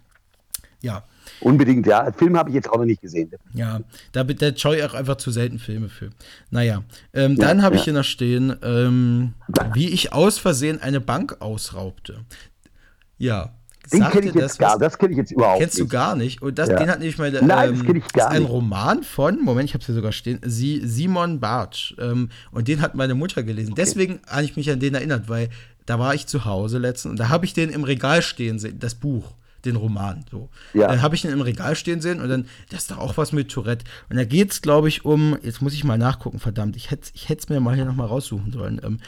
Ja. 0.80 1.04
Unbedingt, 1.40 1.86
ja. 1.86 2.10
Film 2.12 2.36
habe 2.36 2.50
ich 2.50 2.56
jetzt 2.56 2.68
auch 2.68 2.78
noch 2.78 2.84
nicht 2.84 3.00
gesehen. 3.00 3.30
Ja, 3.54 3.80
da, 4.10 4.24
da 4.24 4.56
schaue 4.56 4.76
ich 4.76 4.84
auch 4.84 4.94
einfach 4.94 5.16
zu 5.16 5.30
selten 5.30 5.58
Filme 5.58 5.88
für. 5.88 6.10
Naja, 6.50 6.82
ähm, 7.14 7.36
ja, 7.36 7.46
dann 7.46 7.62
habe 7.62 7.76
ja. 7.76 7.80
ich 7.80 7.84
hier 7.84 7.94
noch 7.94 8.04
stehen, 8.04 8.56
ähm, 8.62 9.34
wie 9.72 9.88
ich 9.88 10.12
aus 10.12 10.38
Versehen 10.38 10.80
eine 10.80 11.00
Bank 11.00 11.36
ausraubte. 11.40 12.24
Ja, 13.18 13.54
den 13.90 14.02
kenne 14.10 14.28
ich 14.28 14.34
jetzt 14.34 14.44
das, 14.44 14.58
gar, 14.58 14.78
das 14.78 14.98
kenne 14.98 15.12
ich 15.12 15.18
jetzt 15.18 15.32
überhaupt 15.32 15.58
kennst 15.58 15.78
nicht. 15.78 15.82
Kennst 15.82 15.92
du 15.92 15.96
gar 15.96 16.16
nicht? 16.16 16.42
Und 16.42 16.58
das, 16.58 16.68
ja. 16.68 16.76
den 16.76 16.88
hat 16.88 16.98
nämlich 16.98 17.18
meine. 17.18 17.42
Nein, 17.42 17.70
ähm, 17.70 17.76
das 17.76 17.86
kenne 17.86 17.98
ich 17.98 18.12
gar 18.12 18.30
ist 18.30 18.36
ein 18.36 18.44
Roman 18.44 19.02
von, 19.02 19.42
Moment, 19.42 19.68
ich 19.68 19.74
habe 19.74 19.80
es 19.80 19.86
hier 19.86 19.94
sogar 19.94 20.12
stehen, 20.12 20.40
Sie, 20.44 20.80
Simon 20.84 21.40
Bartsch. 21.40 21.94
Ähm, 21.98 22.28
und 22.52 22.68
den 22.68 22.80
hat 22.80 22.94
meine 22.94 23.14
Mutter 23.14 23.42
gelesen. 23.42 23.72
Okay. 23.72 23.82
Deswegen 23.82 24.20
habe 24.28 24.44
ich 24.44 24.56
mich 24.56 24.70
an 24.70 24.78
den 24.78 24.94
erinnert, 24.94 25.28
weil 25.28 25.48
da 25.86 25.98
war 25.98 26.14
ich 26.14 26.26
zu 26.26 26.44
Hause 26.44 26.78
letztens 26.78 27.12
und 27.12 27.20
da 27.20 27.28
habe 27.28 27.44
ich 27.44 27.54
den 27.54 27.70
im 27.70 27.84
Regal 27.84 28.22
stehen 28.22 28.58
sehen, 28.58 28.78
das 28.78 28.94
Buch 28.94 29.34
den 29.64 29.76
Roman. 29.76 30.24
So. 30.30 30.48
Ja. 30.74 30.92
Äh, 30.92 30.98
habe 30.98 31.14
ich 31.14 31.24
ihn 31.24 31.30
im 31.30 31.40
Regal 31.40 31.76
stehen 31.76 32.00
sehen 32.00 32.20
und 32.20 32.28
dann, 32.28 32.46
das 32.70 32.82
ist 32.82 32.90
doch 32.90 32.98
auch 32.98 33.16
was 33.16 33.32
mit 33.32 33.50
Tourette. 33.50 33.84
Und 34.10 34.16
da 34.16 34.24
geht 34.24 34.50
es, 34.50 34.62
glaube 34.62 34.88
ich, 34.88 35.04
um, 35.04 35.36
jetzt 35.42 35.62
muss 35.62 35.74
ich 35.74 35.84
mal 35.84 35.98
nachgucken, 35.98 36.38
verdammt, 36.38 36.76
ich 36.76 36.90
hätte 36.90 37.10
ich 37.14 37.30
es 37.30 37.48
mir 37.48 37.60
mal 37.60 37.74
hier 37.74 37.84
nochmal 37.84 38.08
raussuchen 38.08 38.52
sollen. 38.52 38.80
Ähm, 38.82 38.98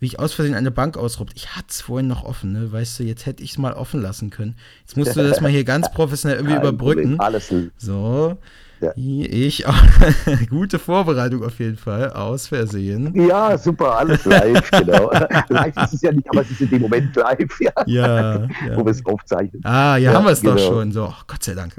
wie 0.00 0.06
ich 0.06 0.18
aus 0.18 0.32
Versehen 0.32 0.54
eine 0.54 0.70
Bank 0.70 0.96
ausraubt. 0.96 1.32
Ich 1.36 1.54
hatte 1.54 1.68
es 1.70 1.82
vorhin 1.82 2.08
noch 2.08 2.24
offen, 2.24 2.52
ne? 2.52 2.72
Weißt 2.72 2.98
du, 2.98 3.04
jetzt 3.04 3.26
hätte 3.26 3.42
ich 3.42 3.52
es 3.52 3.58
mal 3.58 3.74
offen 3.74 4.00
lassen 4.00 4.30
können. 4.30 4.56
Jetzt 4.80 4.96
musst 4.96 5.14
du 5.14 5.22
das 5.22 5.40
mal 5.40 5.50
hier 5.50 5.64
ganz 5.64 5.92
professionell 5.92 6.38
irgendwie 6.38 6.56
überbrücken. 6.56 7.20
Alles 7.20 7.52
so. 7.76 8.38
Ja. 8.80 8.92
Ich 8.96 9.66
auch. 9.66 9.74
Gute 10.50 10.78
Vorbereitung 10.78 11.44
auf 11.44 11.58
jeden 11.58 11.76
Fall, 11.76 12.10
aus 12.10 12.46
Versehen. 12.46 13.12
Ja, 13.14 13.58
super, 13.58 13.98
alles 13.98 14.24
live, 14.24 14.70
genau. 14.70 15.10
live 15.48 15.76
ist 15.84 15.94
es 15.94 16.02
ja 16.02 16.12
nicht, 16.12 16.28
aber 16.30 16.40
es 16.40 16.50
ist 16.50 16.62
in 16.62 16.70
dem 16.70 16.82
Moment 16.82 17.14
live, 17.14 17.60
ja. 17.60 17.72
Ja. 17.86 18.36
ja. 18.36 18.48
Wo 18.74 18.84
wir 18.84 18.92
es 18.92 19.04
aufzeichnen. 19.04 19.60
Ah, 19.64 19.96
ja, 19.96 20.10
ja 20.10 20.14
haben 20.14 20.24
wir 20.24 20.32
es 20.32 20.40
genau. 20.40 20.54
doch 20.54 20.66
schon. 20.66 20.92
So, 20.92 21.04
oh, 21.04 21.14
Gott 21.26 21.42
sei 21.44 21.54
Dank. 21.54 21.74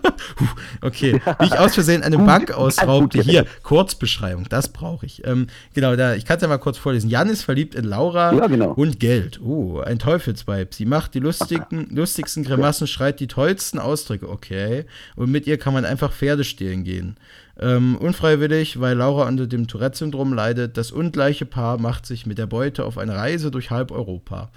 okay, 0.82 1.20
wie 1.38 1.46
ich 1.46 1.58
aus 1.58 1.74
Versehen 1.74 2.02
eine 2.02 2.18
Bank 2.18 2.50
ausraubte. 2.50 3.22
Hier, 3.22 3.46
Kurzbeschreibung, 3.62 4.48
das 4.48 4.68
brauche 4.68 5.06
ich. 5.06 5.24
Ähm, 5.24 5.46
genau, 5.74 5.94
da, 5.94 6.14
ich 6.14 6.24
kann 6.24 6.36
es 6.36 6.42
ja 6.42 6.48
mal 6.48 6.58
kurz 6.58 6.78
vorlesen. 6.78 7.08
Jan 7.08 7.28
ist 7.28 7.42
verliebt 7.42 7.74
in 7.74 7.84
Laura 7.84 8.34
ja, 8.34 8.46
genau. 8.48 8.72
und 8.72 8.98
Geld. 8.98 9.40
Oh, 9.40 9.80
ein 9.80 9.98
Teufelsweib. 9.98 10.74
Sie 10.74 10.86
macht 10.86 11.14
die 11.14 11.20
lustigen, 11.20 11.88
lustigsten 11.90 12.42
Grimassen, 12.42 12.86
schreit 12.86 13.20
die 13.20 13.28
tollsten 13.28 13.78
Ausdrücke. 13.78 14.28
Okay. 14.28 14.86
Und 15.14 15.30
mit 15.30 15.46
ihr 15.46 15.58
kann 15.58 15.72
man 15.72 15.84
einfach 15.84 16.12
Pferde 16.16 16.44
stehlen 16.44 16.84
gehen. 16.84 17.16
Ähm, 17.58 17.96
unfreiwillig, 17.96 18.80
weil 18.80 18.96
Laura 18.96 19.28
unter 19.28 19.46
dem 19.46 19.68
Tourette-Syndrom 19.68 20.32
leidet. 20.32 20.76
Das 20.76 20.90
ungleiche 20.90 21.46
Paar 21.46 21.78
macht 21.78 22.06
sich 22.06 22.26
mit 22.26 22.38
der 22.38 22.46
Beute 22.46 22.84
auf 22.84 22.98
eine 22.98 23.14
Reise 23.14 23.50
durch 23.50 23.70
halb 23.70 23.90
Europa. 23.90 24.50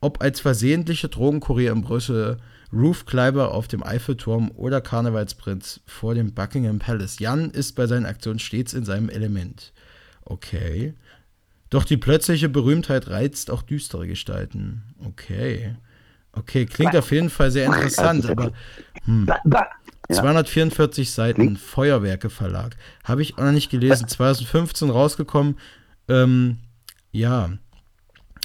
Ob 0.00 0.22
als 0.22 0.40
versehentliche 0.40 1.08
Drogenkurier 1.08 1.72
in 1.72 1.82
Brüssel, 1.82 2.38
Roofkleiber 2.72 3.54
auf 3.54 3.66
dem 3.68 3.82
Eiffelturm 3.82 4.50
oder 4.54 4.80
Karnevalsprinz 4.80 5.80
vor 5.86 6.14
dem 6.14 6.34
Buckingham 6.34 6.78
Palace. 6.78 7.18
Jan 7.18 7.50
ist 7.50 7.74
bei 7.74 7.86
seinen 7.86 8.06
Aktionen 8.06 8.38
stets 8.38 8.74
in 8.74 8.84
seinem 8.84 9.08
Element. 9.08 9.72
Okay. 10.24 10.94
Doch 11.70 11.84
die 11.84 11.96
plötzliche 11.96 12.48
Berühmtheit 12.48 13.08
reizt 13.08 13.50
auch 13.50 13.62
düstere 13.62 14.06
Gestalten. 14.06 14.82
Okay. 15.04 15.74
Okay, 16.32 16.66
klingt 16.66 16.94
auf 16.94 17.10
jeden 17.10 17.30
Fall 17.30 17.50
sehr 17.50 17.66
interessant, 17.66 18.28
aber. 18.28 18.52
Hm. 19.04 19.26
244 20.10 21.10
Seiten, 21.10 21.56
Feuerwerke 21.56 22.30
Verlag. 22.30 22.76
Habe 23.04 23.22
ich 23.22 23.34
auch 23.34 23.42
noch 23.42 23.52
nicht 23.52 23.70
gelesen. 23.70 24.08
2015 24.08 24.90
rausgekommen. 24.90 25.58
Ähm, 26.08 26.58
ja, 27.10 27.50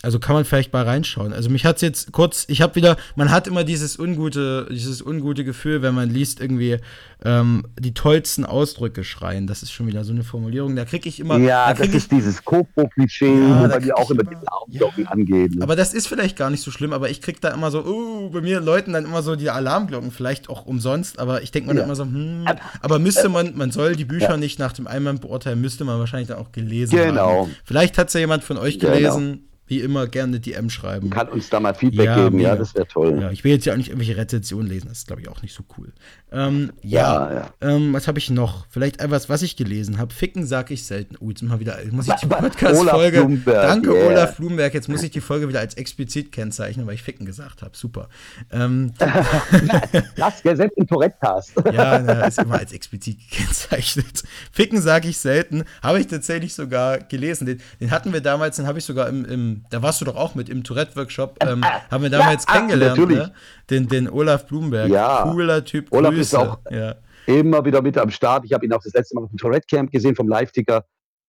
also 0.03 0.19
kann 0.19 0.35
man 0.35 0.43
vielleicht 0.43 0.73
mal 0.73 0.83
reinschauen. 0.83 1.31
Also 1.31 1.49
mich 1.49 1.65
hat 1.65 1.77
es 1.77 1.81
jetzt 1.81 2.11
kurz, 2.11 2.43
ich 2.49 2.61
habe 2.61 2.75
wieder, 2.75 2.97
man 3.15 3.31
hat 3.31 3.47
immer 3.47 3.63
dieses 3.63 3.97
ungute, 3.97 4.67
dieses 4.69 5.01
ungute 5.01 5.45
Gefühl, 5.45 5.81
wenn 5.81 5.95
man 5.95 6.09
liest 6.09 6.41
irgendwie 6.41 6.77
ähm, 7.23 7.63
die 7.79 7.93
tollsten 7.93 8.45
Ausdrücke 8.45 9.05
schreien. 9.05 9.47
Das 9.47 9.63
ist 9.63 9.71
schon 9.71 9.87
wieder 9.87 10.03
so 10.03 10.11
eine 10.11 10.25
Formulierung. 10.25 10.75
Da 10.75 10.83
kriege 10.83 11.07
ich 11.07 11.21
immer. 11.21 11.37
Ja, 11.37 11.73
da 11.73 11.85
das 11.85 11.87
ist 11.87 11.95
ich, 11.95 12.07
dieses 12.09 12.43
Koko-Klischee, 12.43 13.33
ja, 13.33 13.63
wo 13.63 13.67
bei 13.69 13.79
dir 13.79 13.97
auch 13.97 14.11
immer 14.11 14.23
die 14.23 14.35
Alarmglocken 14.35 15.03
ja, 15.05 15.09
angehen. 15.09 15.63
Aber 15.63 15.77
das 15.77 15.93
ist 15.93 16.07
vielleicht 16.07 16.37
gar 16.37 16.49
nicht 16.49 16.63
so 16.63 16.69
schlimm, 16.69 16.91
aber 16.91 17.09
ich 17.09 17.21
kriege 17.21 17.39
da 17.39 17.51
immer 17.51 17.71
so, 17.71 17.85
uh, 17.85 18.29
bei 18.29 18.41
mir 18.41 18.59
läuten 18.59 18.91
dann 18.91 19.05
immer 19.05 19.23
so 19.23 19.37
die 19.37 19.49
Alarmglocken, 19.49 20.11
vielleicht 20.11 20.49
auch 20.49 20.65
umsonst, 20.65 21.17
aber 21.17 21.43
ich 21.43 21.51
denke 21.51 21.73
mir 21.73 21.79
ja. 21.79 21.85
immer 21.85 21.95
so, 21.95 22.03
hm, 22.03 22.45
aber 22.81 22.99
müsste 22.99 23.29
man, 23.29 23.55
man 23.55 23.71
soll 23.71 23.95
die 23.95 24.05
Bücher 24.05 24.31
ja. 24.31 24.37
nicht 24.37 24.59
nach 24.59 24.73
dem 24.73 24.85
Einwand 24.85 25.21
beurteilen, 25.21 25.61
müsste 25.61 25.85
man 25.85 25.97
wahrscheinlich 25.97 26.27
dann 26.27 26.39
auch 26.39 26.51
gelesen 26.51 26.97
genau. 26.97 27.21
haben. 27.21 27.45
Genau. 27.45 27.49
Vielleicht 27.63 27.97
hat 27.97 28.09
es 28.09 28.15
ja 28.15 28.19
jemand 28.19 28.43
von 28.43 28.57
euch 28.57 28.79
genau. 28.79 28.93
gelesen. 28.93 29.31
Genau 29.31 29.52
wie 29.67 29.79
immer 29.79 30.07
gerne 30.07 30.39
DM 30.39 30.69
schreiben. 30.69 31.09
Kann 31.09 31.29
uns 31.29 31.49
da 31.49 31.59
mal 31.59 31.73
Feedback 31.73 32.05
ja, 32.05 32.23
geben, 32.23 32.39
ja, 32.39 32.55
das 32.55 32.75
wäre 32.75 32.87
toll. 32.87 33.19
Ja, 33.21 33.31
ich 33.31 33.43
will 33.43 33.53
jetzt 33.53 33.65
ja 33.65 33.73
auch 33.73 33.77
nicht 33.77 33.89
irgendwelche 33.89 34.17
Rezensionen 34.17 34.67
lesen, 34.67 34.89
das 34.89 34.99
ist, 34.99 35.07
glaube 35.07 35.21
ich, 35.21 35.29
auch 35.29 35.41
nicht 35.41 35.53
so 35.53 35.63
cool. 35.77 35.93
Ähm, 36.31 36.73
ja, 36.81 37.29
ja, 37.29 37.33
ja. 37.33 37.53
Ähm, 37.61 37.93
was 37.93 38.07
habe 38.07 38.17
ich 38.17 38.29
noch? 38.29 38.65
Vielleicht 38.69 38.99
etwas, 38.99 39.29
was 39.29 39.43
ich 39.43 39.55
gelesen 39.55 39.99
habe. 39.99 40.13
Ficken 40.13 40.45
sage 40.45 40.73
ich 40.73 40.83
selten. 40.85 41.15
Oh, 41.19 41.29
jetzt 41.29 41.43
mal 41.43 41.59
wieder, 41.59 41.77
muss 41.91 42.07
ich 42.07 42.15
die 42.15 42.25
Podcast-Folge. 42.25 43.41
Danke, 43.45 43.93
yeah. 43.93 44.07
Olaf 44.07 44.37
Blumenberg. 44.37 44.73
Jetzt 44.73 44.89
muss 44.89 45.03
ich 45.03 45.11
die 45.11 45.21
Folge 45.21 45.47
wieder 45.47 45.59
als 45.59 45.75
explizit 45.75 46.31
kennzeichnen, 46.31 46.87
weil 46.87 46.95
ich 46.95 47.03
Ficken 47.03 47.25
gesagt 47.25 47.61
habe. 47.61 47.77
Super. 47.77 48.09
Ähm, 48.51 48.93
das 50.17 50.39
selbst 50.39 50.77
im 50.77 50.87
Tourette-Cast. 50.87 51.53
ja, 51.73 51.99
na, 51.99 52.25
ist 52.25 52.39
immer 52.39 52.59
als 52.59 52.73
explizit 52.73 53.19
gekennzeichnet. 53.29 54.23
Ficken 54.51 54.81
sage 54.81 55.09
ich 55.09 55.19
selten. 55.19 55.63
Habe 55.83 55.99
ich 55.99 56.07
tatsächlich 56.07 56.55
sogar 56.55 56.97
gelesen. 56.97 57.45
Den, 57.45 57.61
den 57.79 57.91
hatten 57.91 58.11
wir 58.11 58.21
damals, 58.21 58.55
den 58.55 58.65
habe 58.65 58.79
ich 58.79 58.85
sogar 58.85 59.07
im, 59.07 59.23
im, 59.25 59.52
da 59.69 59.81
warst 59.81 60.01
du 60.01 60.05
doch 60.05 60.15
auch 60.15 60.35
mit 60.35 60.49
im 60.49 60.63
Tourette-Workshop, 60.63 61.37
ähm, 61.43 61.63
haben 61.91 62.03
wir 62.03 62.09
damals 62.09 62.45
ja, 62.47 62.53
kennengelernt. 62.53 63.09
Ne? 63.09 63.33
Den, 63.69 63.87
den 63.87 64.09
Olaf 64.09 64.45
Blumenberg. 64.47 64.89
Ja. 64.89 65.23
Cooler 65.23 65.63
Typ. 65.63 65.91
Olaf 65.91 66.11
Grüße. 66.11 66.21
ist 66.21 66.35
auch 66.35 66.59
ja. 66.69 66.95
immer 67.25 67.63
wieder 67.65 67.81
mit 67.81 67.97
am 67.97 68.09
Start. 68.09 68.45
Ich 68.45 68.53
habe 68.53 68.65
ihn 68.65 68.73
auch 68.73 68.83
das 68.83 68.93
letzte 68.93 69.15
Mal 69.15 69.23
auf 69.23 69.29
dem 69.29 69.37
Tourette 69.37 69.67
Camp 69.67 69.91
gesehen 69.91 70.15
vom 70.15 70.27
Live-Ticker. 70.27 70.85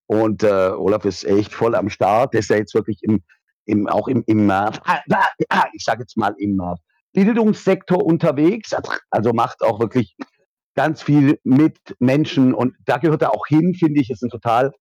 Und 0.07 0.43
äh, 0.43 0.47
Olaf 0.47 1.05
ist 1.05 1.25
echt 1.25 1.53
voll 1.53 1.75
am 1.75 1.89
Start. 1.89 2.35
Der 2.35 2.41
ist 2.41 2.51
ja 2.51 2.57
jetzt 2.57 2.75
wirklich 2.75 2.99
im, 3.03 3.23
im 3.65 3.89
auch 3.89 4.09
im, 4.09 4.23
im 4.27 4.51
äh, 4.51 4.71
ich 5.73 5.85
sage 5.85 6.03
jetzt 6.03 6.17
mal 6.17 6.35
im 6.39 6.61
äh, 6.61 6.75
Bildungssektor 7.13 8.05
unterwegs. 8.05 8.73
Also 9.11 9.33
macht 9.33 9.63
auch 9.63 9.81
wirklich 9.81 10.17
ganz 10.75 11.03
viel 11.03 11.39
mit 11.45 11.79
Menschen 11.99 12.53
und 12.53 12.75
da 12.85 12.99
gehört 12.99 13.23
er 13.23 13.33
auch 13.33 13.47
hin, 13.47 13.75
finde 13.75 14.01
ich, 14.01 14.11
ist 14.11 14.23
ein 14.23 14.31
total 14.31 14.73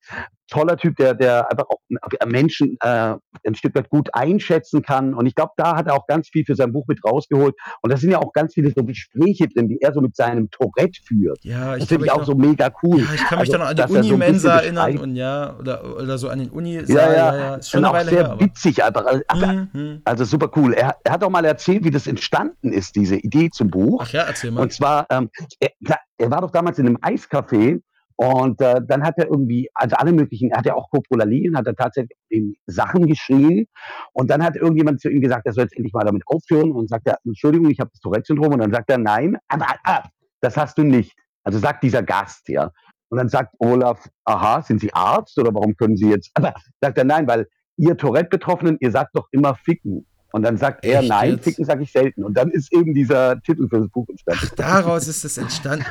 toller 0.49 0.77
Typ, 0.77 0.95
der, 0.97 1.13
der 1.13 1.49
einfach 1.49 1.65
auch 1.69 1.79
Menschen 2.25 2.77
äh, 2.81 3.15
ein 3.45 3.55
Stück 3.55 3.75
weit 3.75 3.89
gut 3.89 4.09
einschätzen 4.13 4.81
kann. 4.81 5.13
Und 5.13 5.25
ich 5.25 5.35
glaube, 5.35 5.51
da 5.57 5.75
hat 5.75 5.87
er 5.87 5.95
auch 5.95 6.07
ganz 6.07 6.29
viel 6.29 6.45
für 6.45 6.55
sein 6.55 6.71
Buch 6.73 6.85
mit 6.87 7.03
rausgeholt. 7.03 7.55
Und 7.81 7.91
da 7.91 7.97
sind 7.97 8.11
ja 8.11 8.19
auch 8.19 8.33
ganz 8.33 8.53
viele 8.53 8.71
so 8.75 8.83
Gespräche 8.83 9.47
drin, 9.47 9.69
die 9.69 9.81
er 9.81 9.93
so 9.93 10.01
mit 10.01 10.15
seinem 10.15 10.49
Tourette 10.49 11.01
führt. 11.05 11.39
Ja, 11.43 11.75
ich 11.75 11.81
das 11.81 11.89
finde 11.89 12.05
ich 12.05 12.11
auch 12.11 12.19
noch, 12.19 12.25
so 12.25 12.35
mega 12.35 12.71
cool. 12.83 13.01
Ja, 13.01 13.13
ich 13.13 13.23
kann 13.23 13.39
mich 13.39 13.53
also, 13.53 13.75
dann 13.75 13.89
an 13.91 14.03
die 14.03 14.11
Uni-Mensa 14.11 14.57
so 14.57 14.63
erinnern 14.63 14.97
und 14.97 15.15
ja, 15.15 15.57
oder, 15.57 15.97
oder 15.97 16.17
so 16.17 16.29
an 16.29 16.39
den 16.39 16.49
uni 16.49 16.75
ja, 16.75 16.83
ja, 16.87 17.13
ja, 17.13 17.35
ja. 17.35 17.55
Ist 17.55 17.69
schon 17.69 17.83
eine 17.83 17.93
Weile 17.93 18.09
sehr 18.09 18.27
her, 18.27 18.39
witzig 18.39 18.83
einfach. 18.83 19.05
Also, 19.05 19.47
mhm. 19.73 20.01
also 20.03 20.23
super 20.25 20.49
cool. 20.55 20.73
Er, 20.73 20.97
er, 21.03 21.13
hat 21.13 21.23
auch 21.23 21.29
mal 21.29 21.45
erzählt, 21.45 21.83
wie 21.83 21.91
das 21.91 22.07
entstanden 22.07 22.73
ist, 22.73 22.95
diese 22.95 23.15
Idee 23.15 23.49
zum 23.49 23.69
Buch. 23.69 24.01
Ach 24.03 24.11
ja, 24.11 24.23
erzähl 24.23 24.51
mal. 24.51 24.61
Und 24.61 24.73
zwar, 24.73 25.05
ähm, 25.09 25.29
er, 25.59 25.71
er 26.17 26.31
war 26.31 26.41
doch 26.41 26.51
damals 26.51 26.79
in 26.79 26.87
einem 26.87 26.97
Eiscafé 26.97 27.81
und 28.23 28.61
äh, 28.61 28.79
dann 28.87 29.03
hat 29.03 29.17
er 29.17 29.25
irgendwie, 29.25 29.69
also 29.73 29.97
alle 29.97 30.13
möglichen, 30.13 30.49
er 30.49 30.59
hat 30.59 30.65
ja 30.65 30.75
auch 30.75 30.89
Coprolaline, 30.89 31.57
hat 31.57 31.67
er 31.67 31.75
tatsächlich 31.75 32.13
Sachen 32.67 33.05
geschrien. 33.05 33.67
Und 34.13 34.29
dann 34.29 34.41
hat 34.41 34.55
irgendjemand 34.55 35.01
zu 35.01 35.09
ihm 35.09 35.19
gesagt, 35.19 35.45
er 35.45 35.51
soll 35.51 35.65
jetzt 35.65 35.75
endlich 35.75 35.91
mal 35.91 36.05
damit 36.05 36.23
aufhören. 36.27 36.71
Und 36.71 36.89
sagt 36.89 37.05
er, 37.05 37.17
Entschuldigung, 37.25 37.69
ich 37.69 37.81
habe 37.81 37.89
das 37.91 37.99
Tourette-Syndrom. 37.99 38.53
Und 38.53 38.59
dann 38.59 38.71
sagt 38.71 38.89
er, 38.89 38.97
nein, 38.97 39.35
aber 39.49 39.65
ah, 39.83 40.03
das 40.39 40.55
hast 40.55 40.77
du 40.77 40.83
nicht. 40.83 41.11
Also 41.43 41.59
sagt 41.59 41.83
dieser 41.83 42.01
Gast, 42.01 42.47
ja. 42.47 42.71
Und 43.09 43.17
dann 43.17 43.27
sagt 43.27 43.55
Olaf, 43.59 44.07
aha, 44.23 44.61
sind 44.61 44.79
Sie 44.79 44.93
Arzt 44.93 45.37
oder 45.37 45.53
warum 45.53 45.75
können 45.75 45.97
Sie 45.97 46.09
jetzt? 46.09 46.31
Aber 46.33 46.53
sagt 46.79 46.97
er, 46.97 47.03
nein, 47.03 47.27
weil 47.27 47.47
ihr 47.75 47.97
Tourette-Betroffenen, 47.97 48.77
ihr 48.79 48.91
sagt 48.91 49.17
doch 49.17 49.27
immer 49.31 49.55
ficken. 49.55 50.07
Und 50.35 50.41
dann 50.41 50.57
sagt 50.57 50.83
er, 50.83 51.01
Echt 51.01 51.09
nein, 51.09 51.31
jetzt? 51.33 51.43
ficken 51.43 51.63
sage 51.63 51.83
ich 51.83 51.91
selten. 51.91 52.23
Und 52.23 52.33
dann 52.35 52.49
ist 52.49 52.73
eben 52.73 52.95
dieser 52.95 53.39
Titel 53.43 53.69
für 53.69 53.81
das 53.81 53.87
Buch 53.89 54.09
entstanden. 54.09 54.41
Ach, 54.43 54.55
daraus 54.55 55.07
ist 55.07 55.23
es 55.23 55.37
entstanden. 55.37 55.85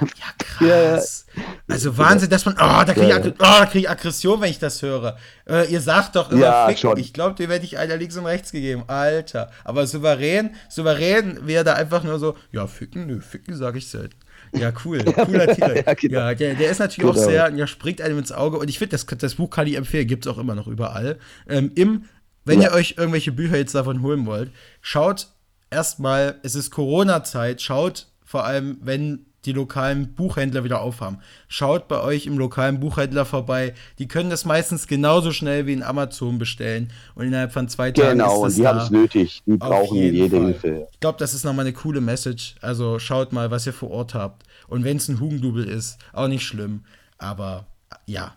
Ja, 0.61 0.67
Ja, 0.67 0.83
ja. 0.83 0.91
krass. 0.97 1.27
Also 1.69 1.97
Wahnsinn, 1.97 2.29
dass 2.29 2.45
man. 2.45 2.55
Oh, 2.57 2.59
da 2.85 2.93
kriege 2.93 3.07
ich, 3.09 3.27
oh, 3.27 3.33
da 3.39 3.67
krieg 3.67 3.83
ich 3.83 3.89
Aggression, 3.91 4.41
wenn 4.41 4.51
ich 4.51 4.59
das 4.59 4.83
höre. 4.83 5.17
Äh, 5.49 5.71
ihr 5.73 5.81
sagt 5.81 6.17
doch 6.17 6.33
immer 6.33 6.41
Ja, 6.41 6.67
ficken. 6.67 6.81
schon. 6.81 6.99
Ich 6.99 7.13
glaube, 7.13 7.37
dir 7.37 7.49
werde 7.49 7.65
ich 7.65 7.79
einer 7.79 7.97
links 7.97 8.17
und 8.17 8.27
rechts 8.27 8.51
gegeben. 8.51 8.83
Alter. 8.89 9.49
Aber 9.63 9.87
souverän, 9.87 10.51
souverän 10.69 11.47
wäre 11.47 11.63
da 11.63 11.75
einfach 11.75 12.03
nur 12.03 12.19
so, 12.19 12.37
ja, 12.51 12.67
ficken, 12.67 13.07
nö, 13.07 13.21
ficken 13.21 13.55
sage 13.57 13.79
ich 13.79 13.87
selten. 13.89 14.17
Ja, 14.55 14.73
cool. 14.85 15.05
Cooler 15.05 15.47
Titel. 15.55 15.83
Ja, 15.87 15.95
genau. 15.95 16.19
Ja, 16.19 16.35
der, 16.35 16.55
der 16.57 16.69
ist 16.71 16.81
natürlich 16.81 17.09
auch 17.09 17.15
Genau. 17.15 17.29
sehr, 17.29 17.53
ja, 17.55 17.67
springt 17.69 18.01
einem 18.01 18.19
ins 18.19 18.33
Auge. 18.33 18.59
Und 18.59 18.69
ich 18.69 18.79
finde, 18.81 18.97
das, 18.97 19.07
das 19.07 19.37
Buch 19.37 19.51
kann 19.51 19.69
ich 19.69 19.77
empfehlen, 19.77 20.09
gibt 20.09 20.27
es 20.27 20.33
auch 20.33 20.39
immer 20.39 20.57
noch 20.57 20.67
überall. 20.67 21.19
Ähm, 21.49 21.71
Im, 21.77 22.05
wenn 22.45 22.61
Ja. 22.61 22.69
ihr 22.71 22.75
euch 22.75 22.95
irgendwelche 22.99 23.33
Bücher 23.33 23.57
jetzt 23.57 23.75
davon 23.75 24.03
holen 24.03 24.27
wollt, 24.27 24.51
schaut 24.81 25.29
erstmal, 25.71 26.37
es 26.43 26.55
ist 26.55 26.71
Corona-Zeit, 26.71 27.61
schaut 27.63 28.09
vor 28.25 28.45
allem, 28.45 28.79
wenn 28.83 29.27
die 29.45 29.53
lokalen 29.53 30.15
Buchhändler 30.15 30.63
wieder 30.63 30.81
aufhaben. 30.83 31.19
Schaut 31.49 31.89
bei 31.89 32.01
euch 32.01 32.27
im 32.27 32.39
lokalen 32.39 32.79
Buchhändler 32.79 33.25
vorbei. 33.25 33.75
Die 33.99 34.07
können 34.07 34.31
das 34.31 34.45
meistens 34.45 34.87
genauso 34.87 35.33
schnell 35.33 35.67
wie 35.67 35.73
in 35.73 35.83
Amazon 35.83 36.39
bestellen. 36.39 36.93
Und 37.17 37.27
innerhalb 37.27 37.53
von 37.53 37.69
zwei 37.69 37.91
Tagen 37.91 38.19
Genau, 38.19 38.47
ist 38.47 38.53
und 38.55 38.59
die 38.63 38.69
haben 38.69 38.79
es 38.79 38.91
nötig. 38.91 39.43
Die 39.45 39.57
brauchen 39.57 39.97
jeden 39.97 40.17
jede 40.17 40.37
Fall. 40.37 40.47
Hilfe. 40.47 40.89
Ich 40.93 41.01
glaube, 41.01 41.19
das 41.19 41.35
ist 41.35 41.45
nochmal 41.45 41.65
eine 41.65 41.73
coole 41.75 42.01
Message. 42.01 42.55
Also 42.61 43.01
schaut 43.01 43.33
mal, 43.33 43.51
was 43.51 43.67
ihr 43.67 43.73
vor 43.73 43.91
Ort 43.91 44.15
habt. 44.15 44.45
Und 44.69 44.85
wenn 44.85 44.99
es 44.99 45.09
ein 45.09 45.19
Hugendubel 45.19 45.65
ist, 45.65 45.99
auch 46.13 46.29
nicht 46.29 46.47
schlimm. 46.47 46.85
Aber 47.19 47.67
ja. 48.07 48.37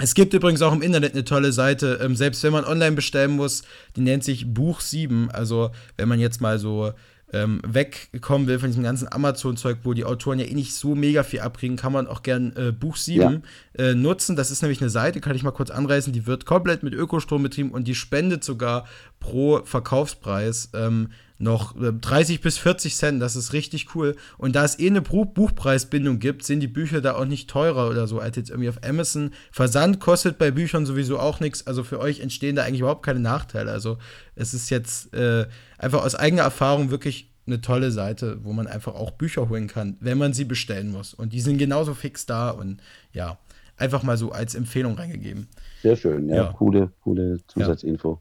Es 0.00 0.14
gibt 0.14 0.32
übrigens 0.32 0.62
auch 0.62 0.72
im 0.72 0.82
Internet 0.82 1.14
eine 1.14 1.24
tolle 1.24 1.52
Seite, 1.52 1.98
ähm, 2.02 2.14
selbst 2.14 2.42
wenn 2.44 2.52
man 2.52 2.64
online 2.64 2.92
bestellen 2.92 3.32
muss, 3.32 3.62
die 3.96 4.00
nennt 4.00 4.22
sich 4.22 4.52
Buch 4.52 4.80
7. 4.80 5.30
Also, 5.30 5.70
wenn 5.96 6.08
man 6.08 6.20
jetzt 6.20 6.40
mal 6.40 6.58
so 6.58 6.92
ähm, 7.32 7.60
wegkommen 7.66 8.46
will 8.46 8.58
von 8.58 8.70
diesem 8.70 8.82
ganzen 8.82 9.10
Amazon-Zeug, 9.10 9.78
wo 9.84 9.92
die 9.92 10.04
Autoren 10.04 10.38
ja 10.38 10.46
eh 10.46 10.54
nicht 10.54 10.74
so 10.74 10.94
mega 10.94 11.22
viel 11.22 11.40
abkriegen, 11.40 11.76
kann 11.76 11.92
man 11.92 12.06
auch 12.06 12.22
gern 12.22 12.54
äh, 12.56 12.72
Buch 12.72 12.96
7 12.96 13.42
äh, 13.76 13.94
nutzen. 13.94 14.36
Das 14.36 14.50
ist 14.50 14.62
nämlich 14.62 14.80
eine 14.80 14.90
Seite, 14.90 15.20
kann 15.20 15.36
ich 15.36 15.42
mal 15.42 15.50
kurz 15.50 15.70
anreißen, 15.70 16.12
die 16.12 16.26
wird 16.26 16.46
komplett 16.46 16.82
mit 16.82 16.94
Ökostrom 16.94 17.42
betrieben 17.42 17.70
und 17.70 17.86
die 17.86 17.94
spendet 17.94 18.44
sogar 18.44 18.86
pro 19.20 19.62
Verkaufspreis 19.64 20.70
ähm, 20.74 21.08
noch 21.38 21.76
äh, 21.80 21.92
30 21.92 22.40
bis 22.40 22.58
40 22.58 22.96
Cent. 22.96 23.22
Das 23.22 23.36
ist 23.36 23.52
richtig 23.52 23.94
cool. 23.94 24.16
Und 24.36 24.56
da 24.56 24.64
es 24.64 24.78
eh 24.78 24.88
eine 24.88 25.02
Buch 25.02 25.26
Buchpreisbindung 25.26 26.18
gibt, 26.18 26.44
sind 26.44 26.60
die 26.60 26.68
Bücher 26.68 27.00
da 27.00 27.14
auch 27.14 27.24
nicht 27.24 27.48
teurer 27.48 27.88
oder 27.88 28.06
so 28.06 28.18
als 28.18 28.36
jetzt 28.36 28.50
irgendwie 28.50 28.68
auf 28.68 28.82
Amazon. 28.82 29.30
Versand 29.52 30.00
kostet 30.00 30.38
bei 30.38 30.50
Büchern 30.50 30.86
sowieso 30.86 31.18
auch 31.18 31.40
nichts. 31.40 31.66
Also 31.66 31.84
für 31.84 32.00
euch 32.00 32.20
entstehen 32.20 32.56
da 32.56 32.64
eigentlich 32.64 32.80
überhaupt 32.80 33.04
keine 33.04 33.20
Nachteile. 33.20 33.70
Also 33.70 33.98
es 34.34 34.54
ist 34.54 34.70
jetzt 34.70 35.14
äh, 35.14 35.46
einfach 35.78 36.04
aus 36.04 36.14
eigener 36.14 36.42
Erfahrung 36.42 36.90
wirklich 36.90 37.32
eine 37.46 37.60
tolle 37.60 37.90
Seite, 37.90 38.38
wo 38.44 38.52
man 38.52 38.66
einfach 38.66 38.94
auch 38.94 39.12
Bücher 39.12 39.48
holen 39.48 39.68
kann, 39.68 39.96
wenn 40.00 40.18
man 40.18 40.34
sie 40.34 40.44
bestellen 40.44 40.90
muss. 40.90 41.14
Und 41.14 41.32
die 41.32 41.40
sind 41.40 41.58
genauso 41.58 41.94
fix 41.94 42.26
da 42.26 42.50
und 42.50 42.80
ja, 43.12 43.38
einfach 43.76 44.02
mal 44.02 44.16
so 44.16 44.32
als 44.32 44.54
Empfehlung 44.54 44.94
reingegeben. 44.94 45.48
Sehr 45.82 45.96
schön, 45.96 46.28
ja. 46.28 46.36
Ja. 46.36 46.52
Coole, 46.52 46.90
coole 47.02 47.38
Zusatzinfo. 47.46 48.20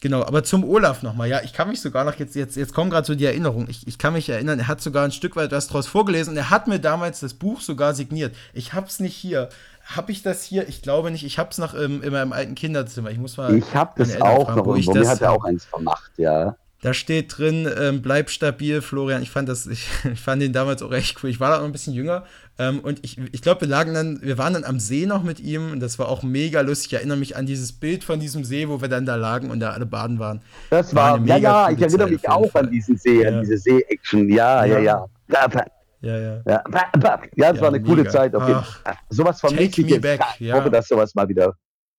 Genau, 0.00 0.24
aber 0.24 0.42
zum 0.42 0.64
Olaf 0.64 1.04
nochmal. 1.04 1.28
Ja, 1.28 1.42
ich 1.44 1.52
kann 1.52 1.68
mich 1.68 1.80
sogar 1.80 2.04
noch, 2.04 2.16
jetzt, 2.16 2.34
jetzt, 2.34 2.56
jetzt 2.56 2.74
kommen 2.74 2.90
gerade 2.90 3.06
so 3.06 3.14
die 3.14 3.24
Erinnerungen. 3.24 3.70
Ich, 3.70 3.86
ich 3.86 3.98
kann 3.98 4.14
mich 4.14 4.28
erinnern, 4.28 4.58
er 4.58 4.66
hat 4.66 4.80
sogar 4.80 5.04
ein 5.04 5.12
Stück 5.12 5.36
weit 5.36 5.52
was 5.52 5.68
draus 5.68 5.86
vorgelesen 5.86 6.32
und 6.32 6.36
er 6.36 6.50
hat 6.50 6.66
mir 6.66 6.80
damals 6.80 7.20
das 7.20 7.34
Buch 7.34 7.60
sogar 7.60 7.94
signiert. 7.94 8.34
Ich 8.52 8.72
hab's 8.72 8.98
nicht 8.98 9.14
hier. 9.14 9.48
Hab 9.84 10.10
ich 10.10 10.22
das 10.22 10.42
hier? 10.42 10.68
Ich 10.68 10.82
glaube 10.82 11.12
nicht. 11.12 11.24
Ich 11.24 11.38
hab's 11.38 11.58
noch 11.58 11.74
im, 11.74 12.02
in 12.02 12.12
meinem 12.12 12.32
alten 12.32 12.56
Kinderzimmer. 12.56 13.12
Ich 13.12 13.18
muss 13.18 13.36
mal. 13.36 13.54
Ich 13.54 13.74
habe 13.76 13.92
das 13.96 14.20
auch 14.20 14.46
fragen, 14.46 14.58
noch 14.58 14.66
wo 14.66 14.74
ich. 14.74 14.88
Mir 14.88 14.94
das 14.94 15.08
hat 15.08 15.20
er 15.20 15.28
hab. 15.28 15.38
auch 15.38 15.44
eins 15.44 15.64
vermacht, 15.66 16.10
ja. 16.16 16.56
Da 16.82 16.92
steht 16.94 17.38
drin, 17.38 17.68
ähm, 17.78 18.02
bleib 18.02 18.28
stabil, 18.28 18.82
Florian. 18.82 19.22
Ich 19.22 19.30
fand 19.30 19.48
das, 19.48 19.66
ich, 19.68 19.88
ich 20.12 20.20
fand 20.20 20.42
den 20.42 20.52
damals 20.52 20.82
auch 20.82 20.92
echt 20.92 21.22
cool. 21.22 21.30
Ich 21.30 21.38
war 21.40 21.50
da 21.50 21.58
noch 21.58 21.64
ein 21.64 21.72
bisschen 21.72 21.94
jünger 21.94 22.24
ähm, 22.58 22.80
und 22.80 22.98
ich, 23.04 23.16
ich 23.32 23.40
glaube, 23.40 23.62
wir 23.62 23.68
lagen 23.68 23.94
dann, 23.94 24.20
wir 24.20 24.36
waren 24.36 24.52
dann 24.52 24.64
am 24.64 24.78
See 24.80 25.06
noch 25.06 25.22
mit 25.22 25.38
ihm 25.40 25.70
und 25.72 25.80
das 25.80 25.98
war 25.98 26.08
auch 26.08 26.22
mega 26.24 26.60
lustig. 26.60 26.88
Ich 26.92 26.98
erinnere 26.98 27.16
mich 27.18 27.36
an 27.36 27.46
dieses 27.46 27.72
Bild 27.72 28.02
von 28.04 28.18
diesem 28.20 28.42
See, 28.44 28.68
wo 28.68 28.80
wir 28.82 28.88
dann 28.88 29.06
da 29.06 29.14
lagen 29.14 29.50
und 29.50 29.60
da 29.60 29.70
alle 29.70 29.86
baden 29.86 30.18
waren. 30.18 30.42
Das 30.70 30.94
War 30.94 31.12
war, 31.20 31.26
ja, 31.26 31.34
mega 31.36 31.38
ja, 31.38 31.64
coole 31.66 31.76
ich 31.76 31.82
erinnere 31.82 31.98
Zeit 32.08 32.10
mich 32.10 32.28
auch 32.28 32.54
an 32.56 32.70
diesen 32.70 32.96
See, 32.98 33.22
Ja. 33.22 33.28
an 33.28 33.40
diese 33.42 33.56
See-Action. 33.58 34.28
Ja, 34.28 34.64
ja, 34.64 34.78
Ja. 34.78 35.06
ja. 35.30 35.46
Ja, 35.48 35.64
Ja, 36.00 36.18
ja. 36.18 36.42
ja, 36.46 37.20
Ja, 37.36 37.60
war 37.60 37.68
eine 37.68 37.80
coole 37.80 37.98
mega. 38.02 38.10
Zeit 38.10 38.34
auf 38.34 38.42
jeden 38.48 38.58
Ach. 38.60 38.80
Fall. 38.82 38.94
Sowas 39.08 39.38
vermisse 39.40 39.70
Take 39.70 39.80
ich 39.82 39.86
me 39.86 39.92
jetzt. 39.92 40.02
back, 40.02 40.20
Ich 40.40 40.46
ja. 40.48 40.56
hoffe, 40.56 40.68
dass 40.68 40.88
sowas 40.88 41.14
mal 41.14 41.28
wieder, 41.28 41.54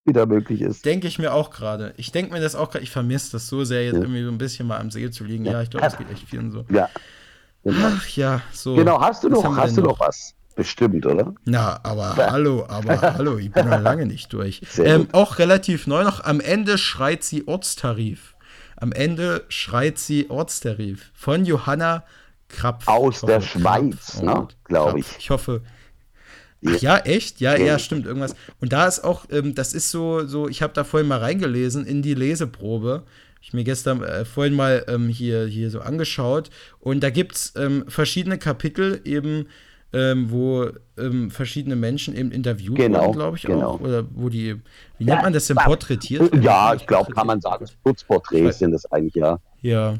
wieder 0.06 0.26
möglich 0.26 0.62
ist. 0.62 0.86
Denke 0.86 1.08
ich 1.08 1.20
mir 1.20 1.34
auch 1.34 1.50
gerade. 1.50 1.94
Ich 1.98 2.12
denke 2.12 2.34
mir 2.34 2.42
das 2.42 2.56
auch 2.56 2.70
gerade. 2.70 2.84
Ich 2.84 2.92
vermisse 2.92 3.32
das 3.34 3.48
so 3.48 3.64
sehr, 3.64 3.86
jetzt 3.86 3.96
Ja. 3.96 4.02
irgendwie 4.02 4.24
so 4.24 4.30
ein 4.32 4.38
bisschen 4.38 4.68
mal 4.68 4.80
am 4.80 4.92
See 4.92 5.10
zu 5.12 5.24
liegen. 5.24 5.46
Ja, 5.46 5.62
ich 5.62 5.70
glaube, 5.70 5.86
das 5.86 5.98
geht 5.98 6.10
echt 6.12 6.28
vielen 6.28 6.52
so. 6.52 6.66
Ja. 6.70 6.90
Genau, 7.64 7.88
Ach 7.96 8.08
ja, 8.10 8.42
so. 8.52 8.76
genau 8.76 9.00
hast 9.00 9.24
du 9.24 9.32
was 9.32 9.42
noch, 9.44 9.56
hast 9.56 9.78
du 9.78 9.82
noch 9.82 10.00
was? 10.00 10.34
Bestimmt, 10.56 11.06
oder? 11.06 11.34
Na, 11.46 11.80
aber 11.84 12.16
hallo, 12.18 12.66
aber 12.68 13.02
hallo, 13.02 13.38
ich 13.38 13.52
bin 13.52 13.70
noch 13.70 13.80
lange 13.80 14.06
nicht 14.06 14.32
durch. 14.34 14.62
Ähm, 14.78 15.08
auch 15.14 15.40
relativ 15.40 15.88
neu 15.88 16.04
noch. 16.04 16.24
Am 16.24 16.42
Ende 16.42 16.78
schreit 16.78 17.24
sie 17.24 17.48
Ortstarif. 17.48 18.36
Am 18.76 18.92
Ende 18.92 19.46
schreit 19.48 19.98
sie 19.98 20.30
Ortstarif. 20.30 21.12
Von 21.16 21.46
Johanna 21.46 22.04
Krapf. 22.50 22.88
Aus 22.88 23.22
der. 23.22 23.40
Schweiz, 23.42 24.22
ne, 24.22 24.34
Gott, 24.34 24.58
glaub 24.66 24.90
Krapf. 24.90 25.00
ich. 25.00 25.18
Ich 25.20 25.30
hoffe. 25.30 25.62
Ja. 26.64 26.72
Ach 26.76 26.82
ja, 26.82 26.98
echt? 27.00 27.40
Ja, 27.42 27.56
Ja. 27.58 27.78
stimmt, 27.80 28.06
irgendwas. 28.06 28.36
Und 28.62 28.74
da 28.74 28.88
ist 28.88 29.04
auch, 29.04 29.26
ähm, 29.32 29.54
das 29.56 29.74
ist 29.74 29.92
so, 29.92 30.26
so, 30.26 30.48
ich 30.48 30.62
habe 30.62 30.74
da 30.74 30.84
vorhin 30.84 31.08
mal 31.08 31.20
reingelesen 31.20 31.86
in 31.86 32.02
die 32.02 32.14
Leseprobe. 32.14 33.04
Ich 33.42 33.54
mir 33.54 33.64
gestern 33.66 34.02
äh, 34.02 34.24
vorhin 34.24 34.54
mal 34.54 34.86
ähm, 34.88 35.10
hier, 35.10 35.46
hier 35.46 35.70
so 35.70 35.82
angeschaut. 35.82 36.50
Und 36.80 37.02
da 37.04 37.10
gibt 37.10 37.36
es 37.36 37.54
ähm, 37.58 37.84
verschiedene 37.90 38.38
Kapitel 38.38 39.02
eben, 39.04 39.48
ähm, 39.92 40.32
wo 40.32 40.70
ähm, 40.98 41.30
verschiedene 41.30 41.76
Menschen 41.76 42.16
eben 42.16 42.32
interviewt 42.32 42.78
Genau, 42.78 43.02
wurden, 43.02 43.14
glaube 43.14 43.38
ich 43.38 43.44
genau. 43.44 43.72
auch. 43.72 43.80
Oder 43.82 44.06
wo 44.14 44.30
die, 44.30 44.56
wie 44.98 45.04
nennt 45.06 45.22
man 45.24 45.34
das 45.34 45.48
denn, 45.48 45.58
porträtiert? 45.58 46.34
Ja, 46.42 46.74
ich 46.74 46.88
glaube, 46.88 47.12
kann 47.12 47.28
man 47.28 47.42
sagen. 47.42 47.66
Kurzporträts 47.84 48.60
sind 48.60 48.72
das 48.72 48.90
eigentlich, 48.92 49.16
ja. 49.16 49.38
Ja. 49.62 50.00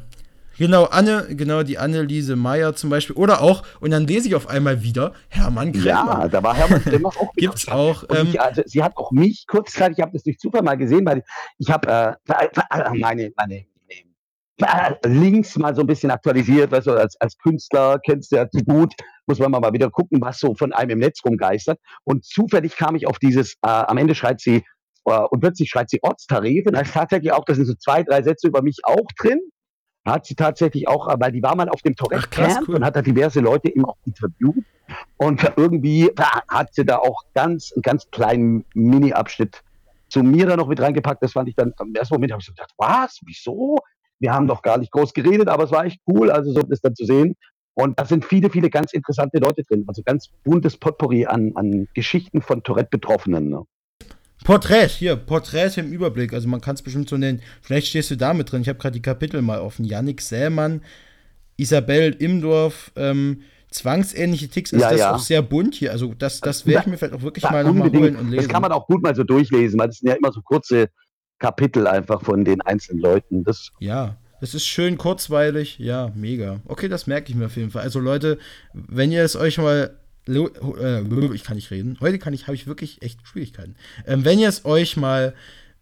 Genau, 0.58 0.84
Anne, 0.84 1.26
genau, 1.30 1.62
die 1.62 1.78
Anneliese 1.78 2.36
Meyer 2.36 2.74
zum 2.74 2.90
Beispiel. 2.90 3.16
Oder 3.16 3.42
auch, 3.42 3.62
und 3.80 3.90
dann 3.90 4.06
lese 4.06 4.28
ich 4.28 4.34
auf 4.34 4.48
einmal 4.48 4.82
wieder 4.82 5.12
Hermann 5.28 5.72
Kretschmer. 5.72 5.88
Ja, 6.22 6.28
da 6.28 6.42
war 6.42 6.54
Hermann 6.54 6.82
Kremmer 6.84 7.08
auch 7.08 7.32
Gibt's 7.34 7.68
auch, 7.68 8.04
ähm, 8.10 8.28
ich, 8.28 8.40
also, 8.40 8.62
sie 8.66 8.82
hat 8.82 8.96
auch 8.96 9.10
mich 9.10 9.46
kurzzeitig, 9.46 9.98
ich 9.98 10.02
habe 10.02 10.12
das 10.12 10.22
durch 10.22 10.38
Zufall 10.38 10.62
mal 10.62 10.76
gesehen, 10.76 11.04
weil 11.06 11.22
ich 11.58 11.70
habe 11.70 12.16
äh, 12.28 12.94
meine, 12.98 13.32
meine 13.36 13.66
äh, 14.58 14.94
Links 15.08 15.56
mal 15.56 15.74
so 15.74 15.80
ein 15.80 15.86
bisschen 15.86 16.10
aktualisiert, 16.10 16.70
weißt 16.70 16.86
du, 16.86 16.92
als, 16.92 17.20
als 17.20 17.36
Künstler 17.38 17.98
kennst 18.04 18.30
du 18.30 18.36
ja 18.36 18.48
zu 18.48 18.62
gut, 18.64 18.94
muss 19.26 19.38
man 19.38 19.50
mal 19.50 19.72
wieder 19.72 19.90
gucken, 19.90 20.20
was 20.20 20.38
so 20.38 20.54
von 20.54 20.72
einem 20.72 20.90
im 20.90 20.98
Netz 21.00 21.20
rumgeistert. 21.24 21.78
Und 22.04 22.24
zufällig 22.24 22.76
kam 22.76 22.94
ich 22.94 23.06
auf 23.06 23.18
dieses, 23.18 23.54
äh, 23.62 23.68
am 23.68 23.98
Ende 23.98 24.14
schreit 24.14 24.40
sie, 24.40 24.62
äh, 25.06 25.18
und 25.30 25.40
plötzlich 25.40 25.70
schreit 25.70 25.90
sie 25.90 26.02
Ortstarif, 26.02 26.66
und 26.66 26.74
da 26.74 26.80
ist 26.80 26.94
tatsächlich 26.94 27.32
auch, 27.32 27.44
da 27.44 27.54
sind 27.54 27.66
so 27.66 27.74
zwei, 27.74 28.04
drei 28.04 28.22
Sätze 28.22 28.46
über 28.46 28.62
mich 28.62 28.78
auch 28.84 29.06
drin. 29.18 29.40
Hat 30.04 30.26
sie 30.26 30.34
tatsächlich 30.34 30.86
auch, 30.88 31.08
äh, 31.08 31.16
weil 31.18 31.32
die 31.32 31.42
war 31.42 31.56
mal 31.56 31.68
auf 31.68 31.82
dem 31.82 31.94
Ach, 31.98 32.06
krass, 32.06 32.08
Tourette-Camp 32.08 32.68
cool. 32.68 32.74
und 32.76 32.84
hat 32.84 32.96
da 32.96 33.02
diverse 33.02 33.40
Leute 33.40 33.68
eben 33.68 33.84
auch 33.84 33.96
interviewt. 34.04 34.64
Und 35.16 35.52
irgendwie 35.56 36.10
hat 36.48 36.74
sie 36.74 36.84
da 36.84 36.98
auch 36.98 37.22
ganz, 37.34 37.72
einen 37.72 37.82
ganz 37.82 38.10
kleinen 38.10 38.64
Mini-Abschnitt 38.74 39.62
zu 40.08 40.22
mir 40.22 40.46
da 40.46 40.56
noch 40.56 40.68
mit 40.68 40.80
reingepackt. 40.80 41.22
Das 41.22 41.32
fand 41.32 41.48
ich 41.48 41.54
dann, 41.54 41.72
im 41.80 41.94
ersten 41.94 42.14
Moment 42.14 42.32
habe 42.32 42.40
ich 42.40 42.46
so 42.46 42.52
gedacht, 42.52 42.72
was, 42.76 43.20
wieso? 43.24 43.78
Wir 44.20 44.32
haben 44.32 44.46
doch 44.46 44.62
gar 44.62 44.78
nicht 44.78 44.92
groß 44.92 45.12
geredet, 45.14 45.48
aber 45.48 45.64
es 45.64 45.72
war 45.72 45.84
echt 45.84 46.00
cool, 46.06 46.30
also 46.30 46.52
so 46.52 46.62
das 46.62 46.80
dann 46.80 46.94
zu 46.94 47.04
sehen. 47.04 47.34
Und 47.74 47.98
da 47.98 48.04
sind 48.04 48.24
viele, 48.24 48.50
viele 48.50 48.70
ganz 48.70 48.92
interessante 48.92 49.38
Leute 49.38 49.64
drin. 49.64 49.84
Also 49.88 50.02
ganz 50.04 50.28
buntes 50.44 50.76
Potpourri 50.76 51.26
an, 51.26 51.52
an 51.56 51.88
Geschichten 51.94 52.40
von 52.40 52.62
Tourette-Betroffenen. 52.62 53.48
Ne? 53.48 53.64
Porträt, 54.42 54.88
hier, 54.88 55.16
Porträt 55.16 55.70
im 55.76 55.92
Überblick. 55.92 56.32
Also 56.32 56.48
man 56.48 56.60
kann 56.60 56.74
es 56.74 56.82
bestimmt 56.82 57.08
so 57.08 57.16
nennen. 57.16 57.40
Vielleicht 57.62 57.86
stehst 57.86 58.10
du 58.10 58.16
da 58.16 58.34
mit 58.34 58.50
drin. 58.50 58.62
Ich 58.62 58.68
habe 58.68 58.78
gerade 58.78 58.92
die 58.94 59.02
Kapitel 59.02 59.40
mal 59.42 59.60
offen. 59.60 59.84
Yannick 59.84 60.20
Sämann, 60.20 60.82
Isabel 61.56 62.12
Imdorf, 62.18 62.90
ähm, 62.96 63.42
zwangsähnliche 63.70 64.48
Ticks. 64.48 64.72
Also 64.74 64.84
Ja, 64.84 64.90
das 64.90 65.00
ja. 65.00 65.10
ist 65.10 65.14
auch 65.14 65.24
sehr 65.24 65.42
bunt 65.42 65.74
hier. 65.76 65.92
Also 65.92 66.12
das, 66.14 66.40
das 66.40 66.66
werde 66.66 66.82
ich 66.82 66.86
mir 66.88 66.98
vielleicht 66.98 67.14
auch 67.14 67.22
wirklich 67.22 67.44
Ja, 67.44 67.52
mal 67.52 67.64
nochmal 67.64 67.86
unbedingt. 67.88 68.16
holen 68.16 68.16
und 68.16 68.30
lesen. 68.30 68.44
Das 68.44 68.52
kann 68.52 68.62
man 68.62 68.72
auch 68.72 68.86
gut 68.86 69.02
mal 69.02 69.14
so 69.14 69.24
durchlesen, 69.24 69.78
weil 69.78 69.86
das 69.88 69.98
sind 69.98 70.08
ja 70.10 70.14
immer 70.14 70.32
so 70.32 70.42
kurze 70.42 70.88
Kapitel 71.38 71.86
einfach 71.86 72.22
von 72.22 72.44
den 72.44 72.60
einzelnen 72.60 73.00
Leuten. 73.00 73.44
Das 73.44 73.70
Ja, 73.80 74.16
das 74.40 74.54
ist 74.54 74.66
schön 74.66 74.98
kurzweilig. 74.98 75.78
Ja, 75.78 76.12
mega. 76.14 76.60
Okay, 76.66 76.88
das 76.88 77.06
merke 77.06 77.30
ich 77.30 77.34
mir 77.36 77.46
auf 77.46 77.56
jeden 77.56 77.70
Fall. 77.70 77.82
Also 77.82 77.98
Leute, 77.98 78.38
wenn 78.74 79.10
ihr 79.10 79.24
es 79.24 79.36
euch 79.36 79.58
mal 79.58 79.96
ich 80.26 81.44
kann 81.44 81.56
nicht 81.56 81.70
reden. 81.70 81.98
Heute 82.00 82.18
kann 82.18 82.32
ich 82.32 82.46
habe 82.46 82.54
ich 82.54 82.66
wirklich 82.66 83.02
echt 83.02 83.26
Schwierigkeiten. 83.26 83.76
Ähm, 84.06 84.24
wenn 84.24 84.38
ihr 84.38 84.48
es 84.48 84.64
euch 84.64 84.96
mal 84.96 85.34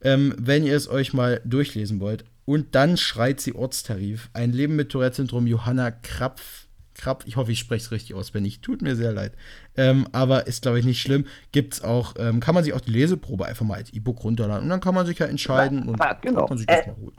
ähm, 0.02 0.35
wenn 0.37 0.64
ihr 0.64 0.76
es 0.76 0.88
euch 0.88 1.12
mal 1.12 1.40
durchlesen 1.44 2.00
wollt 2.00 2.24
und 2.44 2.74
dann 2.74 2.96
schreit 2.96 3.40
sie 3.40 3.55
Ortstarif. 3.55 4.31
Ein 4.33 4.52
Leben 4.52 4.74
mit 4.74 4.90
Tourette-Syndrom 4.90 5.46
Johanna 5.46 5.90
Krapf 5.90 6.66
Krapf, 6.94 7.26
ich 7.26 7.37
hoffe, 7.37 7.52
ich 7.52 7.59
spreche 7.59 7.87
es 7.87 7.90
richtig 7.90 8.14
aus. 8.14 8.35
Wenn 8.35 8.42
nicht, 8.42 8.62
tut 8.62 8.83
mir 8.83 8.96
sehr 8.96 9.12
leid. 9.12 9.33
Ähm, 9.77 10.07
aber 10.13 10.47
ist, 10.47 10.62
glaube 10.62 10.79
ich, 10.79 10.85
nicht 10.85 11.01
schlimm. 11.01 11.27
Gibt's 11.51 11.83
auch, 11.83 12.14
ähm, 12.18 12.41
kann 12.41 12.55
man 12.55 12.62
sich 12.64 12.75
auch 12.75 12.81
die 12.81 12.91
Leseprobe 12.91 13.47
einfach 13.47 13.64
mal 13.64 13.77
als 13.77 13.93
E-Book 13.93 14.23
runterladen 14.23 14.64
und 14.64 14.68
dann 14.68 14.81
kann 14.81 14.95
man 14.95 15.07
sich 15.07 15.18
ja 15.18 15.27
entscheiden 15.27 15.89
und 15.89 15.99
ja, 15.99 16.12
genau. 16.14 16.47
kann 16.47 16.59
sich 16.59 16.66
das 16.66 16.85
äh. 16.85 16.89
mal 16.89 16.97
holen. 16.97 17.16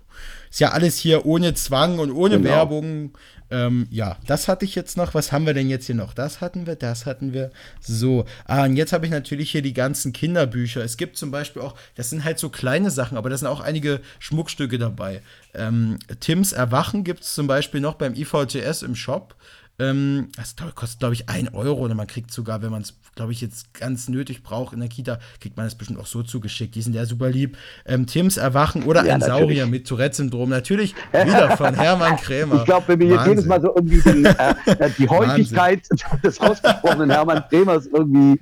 Ist 0.49 0.60
ja 0.60 0.70
alles 0.70 0.97
hier 0.97 1.26
ohne 1.26 1.56
Zwang 1.56 1.97
und 1.97 2.12
ohne 2.12 2.38
genau. 2.38 2.49
Werbung. 2.49 3.18
Ähm, 3.49 3.88
ja, 3.89 4.18
das 4.28 4.47
hatte 4.47 4.66
ich 4.66 4.76
jetzt 4.76 4.97
noch. 4.97 5.14
Was 5.14 5.32
haben 5.32 5.45
wir 5.45 5.54
denn 5.54 5.70
jetzt 5.70 5.88
hier 5.88 5.95
noch? 5.95 6.14
Das 6.14 6.41
hatten 6.41 6.66
wir, 6.68 6.76
das 6.76 7.06
hatten 7.06 7.34
wir. 7.34 7.51
So. 7.80 8.26
Ah, 8.45 8.66
und 8.66 8.76
jetzt 8.76 8.93
habe 8.93 9.06
ich 9.06 9.12
natürlich 9.12 9.51
hier 9.51 9.62
die 9.62 9.74
ganzen 9.74 10.14
Kinderbücher. 10.14 10.84
Es 10.84 10.97
gibt 10.97 11.18
zum 11.18 11.32
Beispiel 11.32 11.62
auch, 11.62 11.76
das 11.95 12.10
sind 12.10 12.24
halt 12.24 12.39
so 12.39 12.49
kleine 12.49 12.91
Sachen, 12.91 13.18
aber 13.18 13.30
da 13.30 13.38
sind 13.38 13.47
auch 13.47 13.62
einige 13.62 13.99
Schmuckstücke 14.20 14.78
dabei. 14.78 15.22
Ähm, 15.54 15.97
Tims 16.20 16.51
Erwachen 16.51 17.04
gibt 17.04 17.24
es 17.24 17.34
zum 17.34 17.47
Beispiel 17.47 17.82
noch 17.82 17.95
beim 17.95 18.14
IVTS 18.16 18.84
im 18.84 18.95
Shop. 18.95 19.36
Ähm, 19.80 20.30
das 20.36 20.55
kostet, 20.76 20.99
glaube 20.99 21.15
ich, 21.15 21.30
1 21.30 21.53
Euro 21.53 21.84
und 21.84 21.95
man 21.95 22.05
kriegt 22.05 22.32
sogar, 22.32 22.61
wenn 22.61 22.69
man 22.69 22.84
es, 22.84 22.93
glaube 23.15 23.32
ich, 23.32 23.41
jetzt 23.41 23.74
ganz 23.74 24.07
nötig 24.07 24.43
braucht 24.43 24.74
in 24.74 24.80
der 24.80 24.89
Kita, 24.89 25.19
kriegt 25.39 25.57
man 25.57 25.65
es 25.65 25.76
bestimmt 25.76 25.99
auch 25.99 26.05
so 26.05 26.21
zugeschickt. 26.21 26.76
Die 26.76 26.82
sind 26.82 26.93
ja 26.93 27.05
super 27.05 27.30
lieb. 27.30 27.57
Ähm, 27.86 28.05
Tims 28.05 28.38
Erwachen 28.38 28.84
oder 28.84 29.03
ja, 29.03 29.13
ein 29.13 29.19
natürlich. 29.19 29.39
Saurier 29.39 29.65
mit 29.65 29.88
Tourette-Syndrom. 29.88 30.49
Natürlich 30.49 30.93
wieder 31.11 31.57
von 31.57 31.74
Hermann 31.74 32.17
Krämer. 32.17 32.57
Ich 32.57 32.65
glaube, 32.65 32.88
wenn 32.89 32.99
wir 32.99 33.07
jetzt 33.07 33.28
jedes 33.28 33.45
Mal 33.45 33.61
so 33.61 33.76
irgendwie 33.76 34.01
die, 34.01 34.26
äh, 34.26 34.89
die 34.97 35.09
Häufigkeit 35.09 35.88
des 36.24 36.39
ausgesprochenen 36.39 37.09
Hermann 37.09 37.43
Krämers 37.49 37.88
irgendwie 37.88 38.39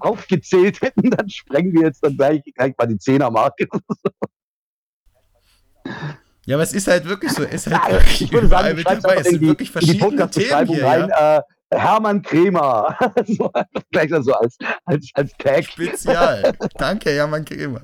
aufgezählt 0.00 0.80
hätten, 0.80 1.10
dann 1.10 1.28
sprengen 1.28 1.72
wir 1.74 1.82
jetzt 1.82 2.02
dann 2.02 2.16
gleich, 2.16 2.42
gleich 2.54 2.74
mal 2.78 2.86
die 2.86 2.98
Zehnermarke. 2.98 3.68
Ja, 6.46 6.56
aber 6.56 6.62
es 6.62 6.72
ist 6.72 6.86
halt 6.86 7.04
wirklich 7.04 7.32
so. 7.32 7.42
Es 7.42 7.66
ist 7.66 7.72
halt 7.72 7.92
wirklich 7.92 8.22
ich 8.22 8.32
würde 8.32 8.48
sagen, 8.48 8.76
mit 8.76 8.86
dabei. 8.86 9.16
Es 9.16 9.28
sind 9.28 9.42
die, 9.42 9.48
wirklich 9.48 9.70
verschiedene 9.70 10.30
Themen 10.30 10.66
hier. 10.66 10.84
Rein, 10.84 11.08
ja? 11.08 11.38
äh, 11.38 11.42
Hermann 11.72 12.22
Kremer. 12.22 12.96
so, 13.26 13.52
gleich 13.90 14.10
so 14.10 14.32
als, 14.32 14.56
als, 14.84 15.10
als 15.14 15.32
Tag. 15.38 15.64
Spezial. 15.64 16.52
Danke, 16.78 17.10
Hermann 17.10 17.44
Kremer. 17.44 17.82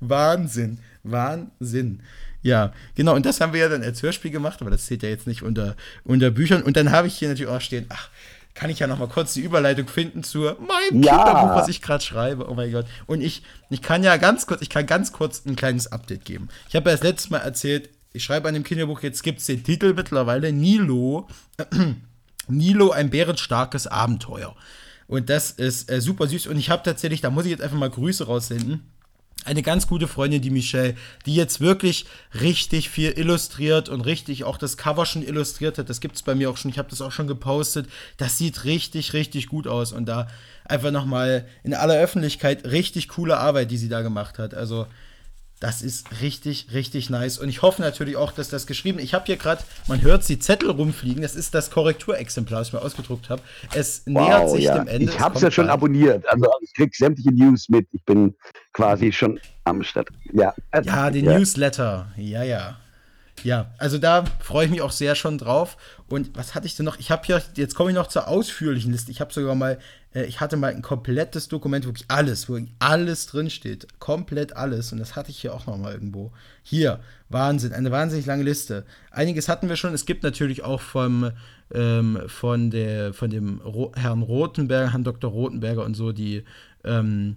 Wahnsinn. 0.00 0.78
Wahnsinn. 1.02 2.02
Ja, 2.40 2.72
genau. 2.94 3.14
Und 3.14 3.26
das 3.26 3.40
haben 3.40 3.52
wir 3.52 3.60
ja 3.60 3.68
dann 3.68 3.82
als 3.82 4.02
Hörspiel 4.02 4.30
gemacht, 4.30 4.62
aber 4.62 4.70
das 4.70 4.86
zählt 4.86 5.02
ja 5.02 5.10
jetzt 5.10 5.26
nicht 5.26 5.42
unter, 5.42 5.76
unter 6.04 6.30
Büchern. 6.30 6.62
Und 6.62 6.78
dann 6.78 6.90
habe 6.90 7.06
ich 7.06 7.16
hier 7.16 7.28
natürlich 7.28 7.50
auch 7.50 7.60
stehen, 7.60 7.86
ach, 7.90 8.08
kann 8.54 8.70
ich 8.70 8.78
ja 8.78 8.86
noch 8.86 8.98
mal 8.98 9.08
kurz 9.08 9.34
die 9.34 9.40
Überleitung 9.40 9.88
finden 9.88 10.22
zur 10.22 10.56
meinem 10.60 11.02
ja. 11.02 11.24
Kinderbuch, 11.24 11.56
was 11.56 11.68
ich 11.68 11.82
gerade 11.82 12.04
schreibe. 12.04 12.48
Oh 12.48 12.54
mein 12.54 12.70
Gott. 12.70 12.86
Und 13.06 13.20
ich, 13.20 13.42
ich 13.68 13.82
kann 13.82 14.04
ja 14.04 14.16
ganz 14.16 14.46
kurz, 14.46 14.62
ich 14.62 14.70
kann 14.70 14.86
ganz 14.86 15.12
kurz 15.12 15.44
ein 15.44 15.56
kleines 15.56 15.90
Update 15.90 16.24
geben. 16.24 16.48
Ich 16.68 16.76
habe 16.76 16.88
ja 16.88 16.96
das 16.96 17.02
letzte 17.02 17.30
Mal 17.30 17.38
erzählt, 17.38 17.90
ich 18.12 18.22
schreibe 18.22 18.46
an 18.46 18.54
dem 18.54 18.62
Kinderbuch, 18.62 19.02
jetzt 19.02 19.24
gibt 19.24 19.40
es 19.40 19.46
den 19.46 19.64
Titel 19.64 19.92
mittlerweile, 19.92 20.52
Nilo. 20.52 21.26
Nilo, 22.48 22.90
ein 22.92 23.10
bärenstarkes 23.10 23.88
Abenteuer. 23.88 24.54
Und 25.08 25.30
das 25.30 25.50
ist 25.50 25.90
äh, 25.90 26.00
super 26.00 26.28
süß. 26.28 26.46
Und 26.46 26.56
ich 26.56 26.70
habe 26.70 26.82
tatsächlich, 26.84 27.20
da 27.20 27.30
muss 27.30 27.44
ich 27.44 27.50
jetzt 27.50 27.62
einfach 27.62 27.76
mal 27.76 27.90
Grüße 27.90 28.24
raussenden 28.26 28.93
eine 29.44 29.62
ganz 29.62 29.86
gute 29.86 30.08
Freundin, 30.08 30.42
die 30.42 30.50
Michelle, 30.50 30.94
die 31.26 31.34
jetzt 31.34 31.60
wirklich 31.60 32.06
richtig 32.40 32.90
viel 32.90 33.12
illustriert 33.12 33.88
und 33.88 34.00
richtig 34.02 34.44
auch 34.44 34.58
das 34.58 34.76
Cover 34.76 35.06
schon 35.06 35.22
illustriert 35.22 35.78
hat. 35.78 35.88
Das 35.88 36.00
gibt 36.00 36.16
es 36.16 36.22
bei 36.22 36.34
mir 36.34 36.50
auch 36.50 36.56
schon. 36.56 36.70
Ich 36.70 36.78
habe 36.78 36.90
das 36.90 37.00
auch 37.00 37.12
schon 37.12 37.26
gepostet. 37.26 37.88
Das 38.16 38.38
sieht 38.38 38.64
richtig, 38.64 39.12
richtig 39.12 39.48
gut 39.48 39.66
aus. 39.66 39.92
Und 39.92 40.06
da 40.06 40.28
einfach 40.64 40.90
nochmal 40.90 41.46
in 41.62 41.74
aller 41.74 41.98
Öffentlichkeit 41.98 42.64
richtig 42.64 43.08
coole 43.08 43.36
Arbeit, 43.36 43.70
die 43.70 43.76
sie 43.76 43.88
da 43.88 44.02
gemacht 44.02 44.38
hat. 44.38 44.54
Also 44.54 44.86
das 45.60 45.82
ist 45.82 46.20
richtig, 46.20 46.68
richtig 46.72 47.10
nice. 47.10 47.38
Und 47.38 47.48
ich 47.48 47.62
hoffe 47.62 47.80
natürlich 47.80 48.16
auch, 48.16 48.32
dass 48.32 48.48
das 48.48 48.66
geschrieben 48.66 48.98
Ich 48.98 49.14
habe 49.14 49.24
hier 49.26 49.36
gerade, 49.36 49.62
man 49.88 50.02
hört 50.02 50.28
die 50.28 50.38
Zettel 50.38 50.70
rumfliegen. 50.70 51.22
Das 51.22 51.34
ist 51.36 51.54
das 51.54 51.70
Korrekturexemplar, 51.70 52.60
das 52.60 52.68
ich 52.68 52.74
mir 52.74 52.82
ausgedruckt 52.82 53.30
habe. 53.30 53.40
Es 53.74 54.02
wow, 54.06 54.28
nähert 54.28 54.50
sich 54.50 54.64
ja. 54.64 54.78
dem 54.78 54.88
Ende. 54.88 55.10
Ich 55.10 55.20
habe 55.20 55.36
es 55.36 55.42
ja 55.42 55.50
schon 55.50 55.66
rein. 55.66 55.74
abonniert. 55.74 56.28
Also 56.28 56.46
ich 56.60 56.74
kriege 56.74 56.90
sämtliche 56.94 57.32
News 57.32 57.68
mit. 57.68 57.86
Ich 57.92 58.04
bin 58.04 58.34
quasi 58.72 59.12
schon 59.12 59.40
am 59.64 59.82
Start. 59.82 60.08
Ja, 60.32 60.54
ja 60.82 61.10
den 61.10 61.24
ja. 61.24 61.38
Newsletter. 61.38 62.12
Ja, 62.16 62.42
ja. 62.42 62.76
Ja, 63.42 63.72
also 63.78 63.98
da 63.98 64.24
freue 64.40 64.66
ich 64.66 64.70
mich 64.70 64.80
auch 64.80 64.92
sehr 64.92 65.14
schon 65.14 65.38
drauf. 65.38 65.76
Und 66.08 66.36
was 66.36 66.54
hatte 66.54 66.66
ich 66.66 66.76
denn 66.76 66.84
noch? 66.84 66.98
Ich 66.98 67.10
habe 67.10 67.22
hier, 67.26 67.42
jetzt 67.56 67.74
komme 67.74 67.90
ich 67.90 67.96
noch 67.96 68.06
zur 68.06 68.28
ausführlichen 68.28 68.92
Liste. 68.92 69.10
Ich 69.10 69.20
habe 69.20 69.32
sogar 69.32 69.54
mal, 69.54 69.72
äh, 69.72 69.78
ich 70.14 70.40
hatte 70.40 70.56
mal 70.56 70.72
ein 70.72 70.82
komplettes 70.82 71.48
Dokument, 71.48 71.86
wirklich 71.86 72.04
alles, 72.08 72.48
wo 72.48 72.58
alles 72.78 73.26
drinsteht. 73.26 73.88
Komplett 73.98 74.56
alles. 74.56 74.92
Und 74.92 74.98
das 74.98 75.16
hatte 75.16 75.30
ich 75.30 75.40
hier 75.40 75.52
auch 75.52 75.66
noch 75.66 75.76
mal 75.76 75.92
irgendwo. 75.92 76.32
Hier, 76.62 77.00
Wahnsinn, 77.28 77.72
eine 77.72 77.90
wahnsinnig 77.90 78.26
lange 78.26 78.44
Liste. 78.44 78.84
Einiges 79.10 79.48
hatten 79.48 79.68
wir 79.68 79.76
schon. 79.76 79.92
Es 79.92 80.06
gibt 80.06 80.22
natürlich 80.22 80.62
auch 80.62 80.80
vom, 80.80 81.32
ähm, 81.72 82.20
von, 82.28 82.70
der, 82.70 83.12
von 83.12 83.28
dem 83.28 83.60
Ro 83.60 83.92
Herrn 83.96 84.22
Rotenberger, 84.22 84.92
Herrn 84.92 85.04
Dr. 85.04 85.30
Rotenberger 85.30 85.84
und 85.84 85.94
so, 85.94 86.12
die 86.12 86.44
ähm, 86.84 87.36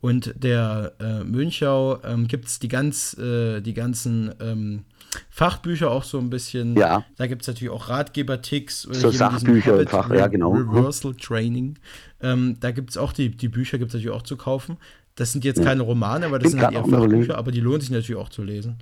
und 0.00 0.34
der 0.36 0.94
äh, 0.98 1.22
Münchau 1.22 2.02
ähm, 2.02 2.26
gibt 2.26 2.46
es 2.46 2.58
die, 2.58 2.66
ganz, 2.68 3.16
äh, 3.18 3.60
die 3.60 3.72
ganzen 3.72 4.34
ähm, 4.40 4.84
Fachbücher 5.30 5.90
auch 5.90 6.04
so 6.04 6.18
ein 6.18 6.30
bisschen. 6.30 6.76
Ja. 6.76 7.04
Da 7.16 7.26
gibt 7.26 7.42
es 7.42 7.48
natürlich 7.48 7.72
auch 7.72 7.88
Ratgeber-Ticks. 7.88 8.82
So 8.82 9.10
Sachbücher 9.10 9.80
im 9.80 9.86
Fach, 9.86 10.10
ja, 10.10 10.26
genau. 10.26 10.52
Reversal 10.52 11.14
Training. 11.14 11.78
Ähm, 12.20 12.56
da 12.60 12.70
gibt 12.70 12.90
es 12.90 12.96
auch 12.96 13.12
die, 13.12 13.30
die 13.30 13.48
Bücher, 13.48 13.78
gibt 13.78 13.90
es 13.90 13.94
natürlich 13.94 14.16
auch 14.16 14.22
zu 14.22 14.36
kaufen. 14.36 14.78
Das 15.14 15.32
sind 15.32 15.44
jetzt 15.44 15.58
ja. 15.58 15.64
keine 15.64 15.82
Romane, 15.82 16.26
aber 16.26 16.38
das 16.38 16.52
sind 16.52 16.62
halt 16.62 16.74
eher 16.74 16.84
Fachbücher, 16.84 17.36
aber 17.36 17.50
die 17.50 17.60
lohnen 17.60 17.80
sich 17.80 17.90
natürlich 17.90 18.20
auch 18.20 18.30
zu 18.30 18.42
lesen. 18.42 18.78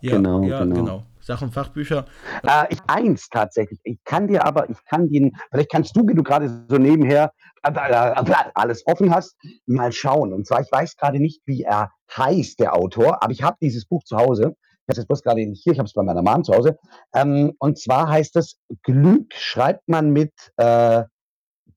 Ja, 0.00 0.12
genau, 0.12 0.42
ja, 0.42 0.60
genau. 0.60 0.76
genau. 0.76 1.02
Sachen, 1.20 1.50
Fachbücher. 1.50 2.06
Äh, 2.42 2.66
ich 2.70 2.78
eins 2.86 3.28
tatsächlich. 3.28 3.78
Ich 3.82 3.98
kann 4.04 4.28
dir 4.28 4.46
aber, 4.46 4.70
ich 4.70 4.78
kann 4.86 5.10
den, 5.10 5.36
vielleicht 5.50 5.70
kannst 5.70 5.94
du, 5.94 6.06
wie 6.06 6.14
du 6.14 6.22
gerade 6.22 6.64
so 6.68 6.78
nebenher 6.78 7.32
äh, 7.64 7.70
äh, 7.70 8.34
alles 8.54 8.86
offen 8.86 9.14
hast, 9.14 9.36
mal 9.66 9.92
schauen. 9.92 10.32
Und 10.32 10.46
zwar, 10.46 10.62
ich 10.62 10.72
weiß 10.72 10.96
gerade 10.96 11.18
nicht, 11.18 11.42
wie 11.44 11.64
er 11.64 11.90
heißt, 12.16 12.60
der 12.60 12.74
Autor, 12.74 13.22
aber 13.22 13.32
ich 13.32 13.42
habe 13.42 13.58
dieses 13.60 13.84
Buch 13.84 14.02
zu 14.04 14.16
Hause 14.16 14.56
habe 14.88 15.00
es 15.00 15.06
bloß 15.06 15.22
gerade 15.22 15.44
nicht 15.46 15.62
hier, 15.62 15.72
ich 15.72 15.78
habe 15.78 15.86
es 15.86 15.92
bei 15.92 16.02
meiner 16.02 16.22
Mom 16.22 16.44
zu 16.44 16.54
Hause. 16.54 16.78
Ähm, 17.14 17.54
und 17.58 17.78
zwar 17.78 18.08
heißt 18.08 18.36
es, 18.36 18.58
Glück 18.82 19.34
schreibt 19.34 19.88
man 19.88 20.10
mit 20.10 20.32
äh, 20.56 21.04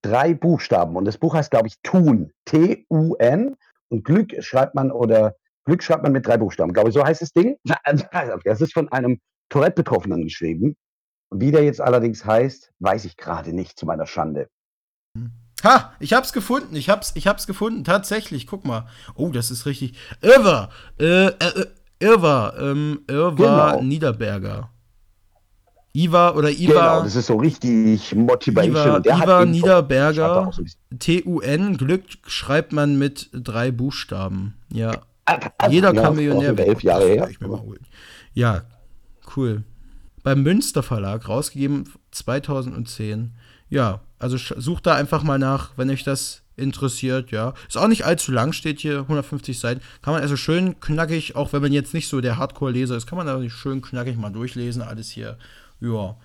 drei 0.02 0.34
Buchstaben. 0.34 0.96
Und 0.96 1.06
das 1.06 1.18
Buch 1.18 1.34
heißt, 1.34 1.52
glaube 1.52 1.68
ich, 1.68 1.76
Tun. 1.84 2.32
T-U-N. 2.46 3.56
Und 3.90 4.06
Glück 4.06 4.32
schreibt 4.42 4.76
man 4.76 4.92
oder 4.92 5.36
Glück 5.66 5.84
schreibt 5.84 6.04
man 6.04 6.12
mit 6.12 6.26
drei 6.26 6.38
Buchstaben. 6.38 6.74
Glaube 6.74 6.90
ich, 6.90 6.96
so 6.96 7.04
heißt 7.04 7.22
das 7.22 7.34
Ding. 7.34 7.58
Das 8.46 8.62
ist 8.62 8.74
von 8.74 8.90
einem 8.92 9.20
Tourette-Betroffenen 9.50 10.24
geschrieben. 10.24 10.76
Wie 11.34 11.52
der 11.52 11.64
jetzt 11.64 11.82
allerdings 11.82 12.26
heißt, 12.26 12.72
weiß 12.80 13.06
ich 13.06 13.16
gerade 13.16 13.54
nicht, 13.54 13.78
zu 13.80 13.86
meiner 13.86 14.06
Schande. 14.06 14.50
Ha, 15.64 15.94
ich 16.00 16.14
hab's 16.14 16.34
gefunden. 16.34 16.76
Ich 16.76 16.90
hab's, 16.90 17.12
ich 17.16 17.28
hab's 17.28 17.48
gefunden. 17.48 17.84
Tatsächlich. 17.84 18.48
Guck 18.48 18.66
mal. 18.66 18.88
Oh, 19.16 19.30
das 19.30 19.52
ist 19.52 19.66
richtig. 19.66 19.98
Irver. 20.22 20.70
Äh, 21.00 21.28
äh, 21.28 21.66
Irva, 22.02 22.54
ähm, 22.60 23.02
Irva 23.08 23.72
genau. 23.72 23.84
Niederberger. 23.84 24.70
Iva 25.94 26.32
oder 26.32 26.50
Iva. 26.50 26.74
Genau, 26.74 27.04
das 27.04 27.16
ist 27.16 27.28
so 27.28 27.36
richtig 27.36 28.16
Motivation. 28.16 29.02
Iva, 29.04 29.24
Iva 29.24 29.46
Niederberger, 29.46 30.52
T-U-N, 30.98 31.78
Glück 31.78 32.04
schreibt 32.28 32.72
man 32.72 32.98
mit 32.98 33.30
drei 33.34 33.72
Buchstaben. 33.72 34.56
Ja. 34.72 35.02
Jeder 35.70 35.94
ja, 35.94 36.02
kann 36.02 36.16
Millionär 36.16 36.58
werden. 36.58 36.70
Elf 36.70 36.84
Jahre 36.84 37.08
her. 37.08 37.30
Ja, 38.34 38.62
cool. 39.36 39.64
Beim 40.24 40.44
Münster 40.44 40.84
Verlag, 40.84 41.28
rausgegeben 41.28 41.92
2010. 42.12 43.34
Ja, 43.70 44.02
also 44.20 44.38
sucht 44.38 44.86
da 44.86 44.96
einfach 44.96 45.24
mal 45.24 45.40
nach, 45.40 45.72
wenn 45.78 45.90
euch 45.90 46.04
das 46.04 46.44
interessiert, 46.62 47.32
ja. 47.32 47.54
Ist 47.68 47.78
auch 47.78 47.88
nicht 47.88 48.06
allzu 48.06 48.32
lang, 48.32 48.54
steht 48.54 48.80
hier 48.80 49.00
150 49.00 49.60
Seiten. 49.60 49.82
Kann 50.02 50.14
man 50.14 50.22
also 50.22 50.38
schön 50.38 50.80
knackig, 50.80 51.36
auch 51.36 51.54
wenn 51.54 51.62
man 51.62 51.74
jetzt 51.74 51.94
nicht 51.94 52.08
so 52.08 52.22
der 52.22 52.38
Hardcore-Leser 52.38 52.96
ist, 52.96 53.08
kann 53.08 53.18
man 53.18 53.28
da 53.28 53.50
schön 53.50 53.82
knackig 53.82 54.18
mal 54.18 54.30
durchlesen. 54.30 54.82
Alles 54.82 55.10
hier, 55.10 55.38
ja. 55.80 56.16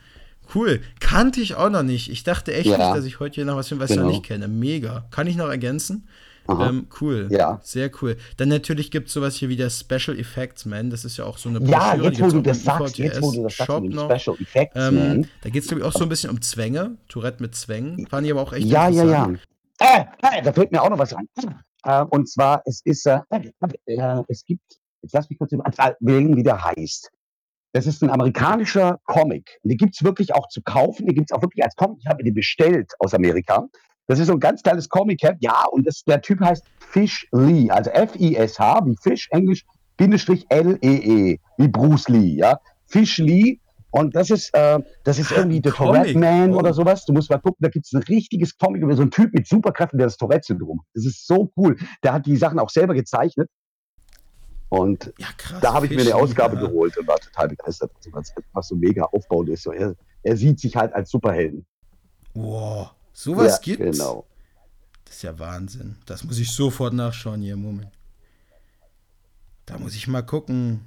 Cool. 0.55 0.80
Kannte 1.01 1.41
ich 1.41 1.57
auch 1.57 1.70
noch 1.70 1.82
nicht. 1.82 2.11
Ich 2.11 2.22
dachte 2.22 2.55
echt 2.55 2.66
ja. 2.66 2.78
nicht, 2.78 2.97
dass 2.97 3.05
ich 3.05 3.18
heute 3.18 3.34
hier 3.34 3.45
noch 3.45 3.57
was 3.57 3.68
finde, 3.68 3.82
was 3.82 3.91
genau. 3.91 4.03
ich 4.03 4.05
noch 4.05 4.12
genau. 4.12 4.18
nicht 4.20 4.28
kenne. 4.28 4.49
Mega. 4.49 5.07
Kann 5.11 5.26
ich 5.26 5.37
noch 5.37 5.49
ergänzen? 5.49 6.07
Ähm, 6.49 6.87
cool. 7.01 7.28
Ja. 7.30 7.61
Sehr 7.62 7.91
cool. 8.01 8.16
Dann 8.37 8.49
natürlich 8.49 8.91
gibt 8.91 9.09
es 9.09 9.14
sowas 9.14 9.34
hier 9.37 9.49
wie 9.49 9.57
der 9.57 9.70
Special 9.70 10.18
Effects 10.18 10.64
Man. 10.64 10.91
Das 10.91 11.05
ist 11.05 11.16
ja 11.16 11.24
auch 11.24 11.39
so 11.39 11.49
eine 11.49 11.61
Broschüre. 11.61 11.80
Ja, 11.80 11.95
jetzt 11.97 12.20
wo 12.20 12.28
du 12.28 12.41
das 12.41 12.62
sagst, 12.62 12.99
jetzt 12.99 13.20
wo 13.20 13.32
du 13.32 13.43
das 13.43 13.57
sagst, 13.57 13.72
Special 13.72 14.37
Effects 14.41 14.76
ähm, 14.76 14.95
Man. 14.95 15.28
Da 15.43 15.51
geht 15.51 15.62
es, 15.62 15.68
glaube 15.68 15.80
ich, 15.80 15.87
auch 15.87 15.93
so 15.93 16.05
ein 16.05 16.09
bisschen 16.09 16.30
um 16.30 16.41
Zwänge. 16.41 16.97
Tourette 17.09 17.43
mit 17.43 17.55
Zwängen. 17.55 18.07
Fand 18.07 18.26
ich 18.26 18.32
aber 18.32 18.43
auch 18.43 18.53
echt 18.53 18.66
Ja, 18.66 18.89
ja, 18.89 19.05
ja. 19.05 19.30
Äh, 19.81 20.05
äh, 20.22 20.43
da 20.43 20.53
fällt 20.53 20.72
mir 20.72 20.83
auch 20.83 20.91
noch 20.91 20.99
was 20.99 21.14
rein. 21.14 21.29
Äh, 21.85 22.03
und 22.05 22.29
zwar, 22.29 22.62
es 22.64 22.81
ist, 22.85 23.07
äh, 23.07 23.20
äh, 23.87 24.22
es 24.29 24.45
gibt, 24.45 24.79
jetzt 25.03 25.12
lass 25.12 25.29
mich 25.29 25.39
kurz 25.39 25.53
überlegen, 25.53 26.37
wie 26.37 26.43
der 26.43 26.64
heißt. 26.64 27.11
Das 27.72 27.87
ist 27.87 28.03
ein 28.03 28.11
amerikanischer 28.11 28.99
Comic. 29.05 29.59
Den 29.62 29.77
gibt 29.77 29.95
es 29.95 30.03
wirklich 30.03 30.35
auch 30.35 30.49
zu 30.49 30.62
kaufen. 30.62 31.07
Den 31.07 31.14
gibt 31.14 31.31
es 31.31 31.37
auch 31.37 31.43
wirklich 31.43 31.62
als 31.62 31.77
Comic. 31.77 31.99
Ich 32.01 32.07
habe 32.07 32.24
den 32.24 32.33
bestellt 32.33 32.93
aus 33.01 33.12
Amerika. 33.12 33.68
Das 34.07 34.18
ist 34.18 34.29
so 34.29 34.33
ein 34.33 34.41
ganz 34.41 34.62
kleines 34.62 34.89
Comic. 34.89 35.20
Ja, 35.41 35.66
und 35.70 35.87
das, 35.87 36.03
der 36.05 36.22
Typ 36.22 36.41
heißt 36.41 36.64
Fish 36.79 37.29
Lee, 37.33 37.70
also 37.70 37.91
F-I-S-H, 37.91 38.87
wie 38.87 38.97
Fish, 39.03 39.29
Englisch, 39.31 39.64
Bindestrich 39.97 40.47
L-E-E, 40.49 41.35
-E, 41.35 41.41
wie 41.59 41.68
Bruce 41.68 42.09
Lee, 42.09 42.37
ja. 42.37 42.59
Fish 42.87 43.18
Lee 43.18 43.61
Und 43.97 44.14
das 44.14 44.28
ist, 44.30 44.53
äh, 44.53 44.78
das 45.05 45.18
ist 45.18 45.30
irgendwie 45.32 45.61
The 45.64 45.70
Tourette. 45.70 46.18
Man 46.18 46.53
Oh. 46.53 46.59
oder 46.59 46.74
sowas. 46.74 47.07
Du 47.07 47.14
musst 47.14 47.30
mal 47.30 47.38
gucken, 47.38 47.57
da 47.61 47.68
gibt 47.70 47.86
es 47.86 47.92
ein 47.94 48.03
richtiges 48.03 48.59
Comic 48.59 48.82
über 48.82 48.94
so 48.94 49.01
einen 49.03 49.11
Typ 49.11 49.32
mit 49.32 49.47
Superkräften, 49.47 49.99
der 49.99 50.07
das 50.09 50.18
Tourette-Syndrom. 50.18 50.80
hat. 50.80 50.86
Das 50.94 51.07
ist 51.07 51.26
so 51.26 51.51
cool. 51.57 51.78
Der 52.03 52.12
hat 52.12 52.26
die 52.26 52.36
Sachen 52.36 52.59
auch 52.59 52.68
selber 52.68 52.92
gezeichnet. 52.92 53.49
Und 54.68 55.12
Ja, 55.18 55.28
krass. 55.38 55.61
da 55.62 55.72
habe 55.72 55.86
ich 55.86 55.92
mir 55.92 56.03
eine 56.03 56.14
Ausgabe 56.14 56.57
ja. 56.57 56.66
geholt 56.66 56.97
und 56.99 57.07
war 57.09 57.18
total 57.18 57.49
begeistert, 57.49 57.90
was, 58.11 58.34
was 58.53 58.68
so 58.68 58.74
mega 58.76 59.05
aufbauend 59.05 59.49
ist. 59.49 59.62
So, 59.62 59.72
er, 59.72 59.94
er 60.22 60.36
sieht 60.36 60.61
sich 60.61 60.76
halt 60.76 60.92
als 60.92 61.11
Superhelden. 61.11 61.64
Wow, 62.34 62.90
sowas 63.14 63.53
ja, 63.53 63.59
gibt's? 63.76 63.99
Genau. 63.99 64.26
Das 65.07 65.14
ist 65.16 65.22
ja 65.22 65.38
Wahnsinn. 65.38 65.97
Das 66.05 66.22
muss 66.24 66.38
ich 66.38 66.51
sofort 66.51 66.92
nachschauen 66.92 67.40
hier. 67.40 67.57
Moment. 67.57 67.88
Da 69.64 69.78
muss 69.78 69.94
ich 69.94 70.07
mal 70.07 70.22
gucken. 70.22 70.80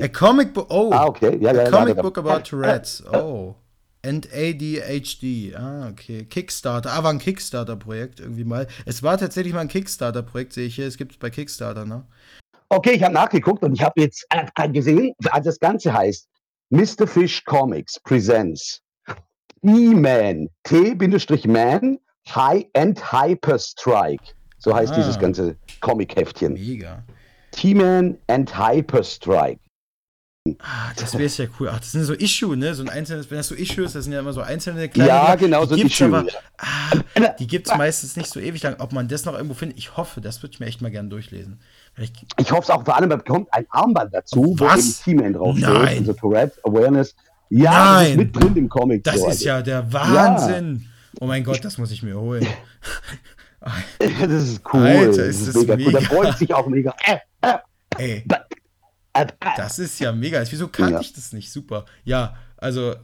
A 0.00 0.08
comic 0.08 0.52
book. 0.54 0.66
Oh, 0.70 0.90
Ah, 0.92 1.06
okay. 1.06 1.36
Ja, 1.40 1.50
a 1.50 1.54
ja, 1.54 1.62
ja, 1.64 1.70
comic 1.70 1.96
ja, 1.96 2.02
book 2.02 2.18
about 2.18 2.40
Tourette's. 2.48 3.02
Oh. 3.12 3.54
And 4.04 4.28
ADHD. 4.34 5.54
Ah, 5.56 5.88
okay. 5.88 6.24
Kickstarter. 6.24 6.92
Ah, 6.92 7.02
war 7.02 7.10
ein 7.10 7.18
Kickstarter-Projekt 7.18 8.20
irgendwie 8.20 8.44
mal. 8.44 8.66
Es 8.84 9.02
war 9.02 9.16
tatsächlich 9.16 9.54
mal 9.54 9.60
ein 9.60 9.68
Kickstarter-Projekt, 9.68 10.52
sehe 10.52 10.66
ich 10.66 10.74
hier. 10.74 10.86
Es 10.86 10.96
gibt 10.98 11.12
es 11.12 11.18
bei 11.18 11.30
Kickstarter, 11.30 11.84
ne? 11.86 12.04
Okay, 12.68 12.92
ich 12.92 13.02
habe 13.02 13.14
nachgeguckt 13.14 13.62
und 13.62 13.72
ich 13.74 13.82
habe 13.82 14.00
jetzt 14.00 14.26
äh, 14.30 14.68
gesehen, 14.68 15.12
also 15.30 15.48
das 15.48 15.60
Ganze 15.60 15.92
heißt 15.92 16.28
Mr. 16.70 17.06
Fish 17.06 17.44
Comics 17.44 18.00
Presents 18.00 18.80
E-Man, 19.62 20.48
T-Man, 20.64 21.98
High 22.28 22.66
and 22.74 23.12
Hyper 23.12 23.58
Strike. 23.58 24.34
So 24.58 24.74
heißt 24.74 24.92
Ah. 24.92 24.96
dieses 24.96 25.18
ganze 25.18 25.56
Comic-Heftchen. 25.80 26.54
Mega. 26.54 27.02
T-Man 27.52 28.18
and 28.28 28.58
Hyper 28.58 29.02
Strike. 29.04 29.60
Ah, 30.58 30.92
das 30.96 31.16
wäre 31.16 31.30
ja 31.30 31.46
cool. 31.58 31.70
Ach, 31.72 31.78
das 31.78 31.92
sind 31.92 32.04
so 32.04 32.12
Issue, 32.12 32.54
ne? 32.54 32.74
So 32.74 32.82
ein 32.82 32.90
einzelnes, 32.90 33.30
wenn 33.30 33.38
das 33.38 33.48
so 33.48 33.54
Issues, 33.54 33.94
das 33.94 34.04
sind 34.04 34.12
ja 34.12 34.20
immer 34.20 34.34
so 34.34 34.42
einzelne 34.42 34.90
kleine. 34.90 35.08
Ja, 35.08 35.34
genau, 35.36 35.62
die 35.64 35.70
so 35.70 35.76
gibt's 35.76 35.94
Issue. 35.94 36.06
aber, 36.08 36.26
ah, 36.58 37.28
Die 37.38 37.46
gibt 37.46 37.66
es 37.66 37.74
meistens 37.74 38.14
nicht 38.14 38.28
so 38.28 38.40
ewig 38.40 38.62
lang. 38.62 38.76
Ob 38.78 38.92
man 38.92 39.08
das 39.08 39.24
noch 39.24 39.32
irgendwo 39.32 39.54
findet, 39.54 39.78
ich 39.78 39.96
hoffe, 39.96 40.20
das 40.20 40.42
würde 40.42 40.52
ich 40.52 40.60
mir 40.60 40.66
echt 40.66 40.82
mal 40.82 40.90
gerne 40.90 41.08
durchlesen. 41.08 41.60
Vielleicht, 41.94 42.16
Ich 42.38 42.52
hoffe 42.52 42.64
es 42.64 42.70
auch 42.70 42.84
vor 42.84 42.94
allem, 42.94 43.08
man 43.08 43.18
bekommt 43.20 43.48
ein 43.54 43.64
Armband 43.70 44.12
dazu, 44.12 44.54
wo 44.58 44.66
Was? 44.66 45.06
eben 45.06 45.18
T-Man 45.18 45.32
draufsteht. 45.32 45.66
Nein. 45.66 45.98
Also 46.00 46.12
Tourette, 46.12 46.60
Awareness. 46.62 47.14
Ja, 47.48 47.70
das 47.70 47.72
Nein. 47.94 48.10
ist 48.10 48.16
mit 48.18 48.36
drin 48.36 48.56
im 48.56 48.68
Comic. 48.68 49.02
das 49.04 49.14
so, 49.20 49.20
ist 49.28 49.36
also. 49.36 49.46
ja 49.46 49.62
der 49.62 49.90
Wahnsinn. 49.94 50.86
Oh 51.20 51.26
mein 51.26 51.42
Gott, 51.42 51.64
das 51.64 51.78
muss 51.78 51.90
ich 51.90 52.02
mir 52.02 52.18
holen. 52.20 52.46
Das 53.98 54.30
ist 54.42 54.60
cool. 54.74 54.82
Alter, 54.82 55.24
ist 55.24 55.48
das 55.48 55.54
mega 55.54 55.72
cool. 55.72 55.78
Der 55.78 55.86
mega. 55.86 56.00
freut 56.00 56.36
sich 56.36 56.52
auch 56.52 56.66
mega. 56.66 56.94
Äh, 57.06 57.16
äh, 57.40 57.58
Ey. 57.96 58.24
Das 59.56 59.78
ist 59.78 59.98
ja 60.00 60.12
mega. 60.12 60.42
Wieso 60.48 60.68
kannte 60.68 60.94
Ja. 60.94 61.00
ich 61.00 61.12
das 61.12 61.32
nicht? 61.32 61.50
Super. 61.52 61.84
Ja, 62.04 62.36
also, 62.56 62.94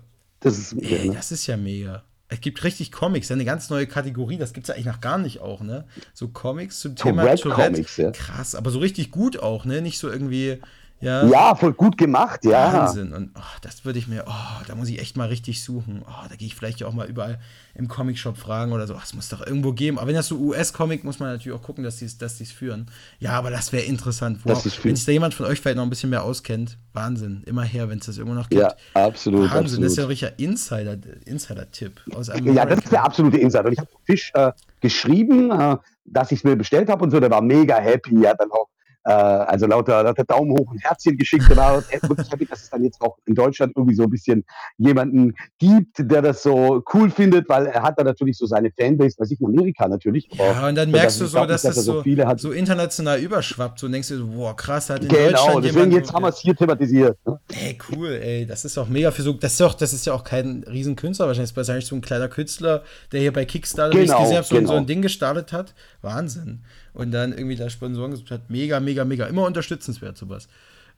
Das 0.41 0.59
ist 0.59 0.75
mega, 0.75 0.97
ey, 0.97 1.09
ne? 1.09 1.15
das 1.15 1.33
ist 1.33 1.47
ja 1.47 1.57
mega. 1.57 2.03
Es 2.29 2.41
gibt 2.41 2.63
richtig 2.63 2.93
Comics, 2.93 3.31
eine 3.33 3.45
ganz 3.45 3.71
neue 3.71 3.87
Kategorie, 3.89 4.37
das 4.39 4.53
gibt 4.53 4.65
es 4.65 4.69
ja 4.69 4.75
eigentlich 4.75 4.87
noch 4.87 5.01
gar 5.01 5.19
nicht 5.19 5.41
auch, 5.41 5.63
ne? 5.63 5.85
So 6.15 6.29
Comics 6.29 6.79
zum 6.79 6.95
Thema 6.95 7.23
Tourette 7.23 7.43
Tourette. 7.43 7.73
Comics, 7.73 7.97
ja. 7.97 8.11
Krass, 8.13 8.55
aber 8.55 8.71
so 8.71 8.79
richtig 8.79 9.11
gut 9.11 9.39
auch, 9.41 9.65
ne? 9.65 9.83
Nicht 9.83 9.99
so 9.99 10.09
irgendwie, 10.09 10.61
ja. 11.01 11.27
Ja, 11.27 11.55
voll 11.55 11.73
gut 11.73 11.97
gemacht, 11.97 12.45
ja. 12.45 12.73
Wahnsinn. 12.73 13.13
Und 13.13 13.31
oh, 13.37 13.59
das 13.63 13.85
würde 13.85 13.99
ich 13.99 14.07
mir, 14.07 14.25
oh, 14.27 14.65
da 14.67 14.75
muss 14.75 14.89
ich 14.89 15.01
echt 15.01 15.17
mal 15.17 15.29
richtig 15.29 15.63
suchen. 15.63 16.03
Oh, 16.07 16.27
da 16.29 16.37
gehe 16.37 16.47
ich 16.47 16.55
vielleicht 16.55 16.83
auch 16.85 16.93
mal 16.93 17.09
überall 17.09 17.39
im 17.75 17.89
Comicshop 17.89 18.37
fragen 18.37 18.73
oder 18.73 18.87
so. 18.87 18.95
Es 19.03 19.15
muss 19.15 19.29
doch 19.29 19.45
irgendwo 19.47 19.73
geben. 19.73 19.99
Aber 19.99 20.09
wenn 20.09 20.15
das 20.15 20.29
so 20.29 20.37
US-Comic, 20.37 21.03
muss 21.05 21.19
man 21.19 21.31
natürlich 21.31 21.59
auch 21.59 21.63
gucken, 21.63 21.85
dass 21.85 21.97
die 21.97 22.05
es 22.05 22.19
dass 22.19 22.37
die's 22.37 22.53
führen. 22.53 22.91
Ja, 23.19 23.33
aber 23.33 23.51
das 23.51 23.73
wäre 23.73 23.85
interessant. 23.85 24.41
Wow. 24.45 24.63
Wenn 24.83 24.97
sich 24.97 25.07
da 25.07 25.13
jemand 25.13 25.33
von 25.33 25.47
euch 25.47 25.61
vielleicht 25.61 25.77
noch 25.77 25.85
ein 25.85 25.91
bisschen 25.91 26.11
mehr 26.11 26.23
auskennt, 26.23 26.77
Wahnsinn. 26.93 27.43
Immer 27.47 27.63
her, 27.63 27.89
wenn 27.89 27.99
es 27.99 28.07
das 28.07 28.19
irgendwo 28.19 28.37
noch 28.37 28.51
gibt. 28.51 28.61
Ja, 28.61 28.75
absolut. 28.95 29.51
Wahnsinn, 29.51 29.81
das 29.83 29.93
ist 29.93 29.99
ja 29.99 30.05
ein 30.05 30.11
absolut. 30.11 30.11
richtiger 30.11 30.39
Insider, 30.39 30.97
Insider-Tipp 31.25 32.01
aus 32.15 32.29
Ja, 32.29 32.67
das 32.67 32.81
ist 32.81 32.93
der 32.93 33.05
absolute 33.05 33.39
Insider. 33.39 33.67
Und 33.67 33.73
ich 33.73 33.79
habe 33.79 33.91
Fisch 34.05 34.31
äh, 34.35 34.53
geschrieben, 34.81 35.51
äh, 35.51 35.77
dass 36.05 36.31
ich 36.33 36.41
es 36.41 36.45
mir 36.45 36.57
bestellt 36.57 36.91
habe 36.91 37.03
und 37.05 37.11
so. 37.11 37.21
Der 37.21 37.31
war 37.31 37.41
mega 37.41 37.79
happy. 37.79 38.17
Hat 38.23 38.39
dann 38.39 38.51
auch 38.51 38.69
äh, 39.11 39.13
also 39.13 39.67
lauter, 39.67 40.03
lauter 40.03 40.25
Daumen 40.25 40.53
hoch 40.53 40.71
und 40.71 40.79
Herzchen 40.79 41.17
geschickt. 41.17 41.45
War 41.57 41.83
wirklich 42.03 42.31
happy, 42.31 42.47
dass 42.47 42.63
es 42.63 42.71
dann 42.71 42.85
jetzt 42.85 43.01
auch 43.01 43.19
in 43.27 43.35
Deutschland 43.35 43.73
irgendwie 43.77 43.95
so 43.95 44.05
ein 44.05 44.11
bisschen 44.11 44.45
jemanden 44.79 45.35
gibt, 45.59 45.99
der 45.99 46.23
das 46.23 46.43
so 46.43 46.83
cool 46.95 47.11
findet, 47.11 47.49
weil 47.49 47.67
er 47.67 47.83
hat 47.83 47.99
da 47.99 48.05
natürlich 48.05 48.39
so 48.39 48.47
seine 48.47 48.71
Fanbase, 48.71 49.17
weiß 49.19 49.31
ich, 49.33 49.41
in 49.41 49.47
Amerika 49.47 49.89
natürlich. 49.89 50.29
Ja, 50.33 50.69
und 50.69 50.77
dann 50.77 50.91
merkst 50.91 51.21
du 51.21 51.27
so, 51.27 51.45
dass 51.45 51.65
nicht, 51.65 51.77
das 51.77 51.85
so, 51.85 52.03
viele 52.03 52.27
hat. 52.27 52.41
so 52.41 52.53
international 52.53 53.19
überschwappt. 53.19 53.81
So 53.81 53.89
denkst 53.89 54.09
du, 54.09 54.19
so, 54.19 54.27
boah, 54.29 54.55
krass, 54.57 54.91
hat 54.91 55.03
in 55.03 55.09
Genau, 55.09 55.31
Deutschland 55.31 55.65
deswegen 55.65 55.91
jemand 55.91 55.93
jetzt 55.95 56.13
haben 56.13 56.23
wir 56.23 56.29
es 56.29 56.39
hier 56.39 56.55
thematisiert. 56.55 57.19
Ne? 57.27 57.41
Ey, 57.53 57.79
cool, 57.91 58.13
ey, 58.23 58.47
das 58.47 58.65
ist 58.65 58.79
auch 58.79 58.89
mega 58.89 59.11
für 59.11 59.23
so, 59.23 59.33
das 59.33 59.55
ist, 59.55 59.63
auch, 59.63 59.75
das 59.75 59.93
ist 59.93 60.07
ja 60.07 60.13
auch 60.13 60.25
kein 60.25 60.65
Riesenkünstler, 60.71 61.27
wahrscheinlich 61.27 61.51
ist 61.51 61.57
wahrscheinlich 61.57 61.87
so 61.87 61.97
ein 61.97 62.01
kleiner 62.01 62.29
Künstler, 62.29 62.83
der 63.13 63.21
hier 63.21 63.33
bei 63.33 63.45
Kickstarter, 63.45 63.97
wie 63.97 64.03
ich 64.03 64.07
Genau, 64.07 64.21
gesehen 64.23 64.37
habe, 64.37 64.47
so, 64.47 64.55
genau. 64.55 64.69
so 64.69 64.77
ein 64.77 64.87
Ding 64.87 65.03
gestartet 65.03 65.53
hat. 65.53 65.75
Wahnsinn. 66.03 66.63
Und 66.93 67.13
dann 67.13 67.33
irgendwie 67.33 67.57
da 67.57 67.71
Sponsoren 67.71 68.11
gesucht 68.11 68.31
hat. 68.31 68.51
Mega, 68.51 68.81
mega, 68.81 69.05
mega. 69.05 69.27
Immer 69.27 69.47
unterstützenswert, 69.47 70.17
sowas. 70.17 70.49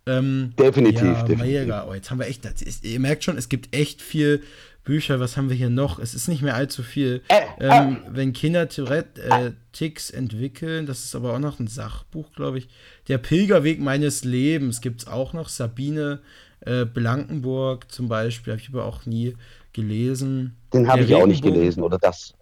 Ähm, 0.07 0.53
Definitiv, 0.59 1.03
ja, 1.03 1.22
definitiv. 1.22 1.38
mega. 1.47 1.86
Oh, 1.88 1.95
jetzt 1.95 2.11
haben 2.11 2.18
wir 2.18 2.26
echt, 2.26 2.45
ist, 2.62 2.84
ihr 2.84 2.99
merkt 2.99 3.22
schon, 3.24 3.36
es 3.38 3.49
gibt 3.49 3.74
echt 3.76 4.03
viel 4.03 4.43
Bücher. 4.84 5.20
Was 5.20 5.36
haben 5.36 5.49
wir 5.49 5.55
hier 5.57 5.70
noch? 5.70 6.01
Es 6.01 6.14
ist 6.14 6.26
nicht 6.28 6.43
mehr 6.43 6.57
allzu 6.57 6.82
viel. 6.82 7.20
Äh, 7.28 7.43
ähm, 7.61 7.99
wenn 8.09 8.32
Kinder 8.32 8.68
Tourette 8.68 9.22
äh, 9.22 9.53
Ticks 9.72 10.11
entwickeln, 10.11 10.86
das 10.86 11.05
ist 11.05 11.14
aber 11.14 11.34
auch 11.34 11.38
noch 11.38 11.61
ein 11.61 11.68
Sachbuch, 11.68 12.32
glaube 12.32 12.59
ich. 12.59 12.68
Der 13.07 13.18
Pilgerweg 13.18 13.80
meines 13.80 14.24
Lebens 14.24 14.80
gibt 14.80 15.03
es 15.03 15.07
auch 15.07 15.34
noch. 15.34 15.49
Sabine 15.49 16.18
äh, 16.61 16.84
Blankenburg 16.84 17.93
zum 17.93 18.09
Beispiel, 18.09 18.55
habe 18.55 18.62
ich 18.62 18.68
aber 18.70 18.86
auch 18.86 19.07
nie 19.07 19.34
gelesen. 19.72 20.57
Den 20.72 20.88
habe 20.88 21.03
ich 21.03 21.14
auch 21.14 21.26
nicht 21.26 21.45
Regenbogen- 21.45 21.53
gelesen, 21.55 21.82
oder 21.82 21.99
das? 21.99 22.34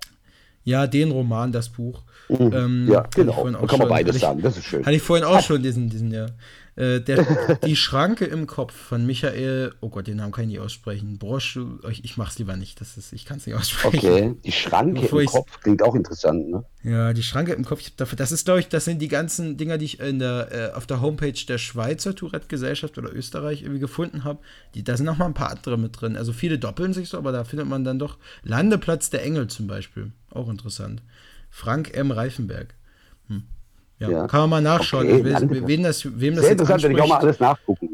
Ja, 0.65 0.87
den 0.87 1.11
Roman, 1.11 1.53
das 1.53 1.69
Buch. 1.69 2.03
Mhm. 2.31 2.53
Ähm, 2.53 2.89
ja, 2.91 3.03
genau. 3.15 3.43
kann 3.43 3.53
man 3.53 3.69
schon- 3.69 3.89
beides 3.89 4.09
hatte 4.09 4.17
ich- 4.17 4.23
sagen, 4.23 4.43
das 4.43 4.57
ist 4.57 4.65
schön. 4.65 4.85
Hatte 4.87 4.97
ich 4.97 5.03
vorhin 5.03 5.27
auch 5.27 5.43
schon 5.43 5.63
diesen, 5.63 5.89
diesen 5.91 6.13
ja. 6.13 6.27
Äh, 6.77 7.01
der, 7.01 7.27
die 7.67 7.75
Schranke 7.77 8.25
im 8.25 8.47
Kopf 8.47 8.73
von 8.73 9.05
Michael, 9.05 9.75
oh 9.81 9.89
Gott, 9.89 10.07
den 10.07 10.17
Namen 10.19 10.33
kann 10.33 10.45
ich 10.45 10.51
nicht 10.51 10.61
aussprechen. 10.61 11.19
Broschu, 11.19 11.79
ich, 11.91 12.05
ich 12.05 12.17
mach's 12.17 12.39
lieber 12.39 12.57
nicht, 12.57 12.81
das 12.81 12.97
ist, 12.97 13.13
ich 13.13 13.27
kann 13.27 13.39
es 13.39 13.47
nicht 13.47 13.57
aussprechen. 13.57 13.97
Okay, 13.99 14.35
die 14.45 14.53
Schranke 14.53 15.01
Bevor 15.03 15.21
im 15.21 15.27
Kopf 15.27 15.61
klingt 15.61 15.83
auch 15.83 15.95
interessant, 15.97 16.49
ne? 16.49 16.65
Ja, 16.83 17.13
die 17.13 17.25
Schranke 17.25 17.53
im 17.53 17.65
Kopf, 17.65 17.83
dafür, 17.97 18.17
das 18.17 18.31
ist, 18.33 18.45
glaube 18.45 18.61
ich, 18.61 18.69
das 18.69 18.85
sind 18.85 19.03
die 19.03 19.09
ganzen 19.09 19.57
Dinger, 19.57 19.77
die 19.79 19.85
ich 19.85 20.01
in 20.01 20.21
der, 20.21 20.49
äh, 20.73 20.77
auf 20.77 20.87
der 20.87 21.01
Homepage 21.03 21.35
der 21.47 21.59
Schweizer 21.59 22.15
Tourette-Gesellschaft 22.15 22.97
oder 22.97 23.13
Österreich 23.13 23.63
irgendwie 23.63 23.81
gefunden 23.81 24.23
habe. 24.25 24.39
Da 24.77 24.97
sind 24.97 25.07
noch 25.07 25.19
mal 25.19 25.27
ein 25.27 25.35
paar 25.35 25.51
andere 25.51 25.77
mit 25.77 26.01
drin. 26.01 26.17
Also 26.17 26.33
viele 26.33 26.59
doppeln 26.59 26.95
sich 26.95 27.09
so, 27.09 27.19
aber 27.19 27.33
da 27.33 27.45
findet 27.45 27.69
man 27.69 27.85
dann 27.85 27.99
doch 27.99 28.17
Landeplatz 28.45 29.11
der 29.11 29.25
Engel 29.25 29.49
zum 29.49 29.67
Beispiel. 29.67 30.13
Auch 30.31 30.49
interessant. 30.49 31.03
Frank 31.51 31.95
M. 31.97 32.11
Reifenberg. 32.11 32.75
Hm. 33.29 33.43
Ja, 33.99 34.11
Ja. 34.11 34.27
kann 34.27 34.41
man 34.41 34.51
mal 34.51 34.63
nachschauen. 34.63 35.07
Okay, 35.07 35.25
We- 35.25 35.67
wem 35.69 35.83
das, 35.83 36.05
wem 36.05 36.35
das 36.35 36.45
Sehr 36.47 36.53
jetzt 36.57 36.69
werde 36.69 36.93
ich 36.95 37.01
auch 37.01 37.09
mal 37.09 37.17
anspricht. 37.17 37.23
alles 37.23 37.41
nachgucken. 37.41 37.89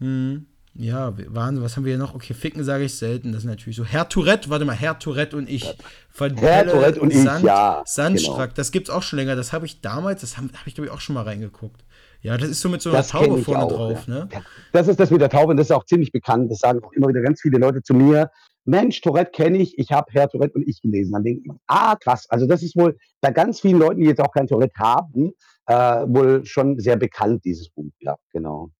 Hm. 0.00 0.46
Ja, 0.74 1.12
Wahnsinn, 1.28 1.64
was 1.64 1.76
haben 1.76 1.84
wir 1.84 1.90
hier 1.94 1.98
noch? 1.98 2.14
Okay, 2.14 2.34
Ficken 2.34 2.62
sage 2.62 2.84
ich 2.84 2.94
selten, 2.94 3.32
das 3.32 3.42
ist 3.42 3.48
natürlich 3.48 3.74
so. 3.76 3.84
Herr 3.84 4.08
Tourette, 4.08 4.48
warte 4.48 4.64
mal, 4.64 4.76
Herr 4.76 4.96
Tourette 5.00 5.36
und 5.36 5.48
ich. 5.50 5.74
Von 6.10 6.36
Herr 6.36 6.62
Pelle 6.64 6.70
Tourette 6.70 7.00
und 7.00 7.12
ich, 7.12 7.24
ja, 7.24 7.82
Sandstrack, 7.84 8.50
genau. 8.50 8.54
das 8.54 8.70
gibt's 8.70 8.88
auch 8.88 9.02
schon 9.02 9.18
länger, 9.18 9.34
das 9.34 9.52
habe 9.52 9.66
ich 9.66 9.80
damals, 9.80 10.20
das 10.20 10.36
habe 10.36 10.48
hab 10.56 10.66
ich 10.68 10.76
glaube 10.76 10.86
ich 10.86 10.92
auch 10.92 11.00
schon 11.00 11.14
mal 11.14 11.22
reingeguckt. 11.24 11.84
Ja, 12.20 12.36
das 12.36 12.48
ist 12.50 12.60
so 12.60 12.68
mit 12.68 12.80
so 12.82 12.90
einer 12.90 12.98
Das 12.98 13.08
Taube 13.08 13.38
vorne 13.42 13.64
auch, 13.64 13.72
drauf, 13.72 14.06
ja. 14.06 14.14
ne? 14.14 14.28
Das 14.72 14.86
ist 14.86 15.00
das 15.00 15.10
mit 15.10 15.20
der 15.20 15.30
Taube, 15.30 15.50
und 15.50 15.56
das 15.56 15.66
ist 15.66 15.72
auch 15.72 15.84
ziemlich 15.84 16.12
bekannt. 16.12 16.48
Das 16.50 16.58
sagen 16.60 16.80
auch 16.84 16.92
immer 16.92 17.08
wieder 17.08 17.22
ganz 17.22 17.40
viele 17.40 17.58
Leute 17.58 17.82
zu 17.82 17.94
mir. 17.94 18.30
Mensch, 18.68 19.00
Tourette 19.00 19.30
kenne 19.30 19.58
ich, 19.58 19.78
ich 19.78 19.92
habe 19.92 20.12
Herr 20.12 20.28
Tourette 20.28 20.54
und 20.54 20.68
ich 20.68 20.82
gelesen. 20.82 21.12
Dann 21.12 21.24
denke 21.24 21.42
ich, 21.42 21.50
ah, 21.68 21.96
krass. 21.96 22.28
Also 22.28 22.46
das 22.46 22.62
ist 22.62 22.76
wohl 22.76 22.98
bei 23.22 23.30
ganz 23.30 23.60
vielen 23.60 23.78
Leuten, 23.78 24.00
die 24.00 24.06
jetzt 24.06 24.20
auch 24.20 24.30
kein 24.30 24.46
Tourette 24.46 24.78
haben, 24.78 25.32
äh, 25.66 25.74
wohl 25.74 26.44
schon 26.44 26.78
sehr 26.78 26.96
bekannt, 26.96 27.44
dieses 27.44 27.70
Buch. 27.70 27.90
Ja, 28.00 28.16
genau. 28.30 28.70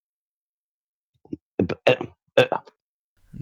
Äh, 1.85 1.95
äh, 2.35 2.45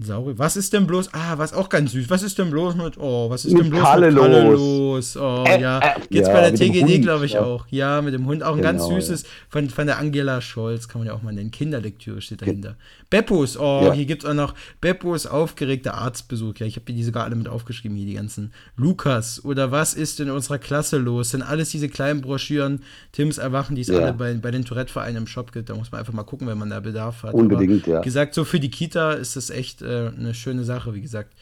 Sauri. 0.00 0.38
Was 0.38 0.56
ist 0.56 0.72
denn 0.72 0.86
bloß, 0.86 1.12
ah, 1.12 1.38
was 1.38 1.52
auch 1.52 1.68
ganz 1.68 1.92
süß, 1.92 2.08
was 2.08 2.22
ist 2.22 2.38
denn 2.38 2.50
bloß 2.50 2.76
mit, 2.76 2.98
oh, 2.98 3.28
was 3.30 3.44
ist 3.44 3.52
Mit 3.52 3.64
denn 3.64 3.70
bloß 3.70 3.82
Kalle 3.82 4.10
mit 4.12 4.20
Kalle 4.20 4.42
los? 4.44 4.58
los? 4.60 5.16
Oh, 5.16 5.44
Äh, 5.46 5.60
ja. 5.60 5.78
äh, 5.80 6.00
Geht's 6.10 6.28
ja, 6.28 6.34
bei 6.34 6.50
der 6.50 6.54
TGD, 6.54 7.02
glaube 7.02 7.26
ich, 7.26 7.32
ja. 7.32 7.42
auch. 7.42 7.66
Ja, 7.70 8.00
mit 8.00 8.14
dem 8.14 8.26
Hund. 8.26 8.42
Auch 8.42 8.56
ein 8.56 8.62
ganz 8.62 8.82
Genau, 8.84 8.94
süßes, 9.00 9.24
von, 9.48 9.68
von 9.70 9.86
der 9.86 9.98
Angela 9.98 10.40
Scholz, 10.40 10.86
kann 10.88 11.00
man 11.00 11.08
ja 11.08 11.14
auch 11.14 11.22
mal 11.22 11.32
nennen. 11.32 11.50
Kinderlektüre 11.50 12.20
steht 12.20 12.38
Ge- 12.38 12.46
dahinter. 12.48 12.76
Beppos, 13.10 13.56
oh, 13.58 13.82
Ja. 13.86 13.92
hier 13.92 14.04
gibt's 14.06 14.24
auch 14.24 14.34
noch 14.34 14.54
Beppos 14.80 15.26
aufgeregter 15.26 15.94
Arztbesuch. 15.94 16.54
Ja, 16.58 16.66
ich 16.66 16.76
habe 16.76 16.92
die 16.92 17.02
sogar 17.02 17.24
alle 17.24 17.34
mit 17.36 17.48
aufgeschrieben, 17.48 17.96
hier 17.96 18.06
die 18.06 18.14
ganzen. 18.14 18.52
Lukas, 18.76 19.44
oder 19.44 19.70
was 19.72 19.94
ist 19.94 20.20
in 20.20 20.30
unserer 20.30 20.58
Klasse 20.58 20.98
los? 20.98 21.30
Sind 21.30 21.42
alles 21.42 21.70
diese 21.70 21.88
kleinen 21.88 22.20
Broschüren, 22.20 22.82
Tims 23.12 23.38
Erwachen, 23.38 23.74
die 23.76 23.82
es 23.82 23.88
Ja. 23.88 23.98
alle 23.98 24.12
bei, 24.12 24.34
bei 24.34 24.50
den 24.50 24.64
Tourette-Vereinen 24.64 25.16
im 25.16 25.26
Shop 25.26 25.52
gibt. 25.52 25.70
Da 25.70 25.74
muss 25.74 25.90
man 25.90 25.98
einfach 26.00 26.12
mal 26.12 26.22
gucken, 26.22 26.46
wenn 26.46 26.58
man 26.58 26.70
da 26.70 26.80
Bedarf 26.80 27.22
hat. 27.24 27.30
Aber 27.30 27.38
Unbedingt, 27.38 27.86
ja. 27.86 28.00
wie 28.00 28.04
gesagt, 28.04 28.34
so 28.34 28.44
für 28.44 28.60
die 28.60 28.70
Kita 28.70 29.12
ist 29.12 29.36
das 29.36 29.50
echt 29.50 29.82
äh, 29.88 30.16
eine 30.16 30.34
schöne 30.34 30.64
Sache, 30.64 30.94
wie 30.94 31.00
gesagt. 31.00 31.34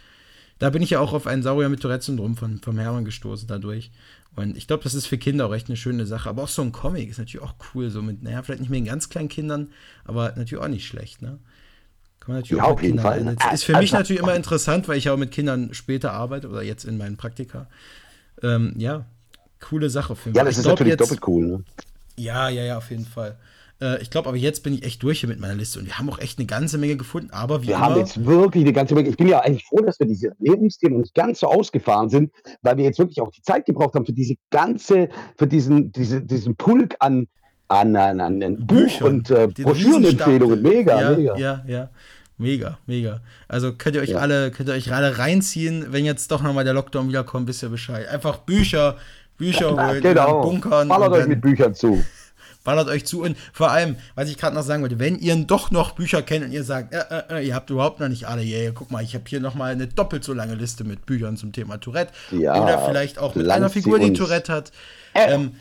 Da 0.59 0.71
bin 0.71 0.81
ich 0.81 0.91
ja 0.91 1.01
auch 1.01 1.13
auf 1.13 1.27
einen 1.27 1.43
Saurier 1.43 1.69
mit 1.69 1.81
Tourette-Syndrom 1.81 2.37
von, 2.37 2.59
vom 2.61 2.79
Hermann 2.79 3.05
gestoßen 3.05 3.47
dadurch. 3.47 3.91
Und 4.37 4.57
ich 4.57 4.67
glaube, 4.67 4.85
das 4.85 4.95
ist 4.95 5.07
für 5.07 5.19
Kinder 5.19 5.47
auch 5.47 5.55
echt 5.55 5.69
eine 5.69 5.77
schöne 5.77 6.07
Sache. 6.07 6.29
Aber 6.29 6.45
auch 6.45 6.49
so 6.49 6.63
ein 6.63 6.73
Comic 6.73 7.11
ist 7.11 7.19
natürlich 7.19 7.43
auch 7.43 7.55
cool. 7.75 7.91
So 7.91 8.03
mit, 8.03 8.23
naja, 8.23 8.43
vielleicht 8.43 8.61
nicht 8.61 8.71
mit 8.71 8.85
ganz 8.87 9.09
kleinen 9.09 9.29
Kindern, 9.29 9.69
aber 10.05 10.29
natürlich 10.37 10.63
auch 10.63 10.69
nicht 10.69 10.87
schlecht, 10.87 11.23
ne? 11.23 11.39
Kann 12.21 12.35
man 12.35 12.37
natürlich 12.43 12.59
ja, 12.59 12.65
auch 12.65 12.73
auf 12.73 12.83
jeden 12.83 12.99
Kindern 12.99 13.37
Fall. 13.39 13.55
Ist 13.55 13.65
für 13.65 13.77
mich 13.77 13.93
natürlich 13.93 14.21
immer 14.21 14.35
interessant, 14.35 14.89
weil 14.89 14.99
ich 14.99 15.09
auch 15.11 15.17
mit 15.17 15.31
Kindern 15.31 15.73
später 15.75 16.13
arbeite 16.13 16.49
oder 16.49 16.63
jetzt 16.63 16.85
in 16.85 16.99
meinen 16.99 17.17
Praktika. 17.17 17.69
Ähm, 18.43 18.75
ja, 18.79 19.07
coole 19.61 19.91
Sache 19.91 20.17
für 20.17 20.31
mich. 20.31 20.37
Ja, 20.37 20.45
das 20.45 20.59
ist 20.59 20.67
natürlich 20.67 20.93
jetzt, 20.93 21.01
doppelt 21.01 21.21
cool. 21.27 21.47
Ne? 21.47 21.65
Ja, 22.17 22.49
ja, 22.49 22.65
ja, 22.65 22.79
auf 22.79 22.91
jeden 22.91 23.07
Fall. 23.07 23.37
Äh, 23.81 24.01
ich 24.03 24.11
glaube, 24.11 24.29
aber 24.29 24.39
jetzt 24.39 24.63
bin 24.63 24.75
ich 24.75 24.83
echt 24.83 25.03
durch 25.03 25.21
hier 25.21 25.29
mit 25.29 25.41
meiner 25.41 25.55
Liste 25.55 25.79
und 25.79 25.87
wir 25.87 25.99
haben 25.99 26.09
auch 26.09 26.19
echt 26.19 26.39
eine 26.39 26.47
ganze 26.47 26.79
Menge 26.79 26.97
gefunden. 26.97 27.31
Aber 27.31 27.63
wir 27.63 27.75
immer, 27.75 27.81
haben 27.81 27.97
jetzt 27.97 28.25
wirklich 28.25 28.65
eine 28.65 28.73
ganze 28.73 28.95
Menge. 28.95 29.09
Ich 29.09 29.17
bin 29.17 29.29
ja 29.29 29.41
eigentlich 29.41 29.67
froh, 29.67 29.81
dass 29.81 29.99
wir 29.99 30.07
diese 30.07 30.29
Ernährungsthemen 30.29 31.01
nicht 31.01 31.15
ganz 31.15 31.41
so 31.41 31.49
ausgefahren 31.49 32.09
sind, 32.09 32.33
weil 32.63 32.77
wir 32.77 32.85
jetzt 32.85 32.99
wirklich 32.99 33.21
auch 33.21 33.31
die 33.31 33.43
Zeit 33.43 33.67
gebraucht 33.67 33.95
haben 33.95 34.07
für 34.07 34.13
diese 34.13 34.35
ganze, 34.51 35.09
für 35.37 35.47
diesen, 35.47 35.93
diese, 35.93 36.23
diesen 36.23 36.57
Pulk 36.57 36.97
an, 37.01 37.27
an, 37.69 37.97
an, 37.97 38.21
an 38.21 38.67
Buch- 38.67 39.03
und 39.03 39.31
äh, 39.31 39.49
Broschürenempfehlungen. 39.49 40.63
Mega, 40.63 41.01
ja, 41.01 41.17
mega. 41.17 41.37
Ja, 41.37 41.65
ja. 41.67 41.91
Mega, 42.39 42.79
mega. 42.87 43.21
Also 43.49 43.73
könnt 43.73 43.97
ihr 43.97 44.03
euch 44.03 44.11
ja. 44.11 44.19
alle, 44.19 44.51
könnt 44.51 44.69
ihr 44.69 44.75
euch 44.75 44.93
alle 44.93 45.17
reinziehen, 45.17 45.87
wenn 45.89 46.05
jetzt 46.05 46.31
doch 46.31 46.43
nochmal 46.43 46.65
der 46.65 46.75
Lockdown 46.75 47.09
wiederkommt, 47.09 47.49
wisst 47.49 47.63
ihr 47.63 47.71
Bescheid. 47.71 48.07
Einfach 48.09 48.39
Bücher, 48.39 48.97
Bücher 49.39 49.71
holen, 49.89 50.03
genau. 50.03 50.43
bunkern. 50.43 50.89
Ballert 50.89 51.13
euch 51.13 51.27
mit 51.29 51.41
Büchern 51.41 51.75
zu 51.75 52.05
ballert 52.67 52.89
euch 52.89 53.07
zu. 53.07 53.23
Und 53.23 53.39
vor 53.55 53.71
allem, 53.71 53.97
was 54.15 54.29
ich 54.29 54.37
gerade 54.37 54.55
noch 54.55 54.63
sagen 54.63 54.83
wollte, 54.83 54.99
wenn 54.99 55.19
ihr 55.19 55.35
doch 55.37 55.71
noch 55.71 55.93
Bücher 55.93 56.21
kennt 56.21 56.45
und 56.45 56.53
ihr 56.53 56.65
sagt, 56.65 56.93
äh, 56.93 56.99
äh, 56.99 57.39
äh 57.39 57.47
ihr 57.47 57.55
habt 57.55 57.71
überhaupt 57.71 58.01
noch 58.01 58.09
nicht 58.09 58.27
alle, 58.29 58.43
yeah, 58.43 58.73
guck 58.75 58.91
mal, 58.91 59.03
ich 59.03 59.15
habe 59.15 59.25
hier 59.27 59.41
noch 59.41 59.55
mal 59.55 59.73
eine 59.73 59.87
doppelt 59.87 60.25
so 60.25 60.35
lange 60.35 60.55
Liste 60.55 60.85
mit 60.85 61.07
Büchern 61.07 61.39
zum 61.39 61.53
Thema 61.53 61.79
Tourette. 61.79 62.13
Ja, 62.33 62.63
oder 62.63 62.85
vielleicht 62.87 63.19
auch 63.19 63.35
mit 63.35 63.49
einer 63.49 63.71
Figur, 63.71 63.99
die 63.99 64.13
Tourette 64.13 64.53
hat. 64.53 64.73
Äh, 65.15 65.33
ähm, 65.33 65.53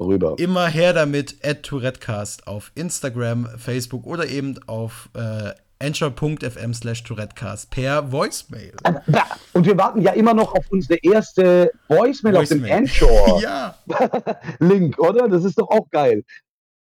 rüber. 0.00 0.34
Immer 0.38 0.66
her 0.66 0.92
damit, 0.92 1.36
at 1.44 1.62
TouretteCast 1.62 2.48
auf 2.48 2.72
Instagram, 2.74 3.48
Facebook 3.56 4.06
oder 4.06 4.26
eben 4.26 4.58
auf 4.66 5.10
äh, 5.14 5.52
anchor.fm 5.78 6.74
slash 6.74 7.02
Tourettecast 7.02 7.70
per 7.70 8.10
Voicemail. 8.10 8.72
Und 9.52 9.66
wir 9.66 9.76
warten 9.76 10.00
ja 10.00 10.12
immer 10.12 10.34
noch 10.34 10.54
auf 10.54 10.66
unsere 10.70 10.98
erste 11.02 11.70
Voicemail, 11.88 12.34
Voicemail. 12.34 12.82
auf 12.82 12.88
dem 12.88 14.24
Anchor-Link, 14.60 14.98
ja. 14.98 14.98
oder? 15.08 15.28
Das 15.28 15.44
ist 15.44 15.58
doch 15.58 15.68
auch 15.68 15.88
geil. 15.90 16.24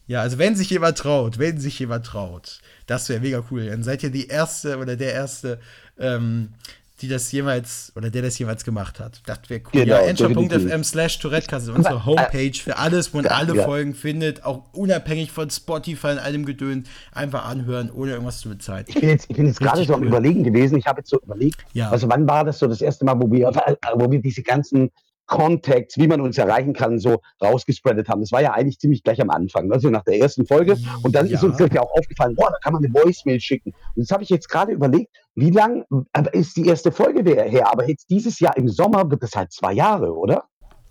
Ja, 0.06 0.22
also 0.22 0.38
wenn 0.38 0.56
sich 0.56 0.70
jemand 0.70 0.98
traut, 0.98 1.38
wenn 1.38 1.60
sich 1.60 1.78
jemand 1.78 2.04
traut, 2.04 2.60
das 2.86 3.08
wäre 3.08 3.20
mega 3.20 3.44
cool. 3.50 3.66
Dann 3.66 3.84
seid 3.84 4.02
ihr 4.02 4.10
die 4.10 4.26
erste 4.26 4.78
oder 4.78 4.96
der 4.96 5.12
erste, 5.12 5.60
ähm, 5.98 6.54
die 7.00 7.08
das 7.08 7.32
jemals 7.32 7.92
oder 7.96 8.10
der 8.10 8.22
das 8.22 8.38
jemals 8.38 8.64
gemacht 8.64 9.00
hat. 9.00 9.20
Das 9.26 9.38
wäre 9.48 9.60
cool. 9.60 9.84
Genau, 9.84 9.94
ja, 9.96 10.00
enscher.fm 10.02 10.84
slash 10.84 11.18
Tourettecast 11.18 11.68
ist 11.68 11.74
unsere 11.74 12.04
Homepage 12.04 12.52
für 12.54 12.76
alles, 12.76 13.12
wo 13.12 13.18
man 13.18 13.26
ja, 13.26 13.32
alle 13.32 13.56
ja. 13.56 13.64
Folgen 13.64 13.94
findet, 13.94 14.44
auch 14.44 14.64
unabhängig 14.72 15.32
von 15.32 15.50
Spotify 15.50 16.08
und 16.08 16.18
allem 16.18 16.44
Gedöns, 16.44 16.88
einfach 17.12 17.46
anhören, 17.46 17.90
ohne 17.90 18.12
irgendwas 18.12 18.40
zu 18.40 18.48
bezahlen. 18.48 18.84
Ich 18.88 19.00
bin 19.00 19.08
jetzt, 19.08 19.26
ich 19.28 19.36
bin 19.36 19.46
jetzt 19.46 19.60
gerade 19.60 19.84
so 19.84 19.94
am 19.94 20.02
Überlegen 20.02 20.44
gewesen, 20.44 20.76
ich 20.76 20.86
habe 20.86 21.00
jetzt 21.00 21.10
so 21.10 21.18
überlegt, 21.20 21.64
ja. 21.72 21.90
also 21.90 22.08
wann 22.08 22.28
war 22.28 22.44
das 22.44 22.58
so 22.58 22.66
das 22.66 22.80
erste 22.80 23.04
Mal, 23.04 23.20
wo 23.20 23.30
wir, 23.30 23.50
wo 23.94 24.10
wir 24.10 24.20
diese 24.20 24.42
ganzen 24.42 24.90
Contacts, 25.30 25.96
wie 25.96 26.08
man 26.08 26.20
uns 26.20 26.36
erreichen 26.36 26.74
kann, 26.74 26.98
so 26.98 27.22
rausgespreadet 27.42 28.08
haben. 28.08 28.20
Das 28.20 28.32
war 28.32 28.42
ja 28.42 28.52
eigentlich 28.52 28.80
ziemlich 28.80 29.04
gleich 29.04 29.20
am 29.20 29.30
Anfang, 29.30 29.72
also 29.72 29.88
nach 29.88 30.02
der 30.02 30.18
ersten 30.18 30.44
Folge. 30.44 30.76
Und 31.02 31.14
dann 31.14 31.26
ja. 31.28 31.34
ist 31.34 31.44
uns 31.44 31.56
ja 31.58 31.80
auch 31.80 31.92
aufgefallen, 31.96 32.34
boah, 32.34 32.50
da 32.50 32.58
kann 32.62 32.72
man 32.72 32.84
eine 32.84 32.92
Voicemail 32.92 33.40
schicken. 33.40 33.72
Und 33.94 34.02
das 34.02 34.10
habe 34.10 34.24
ich 34.24 34.28
jetzt 34.28 34.48
gerade 34.48 34.72
überlegt, 34.72 35.16
wie 35.36 35.50
lang 35.50 35.84
ist 36.32 36.56
die 36.56 36.66
erste 36.66 36.90
Folge 36.90 37.22
her? 37.22 37.70
Aber 37.70 37.88
jetzt 37.88 38.10
dieses 38.10 38.40
Jahr 38.40 38.56
im 38.56 38.68
Sommer 38.68 39.08
wird 39.08 39.22
es 39.22 39.36
halt 39.36 39.52
zwei 39.52 39.72
Jahre, 39.72 40.12
oder? 40.12 40.44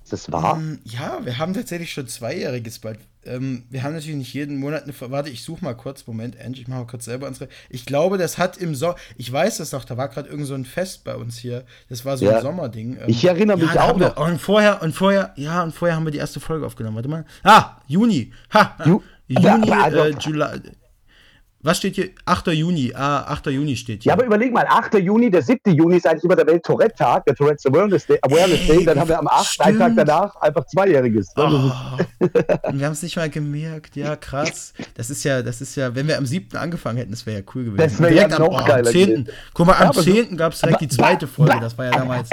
Ist 0.04 0.14
das 0.14 0.32
wahr? 0.32 0.58
Ähm, 0.58 0.80
ja, 0.86 1.20
wir 1.24 1.38
haben 1.38 1.54
tatsächlich 1.54 1.92
schon 1.92 2.08
zweijähriges 2.08 2.80
bald. 2.80 3.00
Ähm, 3.26 3.66
wir 3.70 3.84
haben 3.84 3.94
natürlich 3.94 4.16
nicht 4.16 4.34
jeden 4.34 4.60
Monat 4.60 4.84
eine. 4.84 4.94
Warte, 5.12 5.30
ich 5.30 5.44
suche 5.44 5.64
mal 5.64 5.76
kurz. 5.76 6.08
Moment, 6.08 6.40
Angie, 6.40 6.62
ich 6.62 6.68
mache 6.68 6.80
mal 6.80 6.88
kurz 6.88 7.06
selber 7.06 7.28
unsere. 7.28 7.50
Ich 7.70 7.86
glaube, 7.86 8.18
das 8.18 8.38
hat 8.38 8.58
im 8.58 8.76
Sommer. 8.76 8.96
Ich 9.18 9.32
weiß 9.32 9.58
das 9.58 9.72
noch, 9.72 9.84
da 9.84 9.98
war 9.98 10.08
gerade 10.08 10.30
irgend 10.30 10.48
so 10.48 10.54
ein 10.54 10.66
Fest 10.66 11.04
bei 11.04 11.16
uns 11.16 11.38
hier. 11.38 11.66
Das 11.90 12.06
war 12.06 12.18
so 12.18 12.26
ja. 12.26 12.38
ein 12.38 12.42
Sommerding. 12.42 12.98
Ähm, 12.98 13.04
ich 13.08 13.26
erinnere 13.26 13.58
mich 13.58 13.74
ja, 13.74 13.84
auch 13.84 13.98
noch. 13.98 14.16
Wir, 14.16 14.24
und 14.24 14.40
vorher, 14.40 14.82
und 14.82 14.94
vorher, 14.94 15.34
ja, 15.36 15.64
und 15.64 15.74
vorher 15.74 15.98
haben 15.98 16.06
wir 16.06 16.12
die 16.12 16.18
erste 16.18 16.40
Folge 16.40 16.66
aufgenommen. 16.66 16.96
Warte 16.96 17.10
mal. 17.10 17.26
Ah, 17.44 17.82
Juni. 17.88 18.32
Ha! 18.54 18.78
Ju 18.86 19.02
Juni, 19.28 19.72
also, 19.72 20.00
äh, 20.00 20.16
Juli, 20.20 20.44
was 21.62 21.78
steht 21.78 21.96
hier? 21.96 22.10
8. 22.26 22.48
Juni. 22.48 22.94
Ah, 22.96 23.24
8. 23.28 23.48
Juni 23.48 23.76
steht 23.76 24.04
hier. 24.04 24.12
Ja, 24.12 24.14
aber 24.14 24.26
überleg 24.26 24.54
mal, 24.54 24.66
8. 24.66 24.94
Juni, 25.00 25.30
der 25.30 25.42
7. 25.42 25.76
Juni 25.76 25.98
ist 25.98 26.08
eigentlich 26.08 26.24
über 26.24 26.36
der 26.36 26.48
Welt 26.48 26.64
Tourette-Tag, 26.64 27.26
der 27.26 27.36
Tourette's 27.36 27.66
Awareness 27.66 28.06
Day. 28.06 28.18
Awareness 28.22 28.66
Day. 28.66 28.86
Dann 28.86 28.98
haben 28.98 29.10
wir 29.10 29.20
am 29.20 29.28
8. 29.28 29.58
Tag 29.58 29.94
danach 29.96 30.36
einfach 30.38 30.66
Zweijähriges. 30.68 31.34
Oh. 31.36 31.72
wir 32.72 32.86
haben 32.86 32.94
es 32.94 33.04
nicht 33.04 33.18
mal 33.18 33.30
gemerkt. 33.30 33.98
Ja, 33.98 34.16
krass. 34.16 34.74
Das 34.96 35.10
ist 35.10 35.24
ja, 35.26 35.42
das 35.42 35.60
ist 35.60 35.76
ja, 35.76 35.94
wenn 35.94 36.08
wir 36.08 36.18
am 36.18 36.26
7. 36.26 36.58
angefangen 36.58 36.98
hätten, 36.98 37.12
das 37.12 37.26
wäre 37.26 37.40
ja 37.40 37.44
cool 37.54 37.66
gewesen. 37.66 37.78
Das 37.78 38.00
wäre 38.00 38.16
ja 38.16 38.28
noch 38.30 38.58
am, 38.58 38.66
geiler. 38.66 38.88
Am 38.88 38.94
10. 38.94 39.30
Guck 39.54 39.68
mal, 39.68 39.74
am 39.74 39.92
ja, 39.94 40.02
10. 40.02 40.38
gab 40.38 40.54
es 40.54 40.62
direkt 40.62 40.82
die 40.82 40.88
zweite 40.88 41.28
Folge. 41.28 41.60
Das 41.60 41.78
war 41.78 41.86
ja 41.86 41.92
damals. 41.92 42.30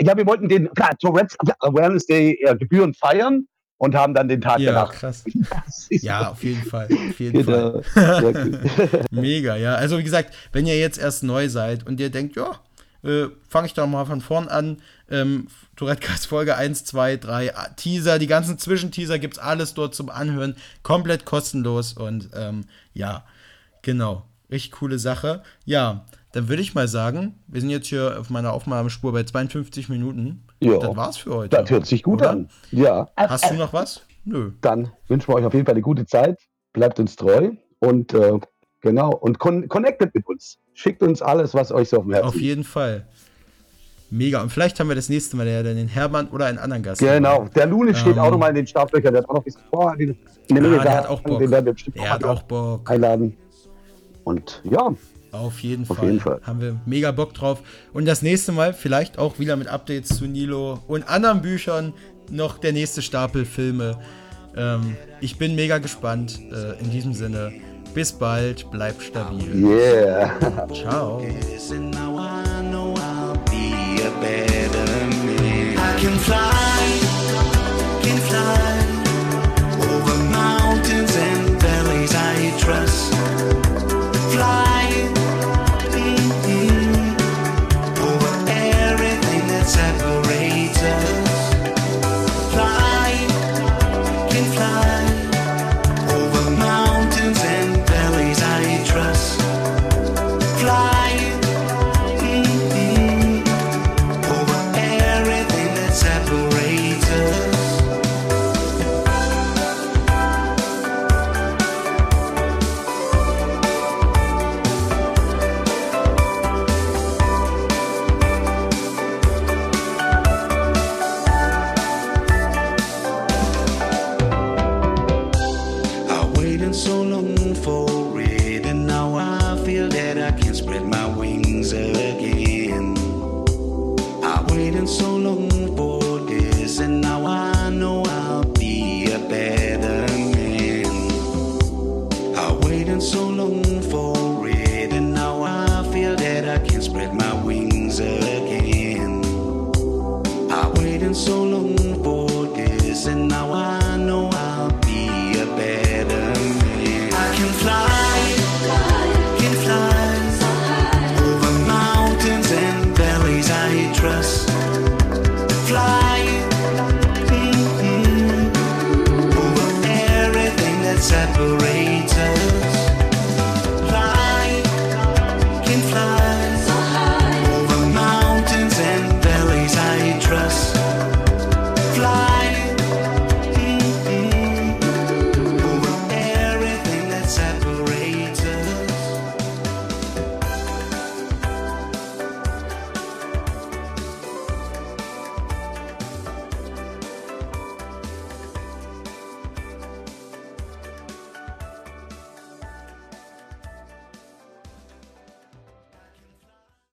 Ja, 0.00 0.16
wir 0.16 0.26
wollten 0.26 0.48
den, 0.48 0.68
klar, 0.74 0.96
Tourette's 0.98 1.36
Awareness 1.60 2.06
Day 2.06 2.36
ja, 2.42 2.54
gebührend 2.54 2.96
feiern 2.96 3.46
und 3.78 3.94
haben 3.94 4.14
dann 4.14 4.28
den 4.28 4.40
Tag 4.40 4.58
ja, 4.60 4.72
danach. 4.72 4.92
Krass. 4.92 5.24
Ja, 5.90 6.30
auf 6.30 6.42
jeden 6.42 6.64
Fall. 6.64 6.88
Auf 7.10 7.20
jeden 7.20 7.44
genau. 7.44 7.82
Fall. 7.82 8.60
Mega, 9.10 9.56
ja. 9.56 9.74
Also 9.74 9.98
wie 9.98 10.04
gesagt, 10.04 10.34
wenn 10.52 10.66
ihr 10.66 10.78
jetzt 10.78 10.98
erst 10.98 11.22
neu 11.22 11.48
seid 11.48 11.86
und 11.86 12.00
ihr 12.00 12.10
denkt, 12.10 12.36
ja, 12.36 12.60
äh, 13.02 13.28
fange 13.48 13.66
ich 13.66 13.74
doch 13.74 13.86
mal 13.86 14.04
von 14.04 14.20
vorn 14.20 14.48
an. 14.48 14.78
Ähm, 15.10 15.48
Tourettecast 15.76 16.26
Folge 16.26 16.56
1, 16.56 16.84
2, 16.84 17.18
3, 17.18 17.52
Teaser, 17.76 18.18
die 18.18 18.26
ganzen 18.26 18.58
Zwischenteaser 18.58 19.18
gibt 19.18 19.34
es 19.34 19.38
alles 19.38 19.74
dort 19.74 19.94
zum 19.94 20.10
Anhören. 20.10 20.56
Komplett 20.82 21.24
kostenlos 21.24 21.92
und 21.92 22.30
ähm, 22.34 22.64
ja, 22.94 23.24
genau. 23.82 24.24
Richtig 24.50 24.72
coole 24.72 24.98
Sache. 24.98 25.42
Ja, 25.64 26.06
dann 26.32 26.48
würde 26.48 26.62
ich 26.62 26.74
mal 26.74 26.88
sagen, 26.88 27.34
wir 27.46 27.60
sind 27.60 27.70
jetzt 27.70 27.88
hier 27.88 28.18
auf 28.18 28.30
meiner 28.30 28.52
Aufnahmespur 28.52 29.12
bei 29.12 29.24
52 29.24 29.88
Minuten. 29.88 30.45
Ja. 30.60 30.78
Das 30.78 30.96
war's 30.96 31.16
für 31.18 31.34
heute. 31.34 31.56
Das 31.56 31.70
hört 31.70 31.86
sich 31.86 32.02
gut 32.02 32.20
oder? 32.20 32.30
an. 32.30 32.48
Ja. 32.70 33.08
Hast 33.16 33.50
du 33.50 33.54
noch 33.54 33.72
was? 33.72 34.02
Nö. 34.24 34.52
Dann 34.60 34.90
wünschen 35.08 35.28
wir 35.28 35.36
euch 35.36 35.44
auf 35.44 35.54
jeden 35.54 35.66
Fall 35.66 35.74
eine 35.74 35.82
gute 35.82 36.06
Zeit. 36.06 36.38
Bleibt 36.72 36.98
uns 36.98 37.16
treu 37.16 37.50
und 37.78 38.12
äh, 38.12 38.38
genau 38.80 39.10
und 39.10 39.38
con 39.38 39.68
connected 39.68 40.14
mit 40.14 40.26
uns. 40.26 40.58
Schickt 40.74 41.02
uns 41.02 41.22
alles, 41.22 41.54
was 41.54 41.72
euch 41.72 41.88
so 41.88 41.98
auf 41.98 42.04
dem 42.04 42.12
Herzen 42.12 42.28
Auf 42.28 42.36
jeden 42.36 42.64
Fall. 42.64 43.06
Mega. 44.10 44.42
Und 44.42 44.50
vielleicht 44.50 44.78
haben 44.78 44.88
wir 44.88 44.94
das 44.94 45.08
nächste 45.08 45.36
Mal 45.36 45.48
ja 45.48 45.62
dann 45.62 45.76
den 45.76 45.88
Hermann 45.88 46.28
oder 46.28 46.46
einen 46.46 46.58
anderen 46.58 46.82
Gast. 46.82 47.00
Genau. 47.00 47.48
Der 47.54 47.66
Lune 47.66 47.90
ähm, 47.90 47.96
steht 47.96 48.18
auch 48.18 48.30
nochmal 48.30 48.50
in 48.50 48.56
den 48.56 48.66
Startlöchern. 48.66 49.12
Der 49.12 49.22
hat 49.22 49.28
auch 49.28 49.34
noch 49.34 49.40
ein 49.40 49.44
bisschen 49.44 49.62
vor. 49.70 49.92
eine 49.92 50.16
Menge 50.50 50.80
ah, 50.80 50.82
der 50.82 50.94
hat 50.96 51.06
auch 51.08 51.20
Bock. 51.20 51.38
Den 51.38 51.50
werden 51.50 51.66
wir 51.66 51.72
bestimmt 51.72 51.96
der 51.96 52.10
hat 52.10 52.24
auch 52.24 52.42
Bock. 52.42 52.88
einladen. 52.90 53.36
Und 54.24 54.60
ja, 54.64 54.92
auf 55.32 55.60
jeden, 55.60 55.88
Auf 55.88 55.98
Fall. 55.98 56.06
jeden 56.06 56.20
Fall. 56.20 56.40
Haben 56.42 56.60
wir 56.60 56.76
mega 56.86 57.10
Bock 57.12 57.34
drauf. 57.34 57.62
Und 57.92 58.06
das 58.06 58.22
nächste 58.22 58.52
Mal 58.52 58.72
vielleicht 58.72 59.18
auch 59.18 59.38
wieder 59.38 59.56
mit 59.56 59.68
Updates 59.68 60.16
zu 60.16 60.26
Nilo 60.26 60.80
und 60.86 61.08
anderen 61.08 61.42
Büchern 61.42 61.92
noch 62.30 62.58
der 62.58 62.72
nächste 62.72 63.02
Stapel 63.02 63.44
Filme. 63.44 63.98
Ähm, 64.56 64.96
ich 65.20 65.38
bin 65.38 65.54
mega 65.54 65.78
gespannt. 65.78 66.40
Äh, 66.50 66.80
in 66.82 66.90
diesem 66.90 67.12
Sinne, 67.12 67.52
bis 67.94 68.12
bald, 68.12 68.70
bleibt 68.70 69.02
stabil. 69.02 69.64
Yeah. 69.64 70.68
Ciao. 70.72 71.22
so 84.36 84.75